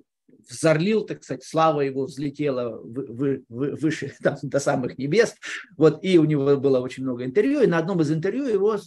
взорлил, 0.50 1.06
так 1.06 1.24
сказать, 1.24 1.44
слава 1.44 1.82
его 1.82 2.06
взлетела 2.06 2.80
вы, 2.82 3.44
вы, 3.50 3.76
выше 3.76 4.14
там, 4.22 4.38
до 4.42 4.60
самых 4.60 4.98
небес. 4.98 5.36
Вот, 5.78 6.04
и 6.04 6.18
у 6.18 6.26
него 6.26 6.58
было 6.58 6.80
очень 6.80 7.04
много 7.04 7.26
интервью, 7.26 7.62
и 7.62 7.68
на 7.68 7.78
одном 7.78 8.02
из 8.02 8.12
интервью 8.12 8.46
его 8.46 8.78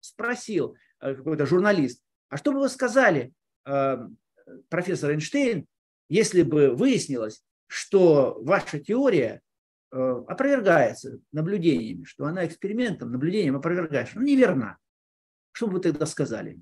спросил 0.00 0.76
э, 1.00 1.14
какой-то 1.14 1.46
журналист, 1.46 2.02
а 2.28 2.36
что 2.36 2.52
бы 2.52 2.60
вы 2.60 2.68
сказали, 2.68 3.32
э, 3.66 3.98
профессор 4.68 5.10
Эйнштейн, 5.10 5.66
если 6.08 6.42
бы 6.42 6.70
выяснилось, 6.70 7.42
что 7.66 8.38
ваша 8.42 8.80
теория 8.80 9.42
опровергается 9.92 11.18
наблюдениями, 11.32 12.04
что 12.04 12.26
она 12.26 12.46
экспериментом, 12.46 13.10
наблюдением 13.10 13.56
опровергается, 13.56 14.18
ну, 14.18 14.22
неверна. 14.22 14.78
Что 15.52 15.66
бы 15.66 15.74
вы 15.74 15.80
тогда 15.80 16.06
сказали? 16.06 16.60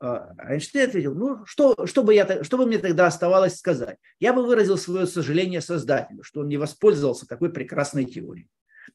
А, 0.00 0.34
Эйнштейн 0.50 0.88
ответил, 0.88 1.14
ну, 1.14 1.44
что, 1.46 1.86
что, 1.86 2.02
бы 2.02 2.14
я, 2.14 2.42
что 2.44 2.58
бы 2.58 2.66
мне 2.66 2.78
тогда 2.78 3.06
оставалось 3.06 3.56
сказать? 3.56 3.98
Я 4.18 4.32
бы 4.32 4.44
выразил 4.44 4.76
свое 4.76 5.06
сожаление 5.06 5.60
создателю, 5.60 6.22
что 6.22 6.40
он 6.40 6.48
не 6.48 6.56
воспользовался 6.56 7.26
такой 7.26 7.52
прекрасной 7.52 8.04
теорией. 8.04 8.48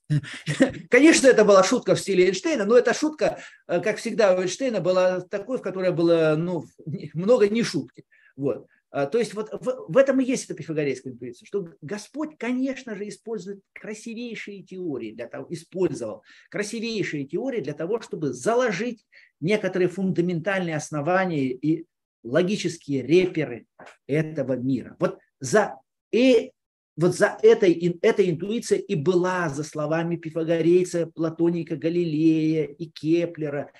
Конечно, 0.90 1.28
это 1.28 1.46
была 1.46 1.64
шутка 1.64 1.96
в 1.96 2.00
стиле 2.00 2.28
Эйнштейна, 2.28 2.66
но 2.66 2.78
эта 2.78 2.94
шутка, 2.94 3.40
э, 3.68 3.80
как 3.82 3.98
всегда 3.98 4.36
у 4.36 4.42
Эйнштейна, 4.42 4.82
была 4.82 5.22
такой, 5.22 5.58
в 5.58 5.62
которой 5.62 5.92
было 5.92 6.36
ну, 6.38 6.66
много 7.14 7.48
не 7.48 7.64
шутки. 7.64 8.06
Вот. 8.36 8.68
А, 8.92 9.06
то 9.06 9.20
есть 9.20 9.36
вот 9.36 9.50
в, 9.52 9.86
в 9.88 9.98
этом 9.98 10.20
и 10.20 10.26
есть 10.26 10.46
эта 10.46 10.56
пифагорейская 10.56 11.14
интуиция, 11.14 11.46
что 11.46 11.68
Господь, 11.82 12.38
конечно 12.38 12.96
же, 12.96 13.08
использует 13.08 13.62
красивейшие 13.74 14.64
теории 14.64 15.12
для 15.12 15.28
того, 15.28 15.46
использовал 15.50 16.24
красивейшие 16.50 17.26
теории 17.26 17.62
для 17.62 17.74
того, 17.74 18.02
чтобы 18.02 18.34
заложить 18.34 19.06
некоторые 19.40 19.88
фундаментальные 19.88 20.76
основания 20.76 21.48
и 21.48 21.86
логические 22.24 23.04
реперы 23.04 23.66
этого 24.08 24.54
мира. 24.54 24.96
Вот 25.00 25.20
за, 25.40 25.76
и, 26.12 26.52
вот 26.98 27.16
за 27.16 27.38
этой, 27.42 27.74
этой 28.02 28.30
интуицией 28.30 28.82
и 28.82 28.96
была, 28.96 29.50
за 29.50 29.64
словами 29.64 30.18
пифагорейца, 30.18 31.08
Платоника 31.08 31.78
Галилея 31.78 32.66
и 32.66 32.86
Кеплера, 32.86 33.72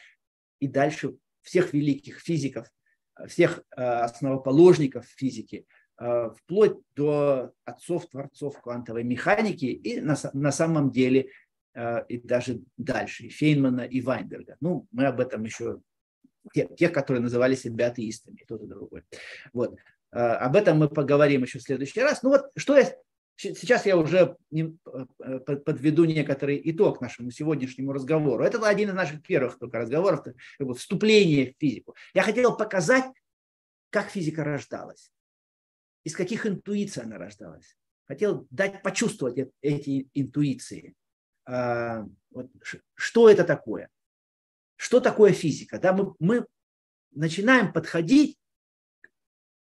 и 0.60 0.68
дальше 0.68 1.16
всех 1.42 1.74
великих 1.74 2.20
физиков 2.20 2.68
всех 3.28 3.64
э, 3.76 3.82
основоположников 3.82 5.06
физики, 5.06 5.66
э, 6.00 6.30
вплоть 6.38 6.78
до 6.96 7.52
отцов-творцов 7.66 8.62
квантовой 8.62 9.04
механики 9.04 9.66
и 9.66 10.00
на, 10.00 10.16
на 10.34 10.52
самом 10.52 10.92
деле 10.92 11.22
э, 11.22 11.28
и 11.76 12.18
даже 12.24 12.62
дальше, 12.78 13.26
и 13.26 13.30
Фейнмана, 13.30 13.82
и 13.82 14.02
Вайнберга. 14.02 14.58
Ну, 14.60 14.88
мы 14.92 15.06
об 15.06 15.20
этом 15.20 15.44
еще, 15.44 15.82
те, 16.54 16.68
тех, 16.76 16.92
которые 16.92 17.22
называли 17.22 17.56
себя 17.56 17.88
атеистами, 17.88 18.44
тот 18.48 18.64
и 18.64 18.68
другой. 18.68 19.04
Вот. 19.54 19.78
Об 20.12 20.56
этом 20.56 20.80
мы 20.80 20.90
поговорим 20.90 21.44
еще 21.44 21.60
в 21.60 21.64
следующий 21.64 22.02
раз. 22.02 22.24
Ну 22.24 22.30
вот, 22.30 22.50
что 22.56 22.76
я 22.76 22.92
Сейчас 23.40 23.86
я 23.86 23.96
уже 23.96 24.36
э, 24.52 25.40
подведу 25.40 26.04
некоторый 26.04 26.60
итог 26.62 27.00
нашему 27.00 27.32
сегодняшнему 27.32 27.94
разговору. 27.94 28.44
Это 28.44 28.62
один 28.68 28.90
из 28.90 28.96
наших 28.96 29.24
первых 29.24 29.58
только 29.58 29.78
разговоров, 29.80 30.26
вступление 30.76 31.54
в 31.54 31.56
физику. 31.58 31.96
Я 32.14 32.24
хотел 32.24 32.58
показать, 32.58 33.06
как 33.92 34.10
физика 34.10 34.44
рождалась, 34.44 35.10
из 36.04 36.18
каких 36.18 36.46
интуиций 36.46 37.04
она 37.04 37.18
рождалась. 37.18 37.78
Хотел 38.08 38.46
дать 38.50 38.84
почувствовать 38.84 39.50
эти 39.62 40.10
интуиции. 40.14 40.94
А, 41.50 42.06
вот, 42.32 42.52
что 42.94 43.30
это 43.30 43.44
такое? 43.44 43.90
Что 44.76 45.00
такое 45.00 45.34
физика? 45.34 45.80
Да, 45.80 45.94
мы, 45.94 46.14
мы 46.20 46.46
начинаем 47.12 47.74
подходить 47.74 48.38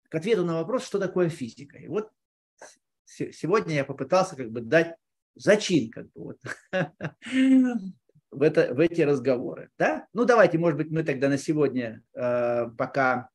к 0.09 0.15
ответу 0.15 0.45
на 0.45 0.55
вопрос, 0.55 0.86
что 0.86 0.99
такое 0.99 1.30
физика. 1.30 1.78
И 1.78 1.88
вот 1.88 2.11
сегодня 3.05 3.76
я 3.76 3.86
попытался 3.86 4.36
как 4.38 4.51
бы 4.51 4.61
дать 4.61 4.95
зачин 5.36 5.91
как 5.91 6.05
бы 6.13 6.23
вот 6.23 6.39
в, 8.32 8.41
это, 8.41 8.73
в 8.73 8.80
эти 8.80 9.01
разговоры. 9.01 9.69
Да? 9.78 10.07
Ну, 10.13 10.23
давайте, 10.23 10.57
может 10.57 10.78
быть, 10.78 10.91
мы 10.91 11.03
тогда 11.03 11.28
на 11.28 11.38
сегодня 11.38 12.01
э, 12.13 12.69
пока 12.78 13.30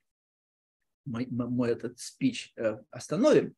мой, 1.04 1.26
мой 1.30 1.72
этот 1.72 1.98
спич 1.98 2.54
э, 2.56 2.78
остановим. 2.90 3.54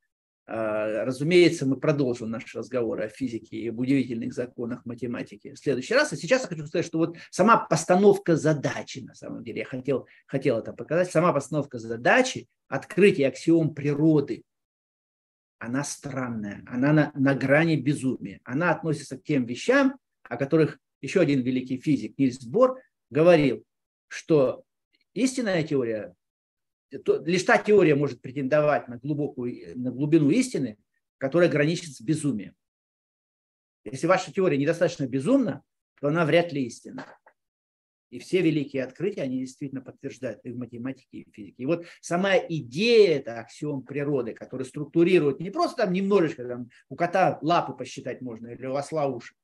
Э, 0.46 1.04
разумеется, 1.04 1.66
мы 1.66 1.76
продолжим 1.76 2.30
наш 2.30 2.54
разговор 2.54 3.00
о 3.00 3.08
физике 3.08 3.56
и 3.56 3.68
об 3.68 3.78
удивительных 3.78 4.32
законах 4.32 4.84
математики 4.84 5.52
в 5.54 5.58
следующий 5.58 5.94
раз. 5.94 6.12
А 6.12 6.16
сейчас 6.16 6.42
я 6.42 6.48
хочу 6.48 6.66
сказать, 6.66 6.86
что 6.86 6.98
вот 6.98 7.16
сама 7.30 7.58
постановка 7.58 8.36
задачи, 8.36 9.00
на 9.00 9.14
самом 9.14 9.44
деле, 9.44 9.60
я 9.60 9.64
хотел, 9.64 10.06
хотел 10.26 10.58
это 10.58 10.72
показать, 10.72 11.10
сама 11.10 11.32
постановка 11.32 11.78
задачи, 11.78 12.48
открытие 12.68 13.28
аксиом 13.28 13.74
природы 13.74 14.44
она 15.62 15.84
странная, 15.84 16.64
она 16.66 16.92
на, 16.92 17.12
на 17.14 17.36
грани 17.36 17.76
безумия. 17.76 18.40
Она 18.42 18.72
относится 18.72 19.16
к 19.16 19.22
тем 19.22 19.46
вещам, 19.46 19.96
о 20.24 20.36
которых 20.36 20.80
еще 21.00 21.20
один 21.20 21.42
великий 21.42 21.78
физик 21.78 22.18
Нильс 22.18 22.44
Бор 22.44 22.80
говорил, 23.10 23.64
что 24.08 24.64
истинная 25.14 25.62
теория, 25.62 26.14
то, 26.98 27.22
лишь 27.24 27.44
та 27.44 27.58
теория 27.58 27.94
может 27.94 28.20
претендовать 28.20 28.88
на, 28.88 28.98
глубокую, 28.98 29.78
на 29.78 29.90
глубину 29.90 30.30
истины, 30.30 30.78
которая 31.18 31.48
граничит 31.48 31.94
с 31.94 32.00
безумием. 32.00 32.54
Если 33.84 34.06
ваша 34.06 34.32
теория 34.32 34.58
недостаточно 34.58 35.06
безумна, 35.06 35.62
то 36.00 36.08
она 36.08 36.24
вряд 36.24 36.52
ли 36.52 36.64
истинна. 36.64 37.06
И 38.10 38.18
все 38.18 38.42
великие 38.42 38.84
открытия, 38.84 39.22
они 39.22 39.38
действительно 39.40 39.80
подтверждают 39.80 40.40
и 40.44 40.50
в 40.50 40.58
математике, 40.58 41.18
и 41.18 41.30
в 41.30 41.34
физике. 41.34 41.62
И 41.62 41.66
вот 41.66 41.86
сама 42.02 42.36
идея, 42.36 43.16
это 43.16 43.40
аксиом 43.40 43.82
природы, 43.82 44.34
который 44.34 44.66
структурирует 44.66 45.40
не 45.40 45.50
просто 45.50 45.84
там 45.84 45.94
немножечко, 45.94 46.46
там, 46.46 46.68
у 46.90 46.94
кота 46.94 47.38
лапы 47.40 47.72
посчитать 47.72 48.20
можно, 48.20 48.48
или 48.48 48.66
у 48.66 48.74
осла 48.74 49.06
уши, 49.06 49.34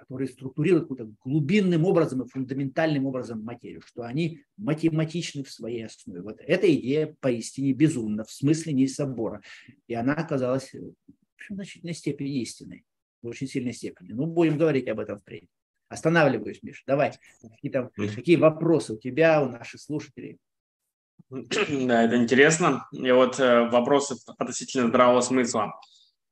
который 0.00 0.28
структурирует 0.28 0.88
каким-то 0.88 1.12
глубинным 1.22 1.84
образом 1.84 2.22
и 2.22 2.28
фундаментальным 2.28 3.04
образом 3.04 3.44
материю, 3.44 3.82
что 3.82 4.02
они 4.02 4.42
математичны 4.56 5.44
в 5.44 5.50
своей 5.50 5.84
основе. 5.84 6.22
Вот 6.22 6.40
эта 6.40 6.74
идея 6.74 7.14
поистине 7.20 7.74
безумна, 7.74 8.24
в 8.24 8.32
смысле 8.32 8.72
не 8.72 8.88
собора. 8.88 9.42
И 9.88 9.94
она 9.94 10.14
оказалась 10.14 10.72
в 10.72 11.54
значительной 11.54 11.92
степени 11.92 12.40
истинной, 12.40 12.84
в 13.22 13.26
очень 13.26 13.46
сильной 13.46 13.74
степени. 13.74 14.12
Ну, 14.12 14.24
будем 14.24 14.56
говорить 14.56 14.88
об 14.88 15.00
этом 15.00 15.18
впредь. 15.18 15.48
Останавливаюсь, 15.88 16.62
Миша. 16.62 16.82
Давай. 16.86 17.12
Какие, 17.42 17.70
там, 17.70 17.90
какие 17.90 18.36
вопросы 18.36 18.94
у 18.94 18.96
тебя, 18.96 19.42
у 19.42 19.50
наших 19.50 19.80
слушателей? 19.80 20.38
Да, 21.30 22.04
это 22.04 22.16
интересно. 22.16 22.88
И 22.92 23.10
вот 23.10 23.38
э, 23.38 23.68
вопросы 23.68 24.16
относительно 24.38 24.88
здравого 24.88 25.20
смысла. 25.20 25.78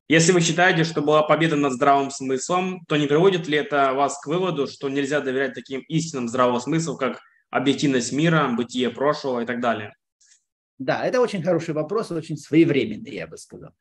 Если 0.09 0.33
вы 0.33 0.41
считаете, 0.41 0.85
что 0.85 1.03
была 1.03 1.23
победа 1.23 1.57
над 1.57 1.75
здравым 1.75 2.11
смыслом, 2.11 2.83
то 2.89 2.97
не 2.97 3.07
приводит 3.07 3.47
ли 3.47 3.59
это 3.59 3.93
вас 3.93 4.19
к 4.19 4.27
выводу, 4.27 4.67
что 4.67 4.89
нельзя 4.89 5.21
доверять 5.21 5.53
таким 5.53 5.81
истинным 5.83 6.29
здравого 6.29 6.61
смысла, 6.61 6.97
как 6.97 7.21
объективность 7.51 8.13
мира, 8.13 8.49
бытие 8.57 8.89
прошлого 8.89 9.43
и 9.43 9.47
так 9.47 9.61
далее? 9.61 9.95
Да, 10.79 11.05
это 11.05 11.21
очень 11.21 11.43
хороший 11.43 11.75
вопрос, 11.75 12.11
очень 12.11 12.39
своевременный, 12.39 13.13
я 13.13 13.27
бы 13.27 13.37
сказал. 13.37 13.73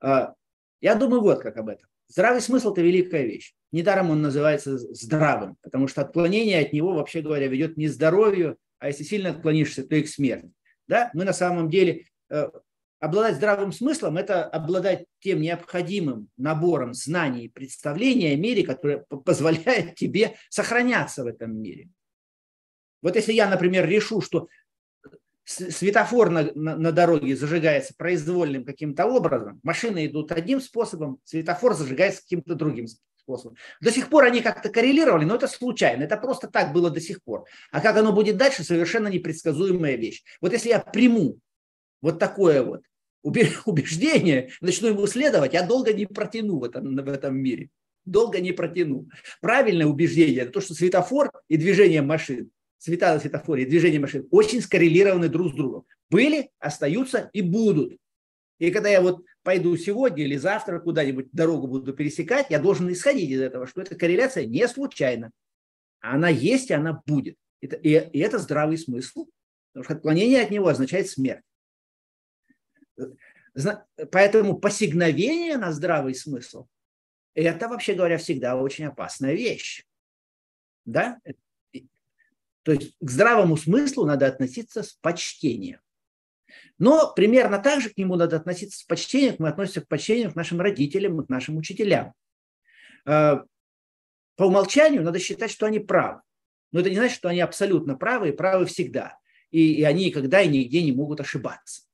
А, 0.00 0.34
я 0.80 0.96
думаю 0.96 1.20
вот 1.20 1.40
как 1.40 1.56
об 1.56 1.68
этом. 1.68 1.88
Здравый 2.08 2.40
смысл– 2.40 2.72
это 2.72 2.80
великая 2.80 3.24
вещь. 3.24 3.54
Недаром 3.70 4.10
он 4.10 4.20
называется 4.20 4.78
здравым, 4.78 5.58
потому 5.62 5.86
что 5.86 6.00
отклонение 6.00 6.58
от 6.58 6.72
него, 6.72 6.94
вообще 6.94 7.20
говоря, 7.20 7.46
ведет 7.46 7.76
не 7.76 7.86
к 7.86 7.92
здоровью, 7.92 8.56
а 8.80 8.88
если 8.88 9.04
сильно 9.04 9.30
отклонишься, 9.30 9.86
то 9.86 9.94
и 9.94 10.02
к 10.02 10.08
смерти. 10.08 10.50
Да? 10.88 11.10
Мы 11.12 11.24
на 11.24 11.34
самом 11.34 11.68
деле 11.70 12.06
э, 12.30 12.48
обладать 13.00 13.36
здравым 13.36 13.72
смыслом– 13.72 14.16
это 14.18 14.44
обладать 14.44 15.06
тем 15.20 15.40
необходимым 15.40 16.28
набором 16.36 16.94
знаний 16.94 17.44
и 17.44 17.48
представлений 17.48 18.32
о 18.32 18.36
мире, 18.36 18.64
которое 18.64 18.98
позволяет 19.24 19.94
тебе 19.96 20.36
сохраняться 20.48 21.24
в 21.24 21.26
этом 21.26 21.56
мире. 21.56 21.88
Вот 23.02 23.16
если 23.16 23.32
я, 23.32 23.48
например, 23.48 23.88
решу, 23.88 24.20
что 24.20 24.48
светофор 25.44 26.30
на, 26.30 26.50
на, 26.54 26.76
на 26.76 26.92
дороге 26.92 27.36
зажигается 27.36 27.94
произвольным 27.96 28.64
каким-то 28.64 29.06
образом, 29.06 29.60
машины 29.62 30.06
идут 30.06 30.32
одним 30.32 30.60
способом, 30.60 31.20
светофор 31.24 31.74
зажигается 31.74 32.22
каким-то 32.22 32.54
другим 32.54 32.86
способом. 33.28 33.56
До 33.80 33.90
сих 33.90 34.08
пор 34.08 34.24
они 34.24 34.40
как-то 34.40 34.68
коррелировали, 34.68 35.24
но 35.24 35.36
это 35.36 35.48
случайно, 35.48 36.02
это 36.02 36.16
просто 36.16 36.48
так 36.48 36.72
было 36.72 36.90
до 36.90 37.00
сих 37.00 37.22
пор. 37.22 37.44
А 37.70 37.80
как 37.80 37.96
оно 37.96 38.12
будет 38.12 38.36
дальше, 38.36 38.64
совершенно 38.64 39.08
непредсказуемая 39.08 39.96
вещь. 39.96 40.22
Вот 40.40 40.52
если 40.52 40.70
я 40.70 40.80
приму 40.80 41.38
вот 42.00 42.18
такое 42.18 42.62
вот 42.62 42.82
убеждение, 43.64 44.50
начну 44.60 44.88
ему 44.88 45.06
следовать, 45.06 45.54
я 45.54 45.66
долго 45.66 45.92
не 45.92 46.06
протяну 46.06 46.58
в 46.58 46.64
этом, 46.64 46.96
в 46.96 47.08
этом 47.08 47.36
мире. 47.36 47.70
Долго 48.04 48.40
не 48.40 48.52
протяну. 48.52 49.08
Правильное 49.40 49.86
убеждение– 49.86 50.40
это 50.42 50.52
то, 50.52 50.60
что 50.60 50.74
светофор 50.74 51.30
и 51.48 51.56
движение 51.56 52.00
машин, 52.00 52.50
цвета 52.78 53.14
на 53.14 53.20
светофоре 53.20 53.64
и 53.64 53.66
движение 53.66 54.00
машин 54.00 54.26
очень 54.30 54.62
скоррелированы 54.62 55.28
друг 55.28 55.52
с 55.52 55.56
другом. 55.56 55.84
Были, 56.10 56.50
остаются 56.58 57.28
и 57.32 57.42
будут. 57.42 57.98
И 58.58 58.70
когда 58.70 58.88
я 58.88 59.00
вот 59.00 59.24
пойду 59.42 59.76
сегодня 59.76 60.24
или 60.24 60.36
завтра 60.36 60.80
куда-нибудь 60.80 61.28
дорогу 61.32 61.68
буду 61.68 61.92
пересекать, 61.92 62.46
я 62.50 62.58
должен 62.58 62.90
исходить 62.90 63.30
из 63.30 63.40
этого, 63.40 63.66
что 63.66 63.82
эта 63.82 63.94
корреляция 63.94 64.46
не 64.46 64.66
случайна. 64.68 65.30
Она 66.00 66.28
есть, 66.28 66.70
и 66.70 66.74
она 66.74 67.02
будет. 67.06 67.36
И 67.60 67.92
это 67.92 68.38
здравый 68.38 68.78
смысл. 68.78 69.28
Потому 69.72 69.84
что 69.84 69.94
отклонение 69.94 70.42
от 70.42 70.50
него 70.50 70.68
означает 70.68 71.08
смерть. 71.08 71.42
Поэтому 74.12 74.58
посигновение 74.58 75.56
на 75.56 75.72
здравый 75.72 76.14
смысл– 76.14 76.66
это, 77.34 77.68
вообще 77.68 77.94
говоря, 77.94 78.18
всегда 78.18 78.56
очень 78.56 78.86
опасная 78.86 79.34
вещь. 79.34 79.84
Да? 80.84 81.20
То 82.62 82.72
есть 82.72 82.94
к 83.00 83.10
здравому 83.10 83.56
смыслу 83.56 84.04
надо 84.04 84.26
относиться 84.26 84.82
с 84.82 84.92
почтением. 84.92 85.80
Но 86.78 87.12
примерно 87.14 87.58
так 87.58 87.80
же 87.80 87.90
к 87.90 87.96
нему 87.96 88.16
надо 88.16 88.36
относиться 88.36 88.78
с 88.78 88.82
почтением, 88.84 89.36
мы 89.38 89.48
относимся 89.48 89.80
к 89.80 89.88
почтению 89.88 90.32
к 90.32 90.36
нашим 90.36 90.60
родителям, 90.60 91.24
к 91.24 91.28
нашим 91.28 91.56
учителям. 91.56 92.14
Э, 93.06 93.38
по 94.36 94.44
умолчанию 94.44 95.02
надо 95.02 95.18
считать, 95.18 95.50
что 95.50 95.66
они 95.66 95.78
правы. 95.78 96.22
Но 96.70 96.80
это 96.80 96.90
не 96.90 96.96
значит, 96.96 97.16
что 97.16 97.28
они 97.28 97.40
абсолютно 97.40 97.96
правы 97.96 98.28
и 98.28 98.32
правы 98.32 98.66
всегда. 98.66 99.18
И, 99.50 99.74
и 99.74 99.82
они 99.82 100.06
никогда 100.06 100.42
и 100.42 100.48
нигде 100.48 100.82
не 100.82 100.92
могут 100.92 101.20
ошибаться. 101.20 101.87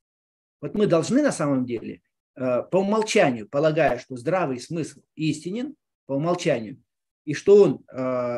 Вот 0.65 0.75
мы 0.75 0.87
должны 0.87 1.21
на 1.21 1.31
самом 1.31 1.67
деле 1.67 2.01
э, 2.37 2.63
по 2.63 2.79
умолчанию, 2.79 3.47
полагая, 3.47 3.99
что 3.99 4.17
здравый 4.17 4.59
смысл 4.59 5.03
истинен, 5.15 5.77
по 6.07 6.15
умолчанию, 6.15 6.83
и 7.27 7.35
что 7.35 7.65
он 7.65 7.85
э, 7.87 7.97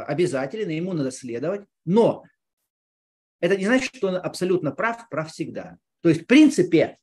обязателен, 0.08 0.68
и 0.68 0.74
ему 0.74 0.92
надо 0.92 1.12
следовать, 1.12 1.68
но 1.84 2.24
это 3.38 3.56
не 3.56 3.64
значит, 3.64 3.94
что 3.94 4.08
он 4.08 4.16
абсолютно 4.16 4.72
прав, 4.72 5.08
прав 5.08 5.30
всегда. 5.30 5.78
То 6.00 6.08
есть, 6.08 6.22
в 6.22 6.26
принципе, 6.26 6.98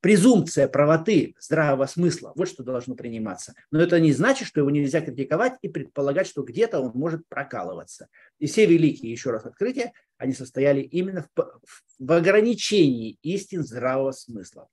презумпция 0.00 0.68
правоты 0.68 1.34
здравого 1.40 1.86
смысла, 1.86 2.32
вот 2.36 2.48
что 2.48 2.62
должно 2.62 2.94
приниматься. 2.94 3.54
Но 3.70 3.80
это 3.80 3.98
не 4.00 4.12
значит, 4.12 4.46
что 4.46 4.60
его 4.60 4.70
нельзя 4.70 5.00
критиковать 5.00 5.54
и 5.62 5.68
предполагать, 5.68 6.26
что 6.26 6.42
где-то 6.42 6.80
он 6.80 6.92
может 6.94 7.26
прокалываться. 7.28 8.08
И 8.38 8.46
все 8.46 8.66
великие, 8.66 9.10
еще 9.10 9.30
раз, 9.30 9.44
открытия, 9.44 9.92
они 10.16 10.32
состояли 10.32 10.80
именно 10.80 11.26
в, 11.34 11.60
в 11.98 12.12
ограничении 12.12 13.18
истин 13.22 13.64
здравого 13.64 14.12
смысла. 14.12 14.68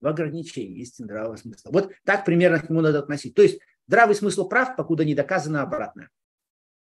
В 0.00 0.06
ограничении 0.06 0.80
истин 0.80 1.06
здравого 1.06 1.36
смысла. 1.36 1.70
Вот 1.70 1.92
так 2.04 2.24
примерно 2.24 2.60
к 2.60 2.68
нему 2.68 2.80
надо 2.80 3.00
относиться. 3.00 3.36
То 3.36 3.42
есть 3.42 3.58
здравый 3.86 4.14
смысл 4.14 4.48
прав, 4.48 4.76
покуда 4.76 5.04
не 5.04 5.14
доказано 5.14 5.62
обратное. 5.62 6.10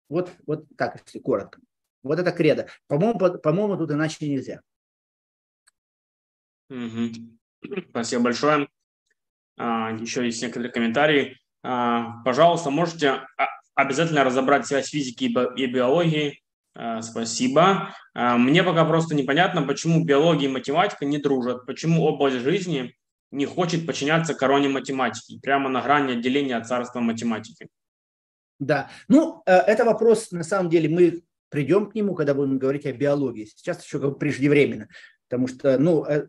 Вот, 0.09 0.31
вот 0.47 0.67
так, 0.77 1.01
если 1.07 1.21
коротко. 1.21 1.61
Вот 2.03 2.19
это 2.19 2.33
кредо. 2.33 2.67
По-моему, 2.89 3.19
по- 3.19 3.39
по-моему, 3.39 3.77
тут 3.77 3.93
иначе 3.93 4.29
нельзя. 4.29 4.61
Спасибо 7.91 8.23
большое. 8.23 8.69
А, 9.59 9.93
еще 9.93 10.25
есть 10.25 10.43
некоторые 10.43 10.73
комментарии. 10.73 11.39
А, 11.63 12.23
пожалуйста, 12.25 12.71
можете 12.71 13.23
обязательно 13.75 14.25
разобрать 14.25 14.67
связь 14.67 14.89
физики 14.89 15.25
и 15.57 15.67
биологии. 15.67 16.43
А, 16.75 17.03
спасибо. 17.03 17.95
Мне 18.15 18.63
пока 18.63 18.85
просто 18.85 19.15
непонятно, 19.15 19.63
почему 19.63 20.05
биология 20.05 20.49
и 20.49 20.53
математика 20.53 21.05
не 21.05 21.19
дружат, 21.19 21.67
почему 21.67 22.03
область 22.05 22.39
жизни 22.39 22.95
не 23.33 23.47
хочет 23.47 23.87
подчиняться 23.87 24.35
короне 24.35 24.69
математики, 24.69 25.41
прямо 25.43 25.69
на 25.69 25.81
грани 25.81 26.13
отделения 26.13 26.57
от 26.57 26.69
царства 26.69 27.01
математики. 27.01 27.69
Да, 28.61 28.91
ну, 29.09 29.43
э, 29.47 29.53
это 29.53 29.85
вопрос, 29.85 30.31
на 30.31 30.45
самом 30.45 30.71
деле, 30.71 30.89
мы 30.89 31.23
придем 31.49 31.91
к 31.91 31.95
нему, 31.95 32.15
когда 32.15 32.35
будем 32.35 32.59
говорить 32.59 32.87
о 32.87 32.93
биологии. 32.93 33.47
Сейчас 33.47 33.83
еще 33.83 33.99
как 33.99 34.19
преждевременно, 34.19 34.89
потому 35.29 35.49
что, 35.49 35.79
ну, 35.79 36.05
э, 36.05 36.29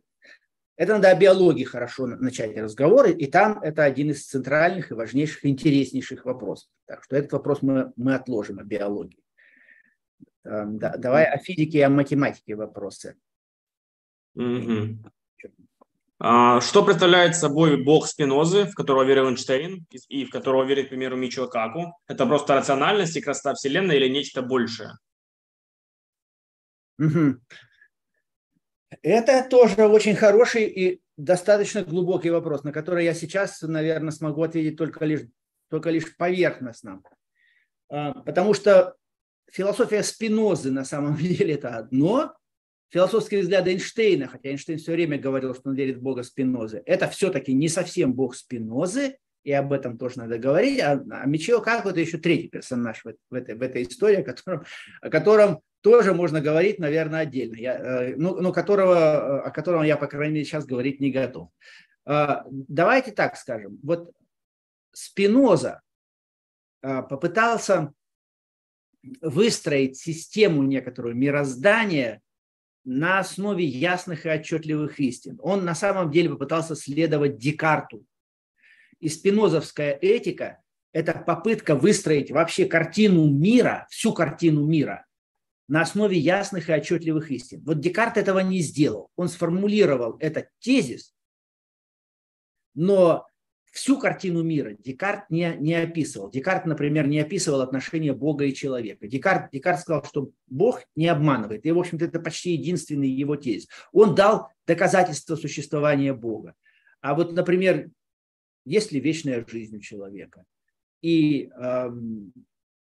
это 0.75 0.93
надо 0.93 1.09
о 1.09 1.15
биологии 1.15 1.63
хорошо 1.63 2.07
начать 2.07 2.57
разговоры, 2.57 3.11
и 3.11 3.27
там 3.27 3.59
это 3.61 3.83
один 3.83 4.09
из 4.11 4.25
центральных 4.25 4.91
и 4.91 4.95
важнейших, 4.95 5.45
интереснейших 5.45 6.25
вопросов. 6.25 6.69
Так 6.85 7.03
что 7.03 7.15
этот 7.15 7.33
вопрос 7.33 7.61
мы, 7.61 7.93
мы 7.95 8.15
отложим 8.15 8.59
о 8.59 8.63
биологии. 8.63 9.23
Эм, 10.45 10.79
да, 10.79 10.97
давай 10.97 11.25
о 11.25 11.37
физике 11.37 11.79
и 11.79 11.81
о 11.81 11.89
математике 11.89 12.55
вопросы. 12.55 13.15
Угу. 14.35 14.97
Что 16.19 16.83
представляет 16.85 17.35
собой 17.35 17.83
бог 17.83 18.07
Спинозы, 18.07 18.65
в 18.65 18.73
которого 18.75 19.03
верил 19.03 19.27
Эйнштейн 19.27 19.85
и 20.07 20.25
в 20.25 20.29
которого 20.29 20.63
верит, 20.63 20.87
к 20.87 20.89
примеру, 20.89 21.17
Мичио 21.17 21.47
Каку? 21.47 21.93
Это 22.07 22.25
просто 22.25 22.55
рациональность 22.55 23.17
и 23.17 23.21
красота 23.21 23.53
Вселенной 23.53 23.97
или 23.97 24.07
нечто 24.07 24.41
большее? 24.41 24.97
Угу. 26.97 27.39
Это 29.01 29.47
тоже 29.49 29.85
очень 29.87 30.15
хороший 30.15 30.65
и 30.65 31.01
достаточно 31.17 31.83
глубокий 31.83 32.29
вопрос, 32.29 32.63
на 32.63 32.71
который 32.71 33.05
я 33.05 33.13
сейчас, 33.13 33.61
наверное, 33.61 34.11
смогу 34.11 34.43
ответить 34.43 34.77
только 34.77 35.05
лишь, 35.05 35.21
только 35.69 35.89
лишь 35.89 36.15
поверхностно. 36.15 37.01
А, 37.89 38.13
потому 38.21 38.53
что 38.53 38.95
философия 39.51 40.03
Спинозы 40.03 40.71
на 40.71 40.85
самом 40.85 41.15
деле 41.17 41.53
это 41.53 41.77
одно, 41.77 42.35
философские 42.89 43.41
взгляды 43.41 43.71
Эйнштейна, 43.71 44.27
хотя 44.27 44.49
Эйнштейн 44.49 44.77
все 44.77 44.91
время 44.91 45.17
говорил, 45.17 45.55
что 45.55 45.69
он 45.69 45.75
верит 45.75 45.97
в 45.97 46.01
Бога 46.01 46.23
Спинозы, 46.23 46.81
это 46.85 47.07
все-таки 47.07 47.53
не 47.53 47.69
совсем 47.69 48.13
Бог 48.13 48.35
Спинозы, 48.35 49.17
и 49.43 49.51
об 49.51 49.73
этом 49.73 49.97
тоже 49.97 50.19
надо 50.19 50.37
говорить. 50.37 50.79
А, 50.79 51.03
а 51.11 51.25
Мичио 51.25 51.61
Каку 51.61 51.89
это 51.89 51.99
еще 51.99 52.17
третий 52.17 52.47
персонаж 52.47 53.03
в, 53.03 53.13
в, 53.29 53.33
этой, 53.33 53.55
в 53.55 53.61
этой 53.61 53.83
истории, 53.83 54.21
о 54.21 54.23
котором, 54.23 54.63
о 55.01 55.09
котором 55.09 55.61
тоже 55.83 56.13
можно 56.13 56.39
говорить, 56.39 56.79
наверное, 56.79 57.21
отдельно, 57.21 57.57
я, 57.57 57.77
э, 57.77 58.15
ну, 58.15 58.39
ну, 58.39 58.53
которого, 58.53 59.43
о 59.43 59.51
котором 59.51 59.83
я, 59.83 59.97
по 59.97 60.07
крайней 60.07 60.35
мере, 60.35 60.45
сейчас 60.45 60.65
говорить 60.65 61.01
не 61.01 61.11
готов. 61.11 61.49
А, 62.05 62.45
давайте 62.49 63.11
так 63.11 63.35
скажем. 63.35 63.77
Вот 63.83 64.11
Спиноза 64.93 65.81
попытался 66.81 67.93
выстроить 69.21 69.97
систему 69.97 70.63
некоторую 70.63 71.15
мироздания 71.15 72.21
на 72.85 73.19
основе 73.19 73.65
ясных 73.65 74.25
и 74.25 74.29
отчетливых 74.29 74.99
истин. 74.99 75.39
Он 75.41 75.65
на 75.65 75.75
самом 75.75 76.11
деле 76.11 76.29
попытался 76.29 76.75
следовать 76.75 77.37
Декарту. 77.37 78.05
И 78.99 79.09
спинозовская 79.09 79.97
этика– 80.01 80.61
это 80.93 81.13
попытка 81.13 81.75
выстроить 81.75 82.31
вообще 82.31 82.65
картину 82.65 83.27
мира, 83.27 83.87
всю 83.89 84.13
картину 84.13 84.65
мира 84.65 85.05
на 85.67 85.81
основе 85.81 86.17
ясных 86.17 86.69
и 86.69 86.73
отчетливых 86.73 87.31
истин. 87.31 87.63
Вот 87.65 87.79
Декарт 87.79 88.17
этого 88.17 88.39
не 88.39 88.59
сделал. 88.59 89.09
Он 89.15 89.29
сформулировал 89.29 90.17
этот 90.19 90.49
тезис, 90.59 91.13
но 92.75 93.27
всю 93.71 93.97
картину 93.99 94.43
мира 94.43 94.75
Декарт 94.77 95.29
не, 95.29 95.55
не 95.59 95.73
описывал. 95.73 96.29
Декарт, 96.29 96.65
например, 96.65 97.07
не 97.07 97.19
описывал 97.19 97.61
отношения 97.61 98.13
Бога 98.13 98.45
и 98.45 98.53
человека. 98.53 99.07
Декарт, 99.07 99.51
Декарт 99.51 99.79
сказал, 99.79 100.03
что 100.03 100.31
Бог 100.47 100.83
не 100.95 101.07
обманывает. 101.07 101.65
И, 101.65 101.71
в 101.71 101.79
общем-то, 101.79 102.05
это 102.05 102.19
почти 102.19 102.51
единственный 102.51 103.09
его 103.09 103.35
тезис. 103.35 103.67
Он 103.91 104.13
дал 104.13 104.49
доказательство 104.67 105.35
существования 105.35 106.13
Бога. 106.13 106.53
А 107.01 107.15
вот, 107.15 107.33
например, 107.33 107.89
есть 108.63 108.91
ли 108.91 108.99
вечная 108.99 109.43
жизнь 109.45 109.75
у 109.77 109.79
человека? 109.79 110.45
И 111.01 111.49
эм, 111.57 112.31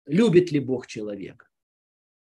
любит 0.05 0.51
ли 0.51 0.59
Бог 0.59 0.86
человека? 0.88 1.47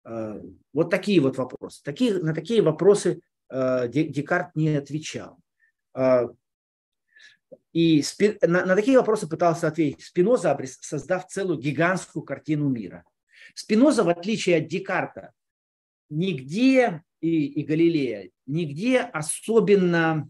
Э, 0.04 0.40
вот 0.72 0.90
такие 0.90 1.20
вот 1.20 1.36
вопросы. 1.38 1.82
Такие, 1.84 2.18
на 2.18 2.34
такие 2.34 2.62
вопросы 2.62 3.20
э, 3.48 3.88
Декарт 3.88 4.54
не 4.54 4.76
отвечал. 4.76 5.38
Э, 5.94 6.28
и 7.72 8.02
на, 8.42 8.66
на 8.66 8.76
такие 8.76 8.98
вопросы 8.98 9.26
пытался 9.26 9.68
ответить 9.68 10.04
Спиноза, 10.04 10.58
создав 10.80 11.26
целую 11.28 11.58
гигантскую 11.58 12.22
картину 12.22 12.68
мира. 12.68 13.04
Спиноза, 13.54 14.04
в 14.04 14.08
отличие 14.08 14.58
от 14.58 14.68
Декарта, 14.68 15.32
нигде 16.10 17.02
и, 17.20 17.46
и 17.46 17.64
Галилея, 17.64 18.30
нигде 18.46 19.00
особенно 19.00 20.28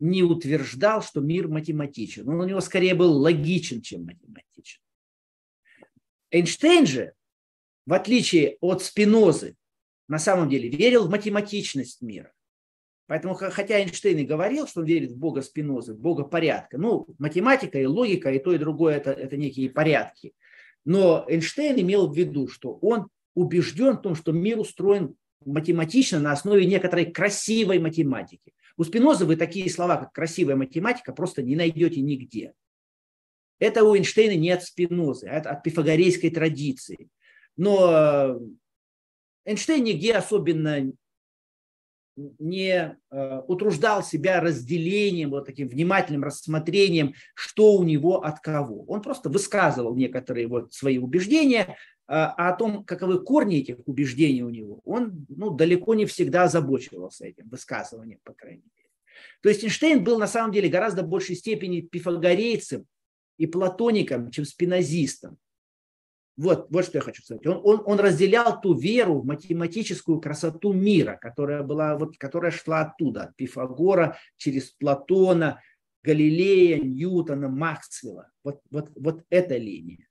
не 0.00 0.22
утверждал, 0.22 1.02
что 1.02 1.20
мир 1.20 1.48
математичен. 1.48 2.28
Он 2.28 2.40
у 2.40 2.44
него 2.44 2.60
скорее 2.60 2.94
был 2.94 3.12
логичен, 3.12 3.82
чем 3.82 4.06
математичен. 4.06 4.80
Эйнштейн 6.30 6.86
же, 6.86 7.14
в 7.90 7.92
отличие 7.92 8.56
от 8.60 8.84
Спинозы, 8.84 9.56
на 10.06 10.20
самом 10.20 10.48
деле 10.48 10.68
верил 10.68 11.08
в 11.08 11.10
математичность 11.10 12.00
мира. 12.02 12.32
Поэтому, 13.08 13.34
хотя 13.34 13.80
Эйнштейн 13.80 14.18
и 14.18 14.24
говорил, 14.24 14.68
что 14.68 14.82
он 14.82 14.86
верит 14.86 15.10
в 15.10 15.18
Бога 15.18 15.42
Спинозы, 15.42 15.94
в 15.94 15.98
Бога 15.98 16.22
порядка, 16.22 16.78
ну, 16.78 17.08
математика 17.18 17.80
и 17.80 17.86
логика, 17.86 18.30
и 18.30 18.38
то, 18.38 18.52
и 18.52 18.58
другое 18.58 18.98
это, 18.98 19.10
это 19.10 19.36
некие 19.36 19.70
порядки. 19.70 20.34
Но 20.84 21.24
Эйнштейн 21.26 21.80
имел 21.80 22.06
в 22.06 22.16
виду, 22.16 22.46
что 22.46 22.74
он 22.74 23.08
убежден 23.34 23.96
в 23.96 24.02
том, 24.02 24.14
что 24.14 24.30
мир 24.30 24.60
устроен 24.60 25.16
математично 25.44 26.20
на 26.20 26.30
основе 26.30 26.66
некоторой 26.66 27.06
красивой 27.06 27.80
математики. 27.80 28.54
У 28.76 28.84
Спиноза 28.84 29.26
вы 29.26 29.34
такие 29.34 29.68
слова, 29.68 29.96
как 29.96 30.12
красивая 30.12 30.54
математика, 30.54 31.12
просто 31.12 31.42
не 31.42 31.56
найдете 31.56 32.00
нигде. 32.02 32.52
Это 33.58 33.82
у 33.82 33.96
Эйнштейна 33.96 34.36
не 34.36 34.52
от 34.52 34.62
Спинозы, 34.62 35.26
а 35.26 35.38
от 35.38 35.64
пифагорейской 35.64 36.30
традиции. 36.30 37.10
Но 37.60 37.92
э, 37.92 38.40
Эйнштейн 39.44 39.84
нигде 39.84 40.14
особенно 40.14 40.90
не 42.38 42.96
э, 43.10 43.40
утруждал 43.48 44.02
себя 44.02 44.40
разделением, 44.40 45.28
вот 45.28 45.44
таким 45.44 45.68
внимательным 45.68 46.24
рассмотрением, 46.24 47.12
что 47.34 47.74
у 47.74 47.84
него 47.84 48.24
от 48.24 48.40
кого. 48.40 48.84
Он 48.84 49.02
просто 49.02 49.28
высказывал 49.28 49.94
некоторые 49.94 50.46
вот 50.46 50.72
свои 50.72 50.96
убеждения, 50.96 51.60
э, 51.60 51.74
а 52.08 52.48
о 52.48 52.56
том, 52.56 52.82
каковы 52.82 53.22
корни 53.22 53.58
этих 53.58 53.76
убеждений 53.84 54.42
у 54.42 54.48
него, 54.48 54.80
он 54.86 55.26
ну, 55.28 55.50
далеко 55.50 55.92
не 55.92 56.06
всегда 56.06 56.44
озабочивался 56.44 57.26
этим 57.26 57.46
высказыванием, 57.50 58.20
по 58.24 58.32
крайней 58.32 58.64
мере. 58.74 58.88
То 59.42 59.50
есть 59.50 59.62
Эйнштейн 59.62 60.02
был 60.02 60.18
на 60.18 60.28
самом 60.28 60.52
деле 60.52 60.70
гораздо 60.70 61.02
большей 61.02 61.36
степени 61.36 61.82
пифагорейцем 61.82 62.86
и 63.36 63.46
платоником, 63.46 64.30
чем 64.30 64.46
спинозистом. 64.46 65.36
Вот, 66.40 66.68
вот 66.70 66.86
что 66.86 66.96
я 66.96 67.02
хочу 67.02 67.22
сказать. 67.22 67.46
Он, 67.46 67.60
он, 67.62 67.82
он 67.84 68.00
разделял 68.00 68.58
ту 68.62 68.72
веру 68.72 69.20
в 69.20 69.26
математическую 69.26 70.22
красоту 70.22 70.72
мира, 70.72 71.18
которая, 71.20 71.62
была, 71.62 71.98
вот, 71.98 72.16
которая 72.16 72.50
шла 72.50 72.80
оттуда, 72.80 73.24
от 73.24 73.36
Пифагора, 73.36 74.16
через 74.38 74.70
Платона, 74.70 75.60
Галилея, 76.02 76.78
Ньютона, 76.78 77.50
Максвелла. 77.50 78.30
Вот, 78.42 78.60
вот, 78.70 78.88
вот 78.96 79.22
эта 79.28 79.58
линия. 79.58 80.08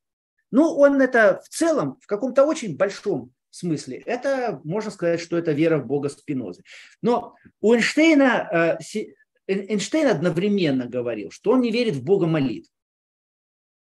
Ну, 0.51 0.71
он 0.77 1.01
это 1.01 1.41
в 1.43 1.49
целом, 1.49 1.97
в 1.99 2.05
каком-то 2.05 2.45
очень 2.45 2.77
большом 2.77 3.33
смысле, 3.49 4.03
это, 4.05 4.61
можно 4.63 4.91
сказать, 4.91 5.19
что 5.19 5.35
это 5.35 5.51
вера 5.51 5.79
в 5.79 5.87
Бога 5.87 6.09
Спинозы. 6.09 6.61
Но 7.01 7.35
у 7.59 7.73
Эйнштейна, 7.73 8.77
э, 8.87 9.01
Эйнштейн 9.47 10.09
одновременно 10.09 10.85
говорил, 10.85 11.31
что 11.31 11.53
он 11.53 11.61
не 11.61 11.71
верит 11.71 11.95
в 11.95 12.03
Бога 12.03 12.27
молитв. 12.27 12.69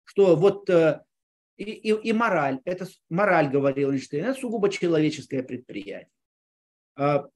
Что 0.04 0.36
вот 0.36 0.70
э, 0.70 1.02
и, 1.58 1.64
и, 1.64 1.92
и 1.92 2.14
мораль, 2.14 2.60
это 2.66 2.88
мораль, 3.10 3.50
говорил 3.50 3.92
Эйнштейн, 3.92 4.26
это 4.26 4.40
сугубо 4.40 4.70
человеческое 4.70 5.44
предприятие. 5.44 6.10
А, 6.96 7.28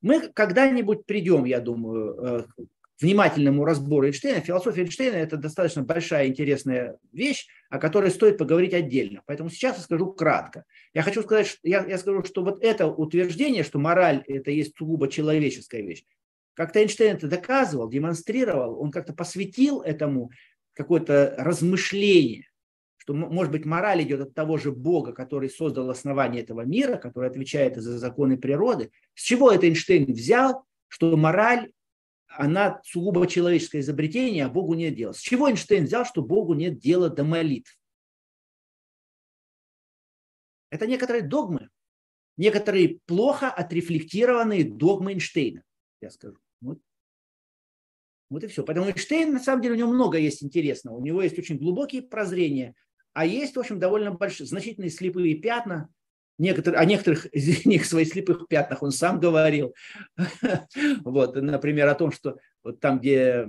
мы 0.00 0.28
когда-нибудь 0.28 1.06
придем, 1.06 1.44
я 1.44 1.60
думаю, 1.60 2.14
э, 2.14 2.42
к 2.42 3.02
внимательному 3.02 3.64
разбору 3.64 4.06
Эйнштейна. 4.06 4.40
Философия 4.40 4.82
Эйнштейна– 4.82 5.16
это 5.16 5.36
достаточно 5.36 5.82
большая 5.82 6.28
интересная 6.28 6.98
вещь, 7.12 7.46
о 7.68 7.78
которой 7.78 8.10
стоит 8.10 8.38
поговорить 8.38 8.74
отдельно. 8.74 9.22
Поэтому 9.26 9.50
сейчас 9.50 9.76
я 9.76 9.82
скажу 9.82 10.12
кратко. 10.12 10.64
Я 10.94 11.02
хочу 11.02 11.22
сказать, 11.22 11.46
что 11.46 11.58
я, 11.62 11.84
я 11.84 11.98
скажу, 11.98 12.22
что 12.24 12.44
вот 12.44 12.62
это 12.62 12.86
утверждение, 12.86 13.64
что 13.64 13.78
мораль– 13.78 14.22
это 14.26 14.50
есть 14.50 14.76
сугубо 14.76 15.08
человеческая 15.08 15.82
вещь, 15.82 16.04
как-то 16.54 16.80
Эйнштейн 16.80 17.16
это 17.16 17.28
доказывал, 17.28 17.88
демонстрировал, 17.88 18.80
он 18.80 18.90
как-то 18.90 19.12
посвятил 19.12 19.82
этому 19.82 20.30
какое-то 20.72 21.34
размышление 21.38 22.48
что, 23.06 23.14
может 23.14 23.52
быть, 23.52 23.64
мораль 23.64 24.02
идет 24.02 24.20
от 24.20 24.34
того 24.34 24.56
же 24.56 24.72
Бога, 24.72 25.12
который 25.12 25.48
создал 25.48 25.88
основание 25.90 26.42
этого 26.42 26.62
мира, 26.62 26.96
который 26.96 27.30
отвечает 27.30 27.76
за 27.76 27.98
законы 27.98 28.36
природы. 28.36 28.90
С 29.14 29.22
чего 29.22 29.52
это 29.52 29.66
Эйнштейн 29.66 30.12
взял, 30.12 30.64
что 30.88 31.16
мораль, 31.16 31.70
она 32.26 32.80
сугубо 32.82 33.28
человеческое 33.28 33.78
изобретение, 33.78 34.46
а 34.46 34.48
Богу 34.48 34.74
нет 34.74 34.96
дела? 34.96 35.12
С 35.12 35.20
чего 35.20 35.48
Эйнштейн 35.48 35.84
взял, 35.84 36.04
что 36.04 36.20
Богу 36.20 36.54
нет 36.54 36.80
дела 36.80 37.08
до 37.08 37.22
молитв? 37.22 37.78
Это 40.70 40.88
некоторые 40.88 41.22
догмы, 41.22 41.68
некоторые 42.36 42.98
плохо 43.06 43.48
отрефлектированные 43.48 44.64
догмы 44.64 45.12
Эйнштейна, 45.12 45.62
я 46.00 46.10
скажу. 46.10 46.38
Вот. 46.60 46.80
Вот 48.30 48.42
и 48.42 48.48
все. 48.48 48.64
Поэтому 48.64 48.88
Эйнштейн, 48.88 49.32
на 49.32 49.38
самом 49.38 49.62
деле, 49.62 49.74
у 49.74 49.78
него 49.78 49.92
много 49.92 50.18
есть 50.18 50.42
интересного. 50.42 50.96
У 50.96 51.04
него 51.04 51.22
есть 51.22 51.38
очень 51.38 51.56
глубокие 51.56 52.02
прозрения, 52.02 52.74
а 53.16 53.24
есть, 53.24 53.56
в 53.56 53.58
общем, 53.58 53.78
довольно 53.78 54.12
большие, 54.12 54.46
значительные 54.46 54.90
слепые 54.90 55.36
пятна. 55.36 55.88
Некоторые, 56.36 56.78
о 56.78 56.84
некоторых 56.84 57.24
из 57.32 57.64
них 57.64 57.86
своих 57.86 58.08
слепых 58.08 58.46
пятнах 58.46 58.82
он 58.82 58.90
сам 58.90 59.18
говорил. 59.18 59.74
Вот, 61.02 61.34
например, 61.34 61.88
о 61.88 61.94
том, 61.94 62.12
что 62.12 62.36
вот 62.62 62.78
там, 62.78 62.98
где 62.98 63.48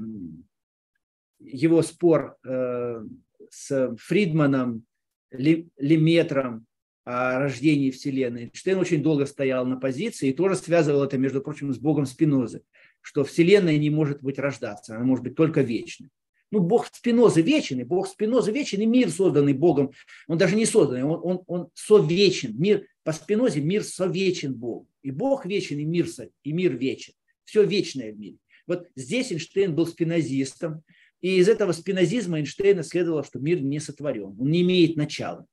его 1.39 1.81
спор 1.81 2.37
э, 2.45 3.03
с 3.49 3.95
Фридманом, 3.97 4.85
Леметром 5.31 6.65
о 7.03 7.37
рождении 7.39 7.91
Вселенной. 7.91 8.49
Штейн 8.53 8.79
очень 8.79 9.03
долго 9.03 9.25
стоял 9.25 9.65
на 9.65 9.75
позиции 9.75 10.29
и 10.29 10.33
тоже 10.33 10.55
связывал 10.55 11.03
это, 11.03 11.17
между 11.17 11.41
прочим, 11.41 11.73
с 11.73 11.77
Богом 11.77 12.05
Спинозы, 12.05 12.63
что 13.01 13.25
Вселенная 13.25 13.77
не 13.77 13.89
может 13.89 14.23
быть 14.23 14.39
рождаться, 14.39 14.95
она 14.95 15.03
может 15.03 15.25
быть 15.25 15.35
только 15.35 15.59
вечной. 15.59 16.09
Ну, 16.51 16.61
Бог 16.61 16.87
Спинозы 16.87 17.41
вечен, 17.41 17.79
и 17.79 17.83
Бог 17.83 18.07
Спинозы 18.07 18.51
вечен, 18.51 18.79
и 18.79 18.85
мир, 18.85 19.09
созданный 19.09 19.53
Богом, 19.53 19.91
он 20.27 20.37
даже 20.37 20.55
не 20.55 20.65
созданный, 20.65 21.03
он, 21.03 21.19
он, 21.23 21.43
он 21.47 21.69
совечен. 21.73 22.57
Мир, 22.57 22.87
по 23.03 23.11
Спинозе 23.11 23.59
мир 23.59 23.83
совечен 23.83 24.53
Богу. 24.53 24.87
И 25.03 25.11
Бог 25.11 25.45
вечен, 25.45 25.77
и 25.79 25.85
мир, 25.85 26.07
и 26.43 26.51
мир 26.53 26.75
вечен. 26.75 27.13
Все 27.43 27.63
вечное 27.63 28.13
в 28.13 28.19
мире. 28.19 28.37
Вот 28.65 28.87
здесь 28.95 29.31
Эйнштейн 29.31 29.75
был 29.75 29.87
спинозистом, 29.87 30.83
и 31.21 31.37
из 31.37 31.49
этого 31.49 31.71
спинозизма 31.71 32.39
Эйнштейна 32.39 32.83
следовало, 32.83 33.23
что 33.23 33.39
мир 33.39 33.61
не 33.61 33.79
сотворен, 33.79 34.35
он 34.39 34.51
не 34.51 34.61
имеет 34.61 34.95
начала. 34.95 35.45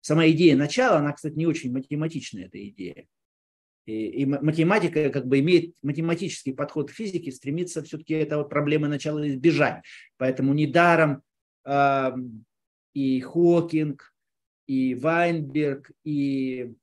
Сама 0.00 0.28
идея 0.28 0.56
начала, 0.56 0.98
она, 0.98 1.12
кстати, 1.12 1.34
не 1.34 1.46
очень 1.46 1.72
математичная, 1.72 2.46
эта 2.46 2.66
идея. 2.68 3.06
И, 3.88 4.22
и 4.22 4.26
математика 4.26 5.08
как 5.08 5.26
бы 5.26 5.38
имеет 5.40 5.74
математический 5.82 6.52
подход 6.52 6.90
к 6.90 6.94
физике, 6.94 7.32
стремится 7.32 7.82
все-таки 7.82 8.12
этого 8.12 8.44
проблемы 8.44 8.86
начала 8.86 9.26
избежать. 9.26 9.82
Поэтому 10.18 10.52
недаром 10.52 11.22
э, 11.64 12.10
и 12.92 13.20
Хокинг, 13.20 14.12
и 14.66 14.94
Вайнберг, 14.94 15.90
и 16.04 16.74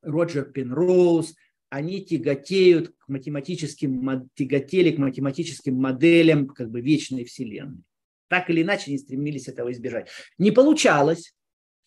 Роджер 0.00 0.46
Пенроуз, 0.46 1.34
они 1.68 2.02
тяготеют 2.02 2.94
к 2.96 3.08
математическим, 3.08 4.30
тяготели 4.34 4.92
к 4.92 4.98
математическим 4.98 5.74
моделям 5.74 6.48
как 6.48 6.70
бы 6.70 6.80
вечной 6.80 7.24
Вселенной. 7.24 7.82
Так 8.28 8.48
или 8.48 8.62
иначе, 8.62 8.84
они 8.88 8.98
стремились 8.98 9.48
этого 9.48 9.70
избежать. 9.72 10.08
Не 10.38 10.52
получалось, 10.52 11.34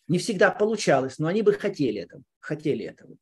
не 0.07 0.19
всегда 0.19 0.51
получалось, 0.51 1.17
но 1.17 1.27
они 1.27 1.41
бы 1.41 1.53
хотели 1.53 2.01
этого. 2.01 2.21
Хотели 2.39 2.85
этого 2.85 3.17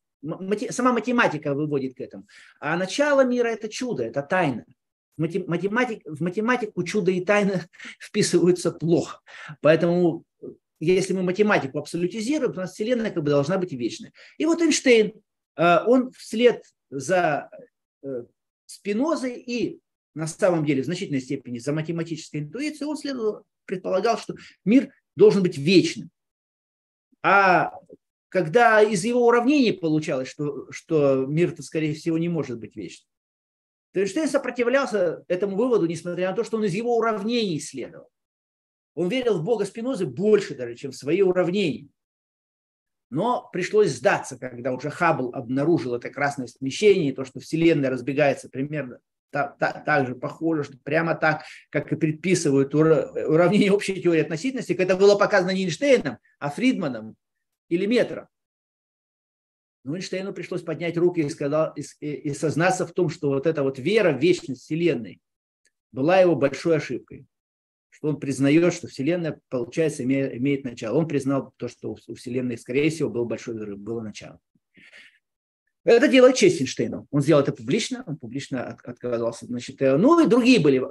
сама 0.69 0.93
математика 0.93 1.53
выводит 1.53 1.95
к 1.95 2.01
этому. 2.01 2.27
А 2.59 2.77
начало 2.77 3.23
мира– 3.23 3.47
это 3.49 3.69
чудо, 3.69 4.03
это 4.03 4.21
тайна. 4.21 4.65
Математик, 5.17 6.01
в 6.05 6.21
математику 6.21 6.83
чудо 6.83 7.11
и 7.11 7.23
тайна 7.23 7.67
вписываются 7.99 8.71
плохо. 8.71 9.19
Поэтому 9.61 10.23
если 10.79 11.13
мы 11.13 11.23
математику 11.23 11.79
абсолютизируем, 11.79 12.53
то 12.53 12.59
у 12.59 12.61
нас 12.61 12.73
Вселенная 12.73 13.11
как 13.11 13.23
бы 13.23 13.29
должна 13.29 13.57
быть 13.57 13.73
вечной. 13.73 14.13
И 14.37 14.45
вот 14.45 14.61
Эйнштейн, 14.61 15.13
э, 15.57 15.83
он 15.85 16.11
вслед 16.11 16.63
за 16.89 17.49
э, 18.01 18.23
Спинозой 18.65 19.39
и 19.39 19.79
на 20.13 20.27
самом 20.27 20.65
деле 20.65 20.81
в 20.81 20.85
значительной 20.85 21.21
степени 21.21 21.59
за 21.59 21.73
математической 21.73 22.37
интуицией, 22.37 22.87
он 22.87 22.97
следовал, 22.97 23.45
предполагал, 23.65 24.17
что 24.17 24.35
мир 24.65 24.93
должен 25.15 25.43
быть 25.43 25.57
вечным. 25.57 26.09
А 27.21 27.73
когда 28.29 28.81
из 28.81 29.03
его 29.03 29.25
уравнений 29.25 29.73
получалось, 29.73 30.29
что, 30.29 30.71
что 30.71 31.25
мир-то, 31.25 31.63
скорее 31.63 31.93
всего, 31.93 32.17
не 32.17 32.29
может 32.29 32.59
быть 32.59 32.75
вечным. 32.75 33.07
То 33.91 33.99
есть 33.99 34.15
Эйнштейн 34.15 34.29
сопротивлялся 34.29 35.23
этому 35.27 35.55
выводу, 35.55 35.87
несмотря 35.87 36.29
на 36.29 36.35
то, 36.35 36.43
что 36.43 36.57
он 36.57 36.63
из 36.63 36.73
его 36.73 36.95
уравнений 36.95 37.57
исследовал. 37.57 38.09
Он 38.93 39.09
верил 39.09 39.39
в 39.39 39.43
Бога 39.43 39.65
Спинозы 39.65 40.05
больше 40.05 40.55
даже, 40.55 40.75
чем 40.75 40.91
в 40.91 40.95
свои 40.95 41.21
уравнения. 41.21 41.89
Но 43.09 43.49
пришлось 43.51 43.89
сдаться, 43.89 44.37
когда 44.37 44.71
уже 44.71 44.91
Хаббл 44.91 45.33
обнаружил 45.33 45.95
это 45.95 46.09
красное 46.11 46.45
смещение, 46.45 47.13
то, 47.13 47.25
что 47.25 47.39
Вселенная 47.39 47.89
разбегается 47.89 48.49
примерно 48.49 48.99
так, 49.31 49.57
так, 49.57 49.85
так 49.85 50.07
же 50.07 50.15
похоже, 50.15 50.63
что 50.63 50.77
прямо 50.83 51.15
так, 51.15 51.43
как 51.71 51.91
и 51.91 51.95
предписывают 51.95 52.75
уравнение 52.75 53.71
общей 53.71 54.01
теории 54.01 54.21
относительности, 54.21 54.73
это 54.73 54.95
было 54.95 55.15
показано 55.15 55.51
не 55.51 55.63
Эйнштейном, 55.63 56.17
а 56.39 56.49
Фридманом 56.49 57.15
или 57.69 57.85
метра. 57.85 58.29
Но 59.83 59.95
Эйнштейну 59.95 60.33
пришлось 60.33 60.61
поднять 60.61 60.97
руки 60.97 61.21
и, 61.21 61.29
сказал, 61.29 61.73
и, 61.75 61.81
и 62.05 62.33
сознаться 62.33 62.85
в 62.85 62.91
том, 62.91 63.09
что 63.09 63.29
вот 63.29 63.47
эта 63.47 63.63
вот 63.63 63.79
вера 63.79 64.11
в 64.11 64.19
вечность 64.19 64.63
Вселенной 64.63 65.21
была 65.91 66.19
его 66.19 66.35
большой 66.35 66.77
ошибкой. 66.77 67.25
Что 67.89 68.09
он 68.09 68.19
признает, 68.19 68.73
что 68.73 68.87
Вселенная, 68.87 69.39
получается, 69.49 70.03
имеет, 70.03 70.35
имеет 70.35 70.63
начало. 70.63 70.97
Он 70.97 71.07
признал 71.07 71.53
то, 71.57 71.67
что 71.67 71.95
у 72.07 72.13
Вселенной, 72.13 72.57
скорее 72.57 72.89
всего, 72.89 73.09
был 73.09 73.25
большой 73.25 73.55
взрыв, 73.55 73.79
было 73.79 74.01
начало. 74.01 74.39
Это 75.85 76.07
делает 76.07 76.35
честь 76.35 76.61
Эйнштейну. 76.61 77.07
Он 77.09 77.21
сделал 77.21 77.41
это 77.41 77.51
публично, 77.53 78.03
он 78.05 78.17
публично 78.17 78.77
отказался. 78.83 79.45
Значит, 79.45 79.81
э, 79.81 79.97
ну 79.97 80.23
и 80.23 80.27
другие 80.27 80.59
были. 80.59 80.83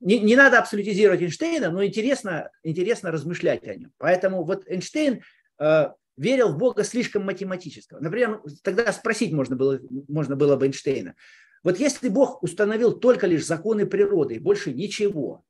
Не, 0.00 0.18
не 0.18 0.36
надо 0.36 0.58
абсолютизировать 0.58 1.20
Эйнштейна, 1.20 1.70
но 1.70 1.84
интересно, 1.84 2.50
интересно 2.62 3.12
размышлять 3.12 3.66
о 3.68 3.74
нем. 3.74 3.92
Поэтому 3.98 4.42
вот 4.44 4.66
Эйнштейн 4.66 5.22
верил 6.16 6.52
в 6.52 6.58
Бога 6.58 6.84
слишком 6.84 7.24
математического. 7.24 8.00
Например, 8.00 8.42
тогда 8.62 8.92
спросить 8.92 9.32
можно 9.32 9.56
было, 9.56 9.80
можно 10.08 10.36
было 10.36 10.56
бы 10.56 10.66
Эйнштейна. 10.66 11.14
Вот 11.62 11.78
если 11.78 12.08
Бог 12.08 12.42
установил 12.42 12.98
только 12.98 13.26
лишь 13.26 13.46
законы 13.46 13.86
природы 13.86 14.40
больше 14.40 14.72
ничего, 14.72 15.44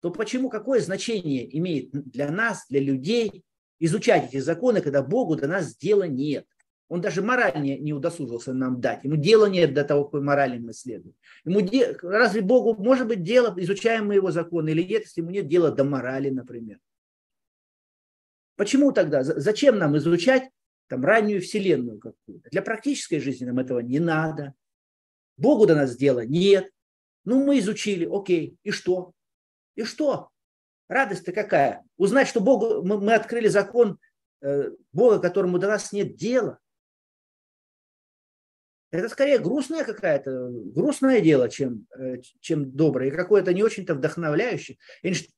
то 0.00 0.10
почему, 0.10 0.48
какое 0.48 0.80
значение 0.80 1.56
имеет 1.58 1.90
для 1.92 2.30
нас, 2.30 2.64
для 2.68 2.80
людей, 2.80 3.44
изучать 3.78 4.28
эти 4.28 4.38
законы, 4.38 4.80
когда 4.80 5.02
Богу 5.02 5.36
до 5.36 5.46
нас 5.46 5.76
дела 5.76 6.04
нет? 6.04 6.46
Он 6.88 7.00
даже 7.00 7.22
мораль 7.22 7.60
не, 7.62 7.78
не 7.78 7.92
удосужился 7.92 8.52
нам 8.52 8.80
дать. 8.80 9.04
Ему 9.04 9.16
дела 9.16 9.46
нет 9.46 9.74
до 9.74 9.84
того, 9.84 10.04
какой 10.04 10.22
морали 10.22 10.58
мы 10.58 10.72
следуем. 10.72 11.14
Ему 11.44 11.60
де... 11.60 11.96
Разве 12.02 12.40
Богу 12.40 12.82
может 12.82 13.06
быть 13.06 13.22
дело, 13.22 13.54
изучаем 13.58 14.06
мы 14.06 14.14
его 14.14 14.32
законы 14.32 14.70
или 14.70 14.82
нет, 14.82 15.02
если 15.02 15.20
ему 15.20 15.30
нет 15.30 15.46
дела 15.46 15.70
до 15.70 15.84
морали, 15.84 16.30
например? 16.30 16.78
Почему 18.60 18.92
тогда? 18.92 19.22
Зачем 19.22 19.78
нам 19.78 19.96
изучать 19.96 20.50
там, 20.86 21.02
раннюю 21.02 21.40
вселенную 21.40 21.98
какую-то? 21.98 22.50
Для 22.50 22.60
практической 22.60 23.18
жизни 23.18 23.46
нам 23.46 23.58
этого 23.58 23.78
не 23.78 24.00
надо. 24.00 24.52
Богу 25.38 25.64
до 25.64 25.74
нас 25.74 25.96
дела 25.96 26.26
нет. 26.26 26.70
Ну, 27.24 27.42
мы 27.42 27.58
изучили, 27.60 28.04
окей, 28.04 28.58
и 28.62 28.70
что? 28.70 29.12
И 29.76 29.84
что? 29.84 30.28
Радость-то 30.90 31.32
какая? 31.32 31.86
Узнать, 31.96 32.28
что 32.28 32.42
Богу, 32.42 32.82
мы, 32.82 33.00
мы 33.00 33.14
открыли 33.14 33.48
закон 33.48 33.98
э, 34.42 34.72
Бога, 34.92 35.20
которому 35.20 35.58
до 35.58 35.68
нас 35.68 35.90
нет 35.92 36.16
дела. 36.16 36.58
Это 38.90 39.08
скорее 39.08 39.38
грустное 39.38 39.84
какая-то, 39.84 40.50
грустное 40.50 41.22
дело, 41.22 41.48
чем, 41.48 41.86
э, 41.98 42.20
чем 42.40 42.70
доброе, 42.72 43.08
и 43.08 43.16
какое-то 43.16 43.54
не 43.54 43.62
очень-то 43.62 43.94
вдохновляющее. 43.94 44.76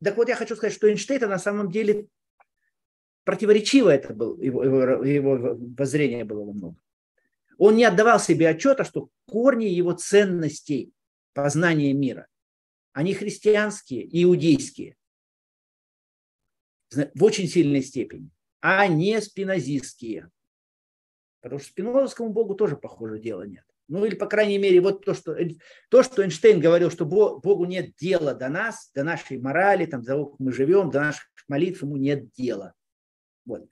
Так 0.03 0.17
вот 0.17 0.29
я 0.29 0.35
хочу 0.35 0.57
сказать, 0.57 0.75
что 0.75 0.89
Эйнштейн 0.89 1.29
на 1.29 1.39
самом 1.39 1.71
деле 1.71 2.09
противоречиво 3.25 3.91
это 3.91 4.15
было, 4.15 4.41
его, 4.41 4.65
его, 4.65 5.05
его 5.05 5.57
воззрение 5.79 6.25
было 6.25 6.45
во 6.45 6.53
многом. 6.53 6.81
Он 7.59 7.77
не 7.77 7.85
отдавал 7.85 8.19
себе 8.19 8.49
отчета, 8.49 8.85
что 8.85 9.09
корни 9.27 9.67
его 9.67 9.93
ценностей 9.93 10.93
познания 11.33 11.93
мира, 11.93 12.27
они 12.93 13.15
христианские, 13.15 14.07
иудейские, 14.23 14.97
в 16.91 17.25
очень 17.25 17.47
сильной 17.47 17.83
степени, 17.83 18.31
а 18.61 18.87
не 18.87 19.21
спинозистские. 19.21 20.31
Потому 21.41 21.61
что 21.61 21.69
спинозовскому 21.69 22.31
Богу 22.31 22.55
тоже, 22.55 22.77
похоже, 22.77 23.19
дела 23.19 23.43
нет. 23.43 23.65
Ну 23.89 24.05
или, 24.05 24.15
по 24.15 24.27
крайней 24.27 24.59
мере, 24.59 24.81
вот 24.81 25.05
то, 25.05 25.13
что, 25.13 25.37
то, 25.91 26.03
что 26.03 26.23
Эйнштейн 26.23 26.61
говорил, 26.61 26.91
что 26.91 27.05
Богу 27.05 27.65
нет 27.65 27.95
дела 27.97 28.35
до 28.35 28.49
нас, 28.49 28.91
до 28.95 29.03
нашей 29.03 29.39
морали, 29.39 29.87
там, 29.87 30.03
до 30.03 30.09
того, 30.09 30.27
как 30.27 30.41
мы 30.41 30.53
живем, 30.53 30.91
до 30.91 31.01
наших 31.01 31.29
молитв, 31.49 31.83
ему 31.83 31.97
нет 31.97 32.31
дела. 32.33 32.75
Вот. 33.45 33.67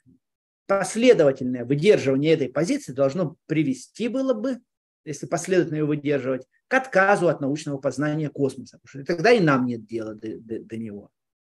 Последовательное 0.67 1.65
выдерживание 1.65 2.35
этой 2.35 2.49
позиции 2.49 2.93
должно 2.93 3.37
привести 3.47 4.09
было 4.09 4.35
бы, 4.35 4.61
если 5.05 5.27
последовательно 5.27 5.79
ее 5.79 5.85
выдерживать, 5.85 6.47
к 6.69 6.75
отказу 6.75 7.29
от 7.29 7.41
научного 7.41 7.79
познания 7.79 8.29
космоса. 8.29 8.79
Потому 8.83 9.05
что 9.05 9.15
тогда 9.15 9.33
и 9.33 9.41
нам 9.41 9.67
нет 9.67 9.85
дела 9.85 10.15
до, 10.15 10.39
до, 10.39 10.61
до 10.61 10.77
него. 10.77 11.11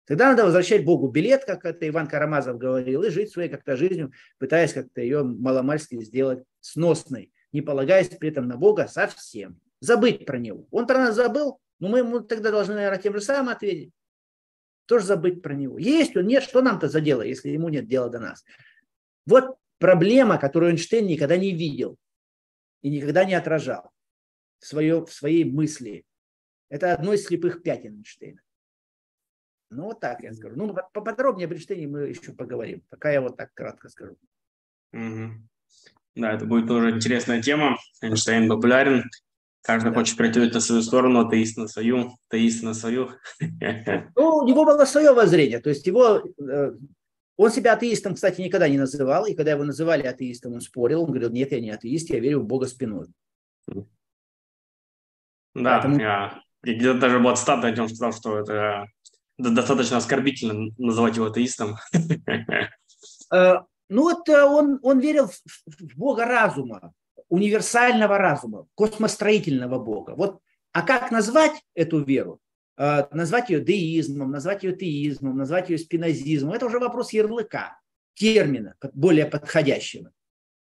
Тогда 0.07 0.31
надо 0.31 0.45
возвращать 0.45 0.85
Богу 0.85 1.09
билет, 1.09 1.45
как 1.45 1.65
это 1.65 1.89
Иван 1.89 2.07
Карамазов 2.07 2.59
говорил, 2.59 3.03
и 3.03 3.11
жить 3.11 3.31
своей 3.31 3.49
как-то 3.49 3.77
жизнью, 3.77 4.12
пытаясь 4.39 4.73
как-то 4.73 5.01
ее 5.01 5.23
маломальски 5.23 6.03
сделать 6.03 6.45
сносной, 6.61 7.33
не 7.53 7.62
полагаясь 7.62 8.09
при 8.09 8.29
этом 8.29 8.47
на 8.47 8.57
Бога 8.57 8.87
совсем. 8.87 9.61
Забыть 9.81 10.27
про 10.27 10.39
него. 10.39 10.67
Он 10.71 10.87
про 10.87 10.99
нас 10.99 11.15
забыл, 11.15 11.59
но 11.79 11.89
мы 11.89 12.01
ему 12.01 12.21
тогда 12.21 12.51
должны, 12.51 12.75
наверное, 12.75 13.01
тем 13.01 13.15
же 13.15 13.21
самым 13.21 13.51
ответить. 13.51 13.93
Тоже 14.87 15.07
забыть 15.07 15.43
про 15.43 15.55
него. 15.55 15.78
Есть 15.78 16.16
он, 16.16 16.26
нет, 16.26 16.43
что 16.43 16.61
нам-то 16.61 16.89
за 16.89 17.01
дело, 17.01 17.22
если 17.22 17.51
ему 17.51 17.68
нет 17.68 17.87
дела 17.87 18.11
до 18.11 18.18
нас? 18.18 18.45
Вот 19.26 19.57
проблема, 19.78 20.39
которую 20.39 20.72
Эйнштейн 20.72 21.07
никогда 21.07 21.37
не 21.37 21.53
видел 21.53 21.97
и 22.82 22.91
никогда 22.91 23.24
не 23.24 23.35
отражал 23.35 23.93
в, 24.59 24.66
свое, 24.66 25.05
в 25.05 25.12
своей 25.12 25.45
мысли. 25.45 26.05
Это 26.68 26.93
одно 26.93 27.14
из 27.14 27.24
слепых 27.24 27.62
пятен 27.62 27.97
Эйнштейна. 27.97 28.41
Ну, 29.70 29.85
вот 29.85 30.01
так 30.01 30.22
я 30.22 30.32
скажу. 30.35 30.55
Ну, 30.57 30.74
поподробнее 30.93 31.47
об 31.47 31.53
Эйнштейне 31.53 31.87
мы 31.87 32.01
еще 32.09 32.32
поговорим. 32.32 32.82
Пока 32.91 33.11
я 33.11 33.20
вот 33.20 33.37
так 33.37 33.53
кратко 33.55 33.89
скажу. 33.89 34.16
Угу. 34.93 35.32
Да, 36.16 36.32
это 36.32 36.45
будет 36.45 36.68
тоже 36.68 36.91
интересная 36.91 37.43
тема. 37.43 37.76
Эйнштейн 38.03 38.49
популярен. 38.49 39.05
Каждый 39.65 39.93
да. 39.93 39.95
хочет 39.95 40.19
притянуть 40.19 40.53
на 40.53 40.61
свою 40.61 40.83
сторону, 40.83 41.27
атеист 41.27 41.57
на 41.57 41.69
свою, 41.69 42.19
атеист 42.29 42.62
на 42.62 42.75
свою. 42.75 43.12
Ну, 44.15 44.37
у 44.37 44.47
него 44.47 44.67
было 44.67 44.85
свое 44.85 45.15
воззрение. 45.15 45.59
То 45.59 45.71
есть 45.71 45.87
его, 45.87 46.21
э, 46.21 46.73
он 47.39 47.51
себя 47.51 47.73
атеистом, 47.73 48.15
кстати, 48.15 48.43
никогда 48.43 48.69
не 48.69 48.77
называл. 48.77 49.25
И 49.25 49.35
когда 49.35 49.53
его 49.53 49.65
называли 49.65 50.03
атеистом, 50.03 50.53
он 50.53 50.61
спорил. 50.61 51.05
Он 51.05 51.09
говорил, 51.09 51.31
нет, 51.31 51.51
я 51.53 51.62
не 51.62 51.71
атеист, 51.71 52.11
я 52.11 52.21
верю 52.21 52.41
в 52.41 52.47
Бога 52.47 52.67
спиной. 52.67 53.07
Да, 53.67 53.89
Поэтому... 55.55 55.99
я 55.99 56.43
где-то 56.62 56.99
даже 56.99 57.19
был 57.19 57.31
отстатный 57.31 57.73
о 57.73 57.75
нем 57.75 57.89
сказал, 57.89 58.12
что 58.12 58.39
это 58.41 58.87
достаточно 59.39 59.97
оскорбительно 59.97 60.75
называть 60.77 61.17
его 61.17 61.27
атеистом. 61.27 61.77
Э, 63.33 63.55
ну 63.89 64.03
вот 64.03 64.29
э, 64.29 64.45
он, 64.45 64.79
он 64.83 65.01
верил 65.01 65.29
в 65.29 65.97
Бога 65.97 66.27
разума, 66.27 66.93
универсального 67.35 68.18
разума, 68.18 68.66
космостроительного 68.74 69.78
Бога. 69.78 70.14
Вот, 70.16 70.41
а 70.72 70.82
как 70.82 71.11
назвать 71.11 71.62
эту 71.74 72.03
веру? 72.03 72.41
Э, 72.76 73.05
назвать 73.12 73.51
ее 73.51 73.61
деизмом, 73.61 74.30
назвать 74.30 74.64
ее 74.64 74.74
теизмом, 74.74 75.37
назвать 75.37 75.70
ее 75.70 75.78
спинозизмом. 75.78 76.55
Это 76.55 76.66
уже 76.66 76.78
вопрос 76.78 77.12
ярлыка, 77.12 77.78
термина, 78.14 78.74
более 78.93 79.26
подходящего. 79.26 80.11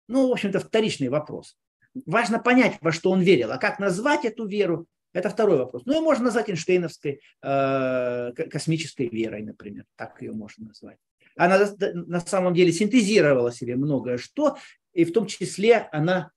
Ну, 0.09 0.29
в 0.29 0.33
общем-то, 0.33 0.61
вторичный 0.61 1.09
вопрос. 1.09 1.57
Важно 2.05 2.39
понять, 2.39 2.77
во 2.81 2.93
что 2.93 3.11
он 3.11 3.21
верил. 3.23 3.53
А 3.53 3.59
как 3.59 3.79
назвать 3.79 4.25
эту 4.25 4.47
веру, 4.47 4.87
это 5.15 5.31
второй 5.31 5.57
вопрос. 5.57 5.83
Ну, 5.87 5.95
ее 5.95 6.01
можно 6.01 6.27
назвать 6.27 6.51
Эйнштейновской 6.51 7.21
э, 7.43 8.33
космической 8.51 9.09
верой, 9.09 9.43
например. 9.43 9.85
Так 9.97 10.21
ее 10.21 10.33
можно 10.33 10.67
назвать. 10.67 10.99
Она 11.37 11.67
на 11.79 12.21
самом 12.21 12.55
деле 12.55 12.73
синтезировала 12.73 13.53
себе 13.53 13.77
многое 13.77 14.19
что, 14.19 14.59
и 14.93 15.05
в 15.05 15.13
том 15.13 15.27
числе 15.27 15.89
она 15.93 16.33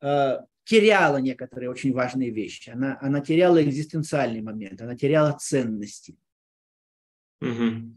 теряла 0.00 1.16
некоторые 1.16 1.70
очень 1.70 1.92
важные 1.92 2.30
вещи. 2.30 2.70
Она, 2.70 2.98
она 3.00 3.20
теряла 3.20 3.62
экзистенциальный 3.62 4.42
момент, 4.42 4.82
она 4.82 4.94
теряла 4.96 5.32
ценности. 5.32 6.18
Угу. 7.40 7.96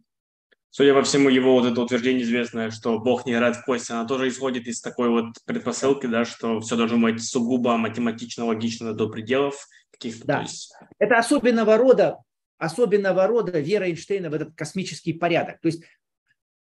Судя 0.69 0.93
по 0.93 1.03
всему, 1.03 1.27
его 1.27 1.59
вот 1.59 1.69
это 1.69 1.81
утверждение 1.81 2.23
известное, 2.23 2.71
что 2.71 2.97
Бог 2.97 3.25
не 3.25 3.33
играет 3.33 3.57
в 3.57 3.65
кости, 3.65 3.91
она 3.91 4.05
тоже 4.05 4.29
исходит 4.29 4.67
из 4.67 4.79
такой 4.79 5.09
вот 5.09 5.35
предпосылки, 5.45 6.05
да, 6.05 6.23
что 6.23 6.61
все 6.61 6.77
должно 6.77 6.97
быть 6.97 7.21
сугубо 7.21 7.75
математично, 7.75 8.45
логично 8.45 8.93
до 8.93 9.09
пределов 9.09 9.67
каких-то. 9.91 10.25
Да. 10.25 10.41
есть... 10.43 10.73
Это 10.97 11.17
особенного 11.17 11.75
рода, 11.75 12.19
особенного 12.57 13.27
рода 13.27 13.59
вера 13.59 13.83
Эйнштейна 13.83 14.29
в 14.29 14.33
этот 14.33 14.55
космический 14.55 15.11
порядок. 15.11 15.59
То 15.59 15.67
есть 15.67 15.83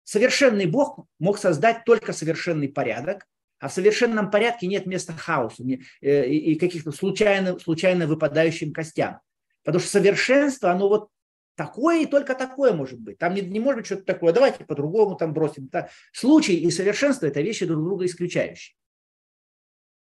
совершенный 0.03 0.67
Бог 0.67 1.07
мог 1.17 1.39
создать 1.39 1.83
только 1.83 2.13
совершенный 2.13 2.69
порядок, 2.69 3.25
а 3.59 3.69
в 3.69 3.73
совершенном 3.73 4.29
порядке 4.29 4.67
нет 4.67 4.85
места 4.85 5.13
хаосу 5.13 5.63
э, 6.01 6.27
и 6.29 6.55
каких-то 6.55 6.91
случайно, 6.91 7.57
случайно 7.59 8.07
выпадающим 8.07 8.73
костям. 8.73 9.19
Потому 9.63 9.81
что 9.81 9.89
совершенство, 9.89 10.71
оно 10.71 10.87
вот 10.89 11.09
Такое 11.57 12.03
и 12.03 12.05
только 12.05 12.35
такое 12.35 12.71
может 12.71 12.99
быть. 12.99 13.17
Там 13.17 13.33
не, 13.33 13.41
не 13.41 13.59
может 13.59 13.77
быть 13.77 13.85
что-то 13.87 14.03
такое. 14.03 14.31
Давайте 14.31 14.63
по-другому 14.63 15.15
там 15.15 15.33
бросим. 15.33 15.71
Случай 16.13 16.55
и 16.55 16.69
совершенство– 16.69 17.25
это 17.27 17.41
вещи 17.41 17.65
друг 17.65 17.83
друга 17.83 18.05
исключающие. 18.05 18.75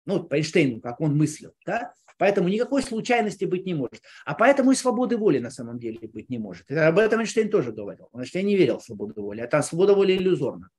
Ну, 0.07 0.25
по 0.25 0.37
Эйнштейну, 0.37 0.81
как 0.81 1.03
он 1.03 1.15
мыслил. 1.19 1.53
Да? 1.67 1.93
Поэтому 2.17 2.49
никакой 2.49 2.83
случайности 2.83 3.45
быть 3.45 3.67
не 3.67 3.75
может. 3.75 4.01
А 4.25 4.35
поэтому 4.35 4.73
и 4.73 4.75
свободы 4.75 5.19
воли 5.19 5.39
на 5.39 5.51
самом 5.51 5.79
деле 5.79 6.09
быть 6.09 6.31
не 6.31 6.39
может. 6.39 6.65
Это, 6.71 6.89
об 6.89 6.99
этом 6.99 7.21
Эйнштейн 7.21 7.51
тоже 7.51 7.73
говорил. 7.73 8.09
Эйнштейн 8.15 8.47
не 8.47 8.57
верил 8.57 8.79
в 8.79 8.85
свободу 8.85 9.21
воли. 9.21 9.43
А 9.43 9.47
там 9.47 9.63
свобода 9.63 9.95
воли 9.95 10.17
иллюзорна 10.17 10.71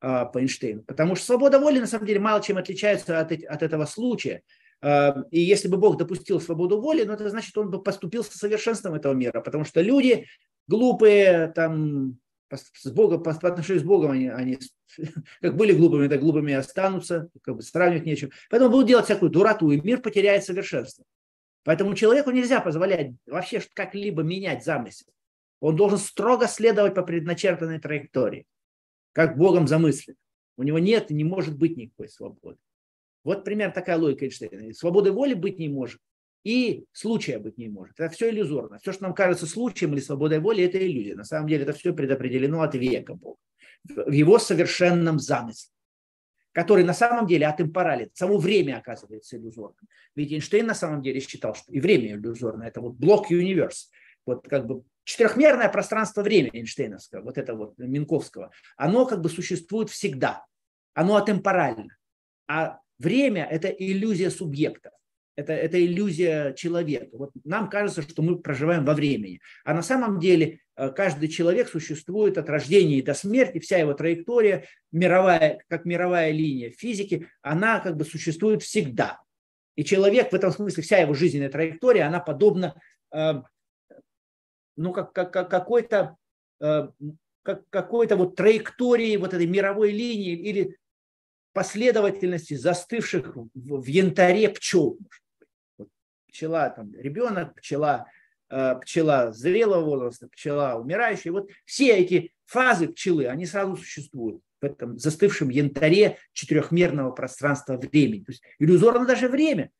по 0.00 0.30
Эйнштейну. 0.34 0.82
Потому 0.82 1.14
что 1.14 1.26
свобода 1.26 1.58
воли 1.58 1.78
на 1.78 1.86
самом 1.86 2.06
деле 2.06 2.20
мало 2.20 2.42
чем 2.42 2.56
отличается 2.56 3.20
от, 3.20 3.32
от 3.32 3.62
этого 3.62 3.84
случая. 3.84 4.42
Эм, 4.82 5.24
и 5.30 5.40
если 5.40 5.68
бы 5.68 5.76
Бог 5.76 5.98
допустил 5.98 6.40
свободу 6.40 6.80
воли, 6.80 7.04
ну, 7.04 7.12
это 7.12 7.28
значит, 7.28 7.56
он 7.58 7.70
бы 7.70 7.82
поступил 7.82 8.24
со 8.24 8.36
совершенством 8.38 8.94
этого 8.94 9.12
мира, 9.12 9.40
потому 9.40 9.64
что 9.64 9.82
люди 9.82 10.26
глупые, 10.66 11.52
там, 11.54 12.18
с 12.50 12.90
Богом, 12.90 13.22
по, 13.22 13.30
отношению 13.30 13.80
с 13.82 13.86
Богом 13.86 14.10
они, 14.12 14.28
они 14.28 14.58
как 15.40 15.56
были 15.56 15.72
глупыми, 15.72 16.08
так 16.08 16.20
глупыми 16.20 16.54
останутся, 16.54 17.28
как 17.42 17.56
бы 17.56 17.62
сравнивать 17.62 18.06
нечем. 18.06 18.30
Поэтому 18.48 18.70
будут 18.70 18.88
делать 18.88 19.04
всякую 19.04 19.30
дуроту, 19.30 19.70
и 19.70 19.80
мир 19.80 20.00
потеряет 20.00 20.44
совершенство. 20.44 21.04
Поэтому 21.62 21.94
человеку 21.94 22.30
нельзя 22.30 22.60
позволять 22.60 23.12
вообще 23.26 23.62
как-либо 23.74 24.22
менять 24.22 24.64
замысел. 24.64 25.06
Он 25.60 25.76
должен 25.76 25.98
строго 25.98 26.48
следовать 26.48 26.94
по 26.94 27.02
предначертанной 27.02 27.78
траектории, 27.78 28.46
как 29.12 29.36
Богом 29.36 29.66
замыслен. 29.66 30.16
У 30.56 30.62
него 30.62 30.78
нет 30.78 31.10
и 31.10 31.14
не 31.14 31.24
может 31.24 31.56
быть 31.56 31.76
никакой 31.76 32.08
свободы. 32.08 32.58
Вот 33.24 33.44
примерно 33.44 33.74
такая 33.74 33.98
логика 33.98 34.24
Эйнштейна. 34.24 34.72
Свободы 34.74 35.12
воли 35.12 35.34
быть 35.34 35.58
не 35.58 35.68
может. 35.68 36.00
И 36.42 36.84
случая 36.92 37.38
быть 37.38 37.58
не 37.58 37.68
может. 37.68 38.00
Это 38.00 38.12
все 38.14 38.30
иллюзорно. 38.30 38.78
Все, 38.78 38.92
что 38.92 39.02
нам 39.04 39.14
кажется 39.14 39.46
случаем 39.46 39.92
или 39.92 40.00
свободой 40.00 40.40
воли, 40.40 40.64
это 40.64 40.78
иллюзия. 40.78 41.14
На 41.14 41.24
самом 41.24 41.48
деле 41.48 41.64
это 41.64 41.72
все 41.72 41.92
предопределено 41.92 42.62
от 42.62 42.74
века 42.74 43.14
Бога. 43.14 43.38
В 43.84 44.10
его 44.10 44.38
совершенном 44.38 45.18
замысле 45.18 45.70
который 46.52 46.84
на 46.84 46.94
самом 46.94 47.26
деле 47.26 47.46
атемпорален. 47.46 48.10
Само 48.14 48.38
время 48.38 48.78
оказывается 48.78 49.36
иллюзорным. 49.36 49.88
Ведь 50.16 50.32
Эйнштейн 50.32 50.66
на 50.66 50.74
самом 50.74 51.02
деле 51.02 51.20
считал, 51.20 51.54
что 51.54 51.72
и 51.72 51.80
время 51.80 52.14
иллюзорно. 52.14 52.64
Это 52.64 52.80
вот 52.80 52.94
блок 52.94 53.30
универс. 53.30 53.90
Вот 54.26 54.46
как 54.48 54.66
бы 54.66 54.82
четырехмерное 55.04 55.68
пространство-время 55.68 56.50
Эйнштейновского, 56.52 57.22
вот 57.22 57.38
это 57.38 57.54
вот 57.54 57.78
Минковского, 57.78 58.50
оно 58.76 59.06
как 59.06 59.20
бы 59.20 59.28
существует 59.28 59.90
всегда. 59.90 60.44
Оно 60.94 61.16
атемпорально. 61.16 61.96
А 62.48 62.80
время– 62.98 63.46
это 63.50 63.68
иллюзия 63.68 64.30
субъекта. 64.30 64.90
Это, 65.36 65.52
это 65.52 65.82
иллюзия 65.82 66.52
человека. 66.52 67.16
Вот 67.16 67.30
нам 67.44 67.70
кажется, 67.70 68.02
что 68.02 68.20
мы 68.20 68.38
проживаем 68.38 68.84
во 68.84 68.94
времени. 68.94 69.40
А 69.64 69.72
на 69.72 69.82
самом 69.82 70.18
деле 70.18 70.60
э, 70.76 70.90
каждый 70.90 71.28
человек 71.28 71.68
существует 71.68 72.36
от 72.36 72.50
рождения 72.50 73.02
до 73.02 73.14
смерти, 73.14 73.58
вся 73.58 73.78
его 73.78 73.94
траектория, 73.94 74.66
мировая, 74.92 75.62
как 75.68 75.86
мировая 75.86 76.32
линия 76.32 76.70
физики, 76.70 77.28
она 77.40 77.80
как 77.80 77.96
бы 77.96 78.04
существует 78.04 78.62
всегда. 78.62 79.20
И 79.76 79.84
человек 79.84 80.32
в 80.32 80.34
этом 80.34 80.50
смысле, 80.50 80.82
вся 80.82 80.98
его 80.98 81.14
жизненная 81.14 81.48
траектория, 81.48 82.02
она 82.02 82.20
подобна 82.20 82.78
э, 83.14 83.42
ну, 84.76 84.92
как, 84.92 85.12
как, 85.12 85.32
как 85.32 85.50
какой-то 85.50 86.16
э, 86.60 86.88
как, 87.42 87.68
какой-то 87.70 88.16
вот 88.16 88.36
траектории 88.36 89.16
вот 89.16 89.34
этой 89.34 89.46
мировой 89.46 89.92
линии 89.92 90.34
или 90.34 90.76
последовательности 91.52 92.54
застывших 92.54 93.36
в, 93.36 93.48
в 93.54 93.86
янтаре 93.86 94.48
пчел. 94.50 94.98
Вот 95.78 95.88
пчела, 96.28 96.70
там, 96.70 96.94
ребенок, 96.94 97.54
пчела, 97.56 98.06
э, 98.50 98.76
пчела 98.82 99.32
зрелого 99.32 99.84
возраста, 99.84 100.28
пчела 100.28 100.76
умирающая. 100.76 101.32
Вот 101.32 101.50
все 101.64 101.96
эти 101.96 102.32
фазы 102.46 102.88
пчелы, 102.88 103.26
они 103.26 103.46
сразу 103.46 103.76
существуют 103.76 104.42
в 104.60 104.64
этом 104.64 104.98
застывшем 104.98 105.48
янтаре 105.48 106.18
четырехмерного 106.32 107.12
пространства 107.12 107.76
времени. 107.76 108.24
То 108.24 108.32
есть 108.32 108.42
иллюзорно 108.58 109.06
даже 109.06 109.28
время, 109.28 109.70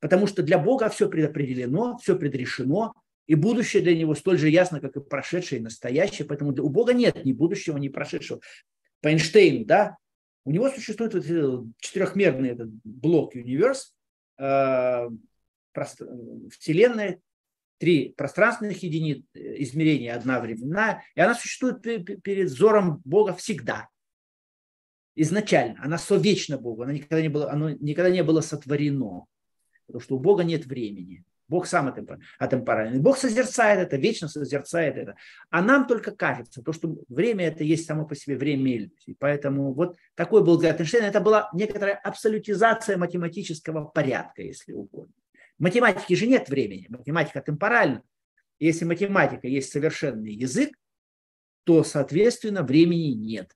потому 0.00 0.26
что 0.26 0.42
для 0.42 0.58
Бога 0.58 0.88
все 0.88 1.08
предопределено, 1.08 1.98
все 1.98 2.16
предрешено, 2.16 2.94
и 3.30 3.36
будущее 3.36 3.80
для 3.80 3.96
него 3.96 4.16
столь 4.16 4.38
же 4.38 4.48
ясно, 4.48 4.80
как 4.80 4.96
и 4.96 5.00
прошедшее 5.00 5.60
и 5.60 5.62
настоящее. 5.62 6.26
Поэтому 6.26 6.50
у 6.50 6.68
Бога 6.68 6.94
нет 6.94 7.24
ни 7.24 7.32
будущего, 7.32 7.78
ни 7.78 7.86
прошедшего. 7.86 8.40
По 9.00 9.10
да, 9.66 9.96
у 10.44 10.50
него 10.50 10.68
существует 10.68 11.14
вот 11.14 11.24
четырехмерный 11.78 12.48
этот 12.48 12.70
блок 12.82 13.36
универс, 13.36 13.94
э, 14.36 15.08
Вселенная, 16.58 17.20
три 17.78 18.14
пространственных 18.16 18.82
единиц, 18.82 19.24
э, 19.34 19.62
измерения, 19.62 20.16
одна 20.16 20.40
временная, 20.40 21.04
и 21.14 21.20
она 21.20 21.36
существует 21.36 21.82
перед 21.82 22.48
взором 22.48 23.00
Бога 23.04 23.32
всегда. 23.34 23.88
Изначально. 25.14 25.78
Она 25.80 25.98
совечна 25.98 26.58
Богу, 26.58 26.82
она 26.82 26.94
никогда 26.94 27.22
не 27.22 27.28
было, 27.28 27.48
оно 27.48 27.70
никогда 27.70 28.10
не 28.10 28.24
было 28.24 28.40
сотворено. 28.40 29.26
Потому 29.86 30.00
что 30.00 30.16
у 30.16 30.18
Бога 30.18 30.42
нет 30.42 30.66
времени. 30.66 31.24
Бог 31.50 31.66
сам 31.66 31.92
атемпоральный. 32.38 33.00
Бог 33.00 33.18
созерцает 33.18 33.80
это, 33.80 33.96
вечно 33.96 34.28
созерцает 34.28 34.96
это. 34.96 35.16
А 35.50 35.60
нам 35.60 35.88
только 35.88 36.12
кажется, 36.12 36.62
то, 36.62 36.72
что 36.72 36.96
время 37.08 37.48
это 37.48 37.64
есть 37.64 37.86
само 37.86 38.06
по 38.06 38.14
себе 38.14 38.36
время 38.36 38.76
иллюзий. 38.76 39.16
Поэтому 39.18 39.74
вот 39.74 39.96
такой 40.14 40.44
был 40.44 40.54
взгляд 40.54 40.80
Эйнштейна. 40.80 41.06
Это 41.06 41.20
была 41.20 41.50
некоторая 41.52 41.96
абсолютизация 41.96 42.96
математического 42.96 43.86
порядка, 43.86 44.42
если 44.42 44.72
угодно. 44.72 45.12
В 45.58 45.62
же 46.14 46.26
нет 46.28 46.48
времени. 46.48 46.86
Математика 46.88 47.40
темпоральна. 47.42 48.04
Если 48.60 48.84
математика 48.84 49.48
есть 49.48 49.72
совершенный 49.72 50.32
язык, 50.32 50.70
то, 51.64 51.82
соответственно, 51.82 52.62
времени 52.62 53.12
нет. 53.14 53.50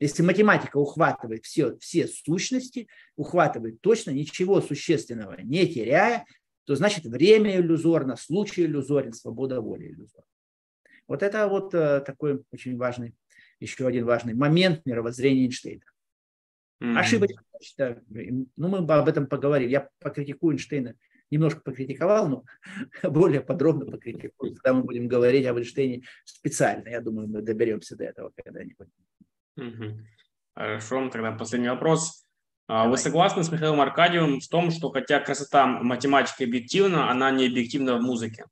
Если 0.00 0.22
математика 0.22 0.78
ухватывает 0.78 1.44
все, 1.44 1.76
все 1.78 2.08
сущности, 2.08 2.88
ухватывает 3.16 3.82
точно, 3.82 4.10
ничего 4.10 4.60
существенного 4.62 5.40
не 5.42 5.66
теряя, 5.68 6.24
то 6.64 6.74
значит 6.74 7.04
время 7.04 7.56
иллюзорно, 7.56 8.16
случай 8.16 8.64
иллюзорен, 8.64 9.12
свобода 9.12 9.60
воли 9.60 9.86
иллюзорна. 9.86 10.26
Вот 11.08 11.22
это 11.22 11.48
вот 11.48 11.74
э, 11.74 12.00
такой 12.00 12.42
очень 12.52 12.76
важный, 12.76 13.14
еще 13.58 13.86
один 13.86 14.04
важный 14.04 14.34
момент 14.34 14.86
мировоззрения 14.86 15.44
Эйнштейна. 15.44 15.82
Mm-hmm. 16.82 16.98
Ошибочно, 16.98 17.42
считаю. 17.60 18.04
Ну, 18.08 18.68
мы 18.68 18.78
об 18.78 19.08
этом 19.08 19.26
поговорим. 19.26 19.68
Я 19.68 19.88
покритикую 19.98 20.54
Эйнштейна, 20.54 20.94
немножко 21.30 21.60
покритиковал, 21.60 22.28
но 22.28 22.44
более 23.10 23.40
подробно 23.40 23.86
покритикую. 23.86 24.54
Когда 24.54 24.72
мы 24.72 24.84
будем 24.84 25.08
говорить 25.08 25.46
об 25.46 25.56
Эйнштейне 25.56 26.04
специально, 26.24 26.88
я 26.88 27.00
думаю, 27.00 27.28
мы 27.28 27.42
доберемся 27.42 27.96
до 27.96 28.04
этого 28.04 28.32
когда-нибудь. 28.36 28.88
Mm-hmm. 29.58 29.96
Хорошо, 30.54 31.08
тогда 31.10 31.32
последний 31.32 31.68
вопрос. 31.68 32.24
А 32.72 32.86
вы 32.86 32.98
согласны 32.98 33.42
с 33.42 33.50
Михаилом 33.50 33.80
Аркадьевым 33.80 34.38
в 34.38 34.46
том, 34.46 34.70
что 34.70 34.90
хотя 34.90 35.18
красота 35.18 35.66
математики 35.66 36.44
объективна, 36.44 37.10
она 37.10 37.32
не 37.32 37.46
объективна 37.46 37.96
в 37.96 38.00
музыке? 38.00 38.44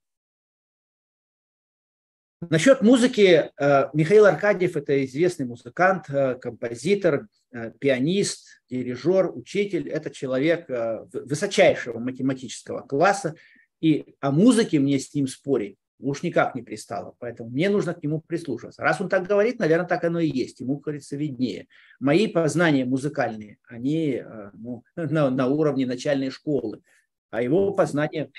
Насчет 2.41 2.83
музыки, 2.83 3.53
э, 3.57 3.89
Михаил 3.93 4.27
Аркадьев– 4.27 4.77
это 4.77 5.05
известный 5.05 5.47
музыкант, 5.47 6.11
э, 6.11 6.35
композитор, 6.35 7.29
э, 7.53 7.71
пианист, 7.79 8.61
дирижер, 8.69 9.31
учитель. 9.37 9.89
Это 9.89 10.11
человек 10.11 10.69
высочайшего 11.13 12.01
математического 12.01 12.81
класса. 12.81 13.37
И 13.81 14.17
о 14.19 14.33
музыке 14.33 14.81
мне 14.81 14.99
с 14.99 15.15
ним 15.15 15.29
спорить 15.29 15.77
уж 15.99 16.23
никак 16.23 16.55
не 16.55 16.63
пристало. 16.63 17.15
Поэтому 17.19 17.51
мне 17.51 17.69
нужно 17.69 17.95
к 17.95 18.03
нему 18.03 18.21
прислушиваться. 18.21 18.83
Раз 18.83 19.01
он 19.01 19.09
так 19.09 19.27
говорит, 19.27 19.59
наверное, 19.59 19.87
так 19.87 20.05
оно 20.05 20.21
и 20.21 20.29
есть. 20.29 20.61
Ему, 20.61 20.79
кажется, 20.79 21.17
виднее. 21.17 21.67
Мои 22.01 22.27
познания 22.29 22.85
музыкальные, 22.85 23.59
они 23.67 24.23
э, 24.25 24.51
ну, 24.55 24.85
на, 24.97 25.31
на 25.31 25.47
уровне 25.49 25.87
начальной 25.87 26.31
школы. 26.31 26.83
А 27.31 27.43
его 27.43 27.73
познания 27.73 28.31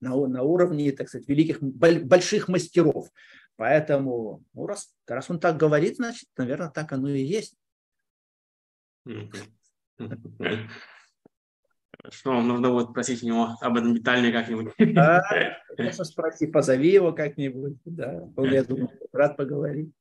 на, 0.00 0.14
на 0.26 0.42
уровне, 0.42 0.92
так 0.92 1.08
сказать, 1.08 1.28
великих, 1.28 1.62
больших 1.62 2.48
мастеров. 2.48 3.08
Поэтому, 3.56 4.44
ну, 4.52 4.66
раз, 4.66 4.94
раз 5.06 5.30
он 5.30 5.40
так 5.40 5.56
говорит, 5.56 5.96
значит, 5.96 6.28
наверное, 6.36 6.70
так 6.70 6.92
оно 6.92 7.08
и 7.08 7.22
есть. 7.22 7.56
Что 12.10 12.40
нужно 12.40 12.70
будет 12.70 12.90
спросить 12.90 13.22
у 13.22 13.26
него 13.26 13.56
об 13.60 13.76
этом 13.76 13.94
детальнее 13.94 14.32
как-нибудь. 14.32 14.72
Да, 14.78 15.22
спроси, 16.04 16.46
позови 16.46 16.90
его 16.90 17.12
как-нибудь. 17.12 17.78
Да, 17.84 18.28
он, 18.36 18.52
я 18.52 18.64
думаю, 18.64 18.90
рад 19.12 19.36
поговорить. 19.36 19.92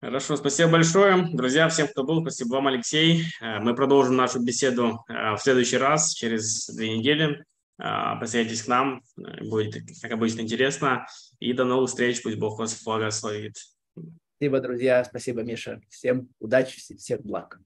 Хорошо, 0.00 0.36
спасибо 0.36 0.70
большое. 0.70 1.28
Друзья, 1.32 1.68
всем, 1.68 1.88
кто 1.88 2.04
был, 2.04 2.20
спасибо 2.20 2.54
вам, 2.54 2.68
Алексей. 2.68 3.24
Э, 3.40 3.58
мы 3.58 3.74
продолжим 3.74 4.14
нашу 4.14 4.40
беседу 4.40 5.04
э, 5.08 5.34
в 5.34 5.38
следующий 5.38 5.76
раз, 5.76 6.14
через 6.14 6.68
две 6.68 6.96
недели. 6.96 7.44
Э, 7.82 8.16
присоединяйтесь 8.20 8.62
к 8.62 8.68
нам, 8.68 9.02
будет, 9.16 9.74
как 10.00 10.12
обычно, 10.12 10.42
интересно. 10.42 11.04
И 11.40 11.52
до 11.52 11.64
новых 11.64 11.90
встреч, 11.90 12.22
пусть 12.22 12.38
Бог 12.38 12.60
вас 12.60 12.80
благословит. 12.84 13.56
Спасибо, 14.36 14.60
друзья, 14.60 15.02
спасибо, 15.02 15.42
Миша. 15.42 15.80
Всем 15.88 16.28
удачи, 16.38 16.78
всех 16.78 17.22
благ. 17.22 17.58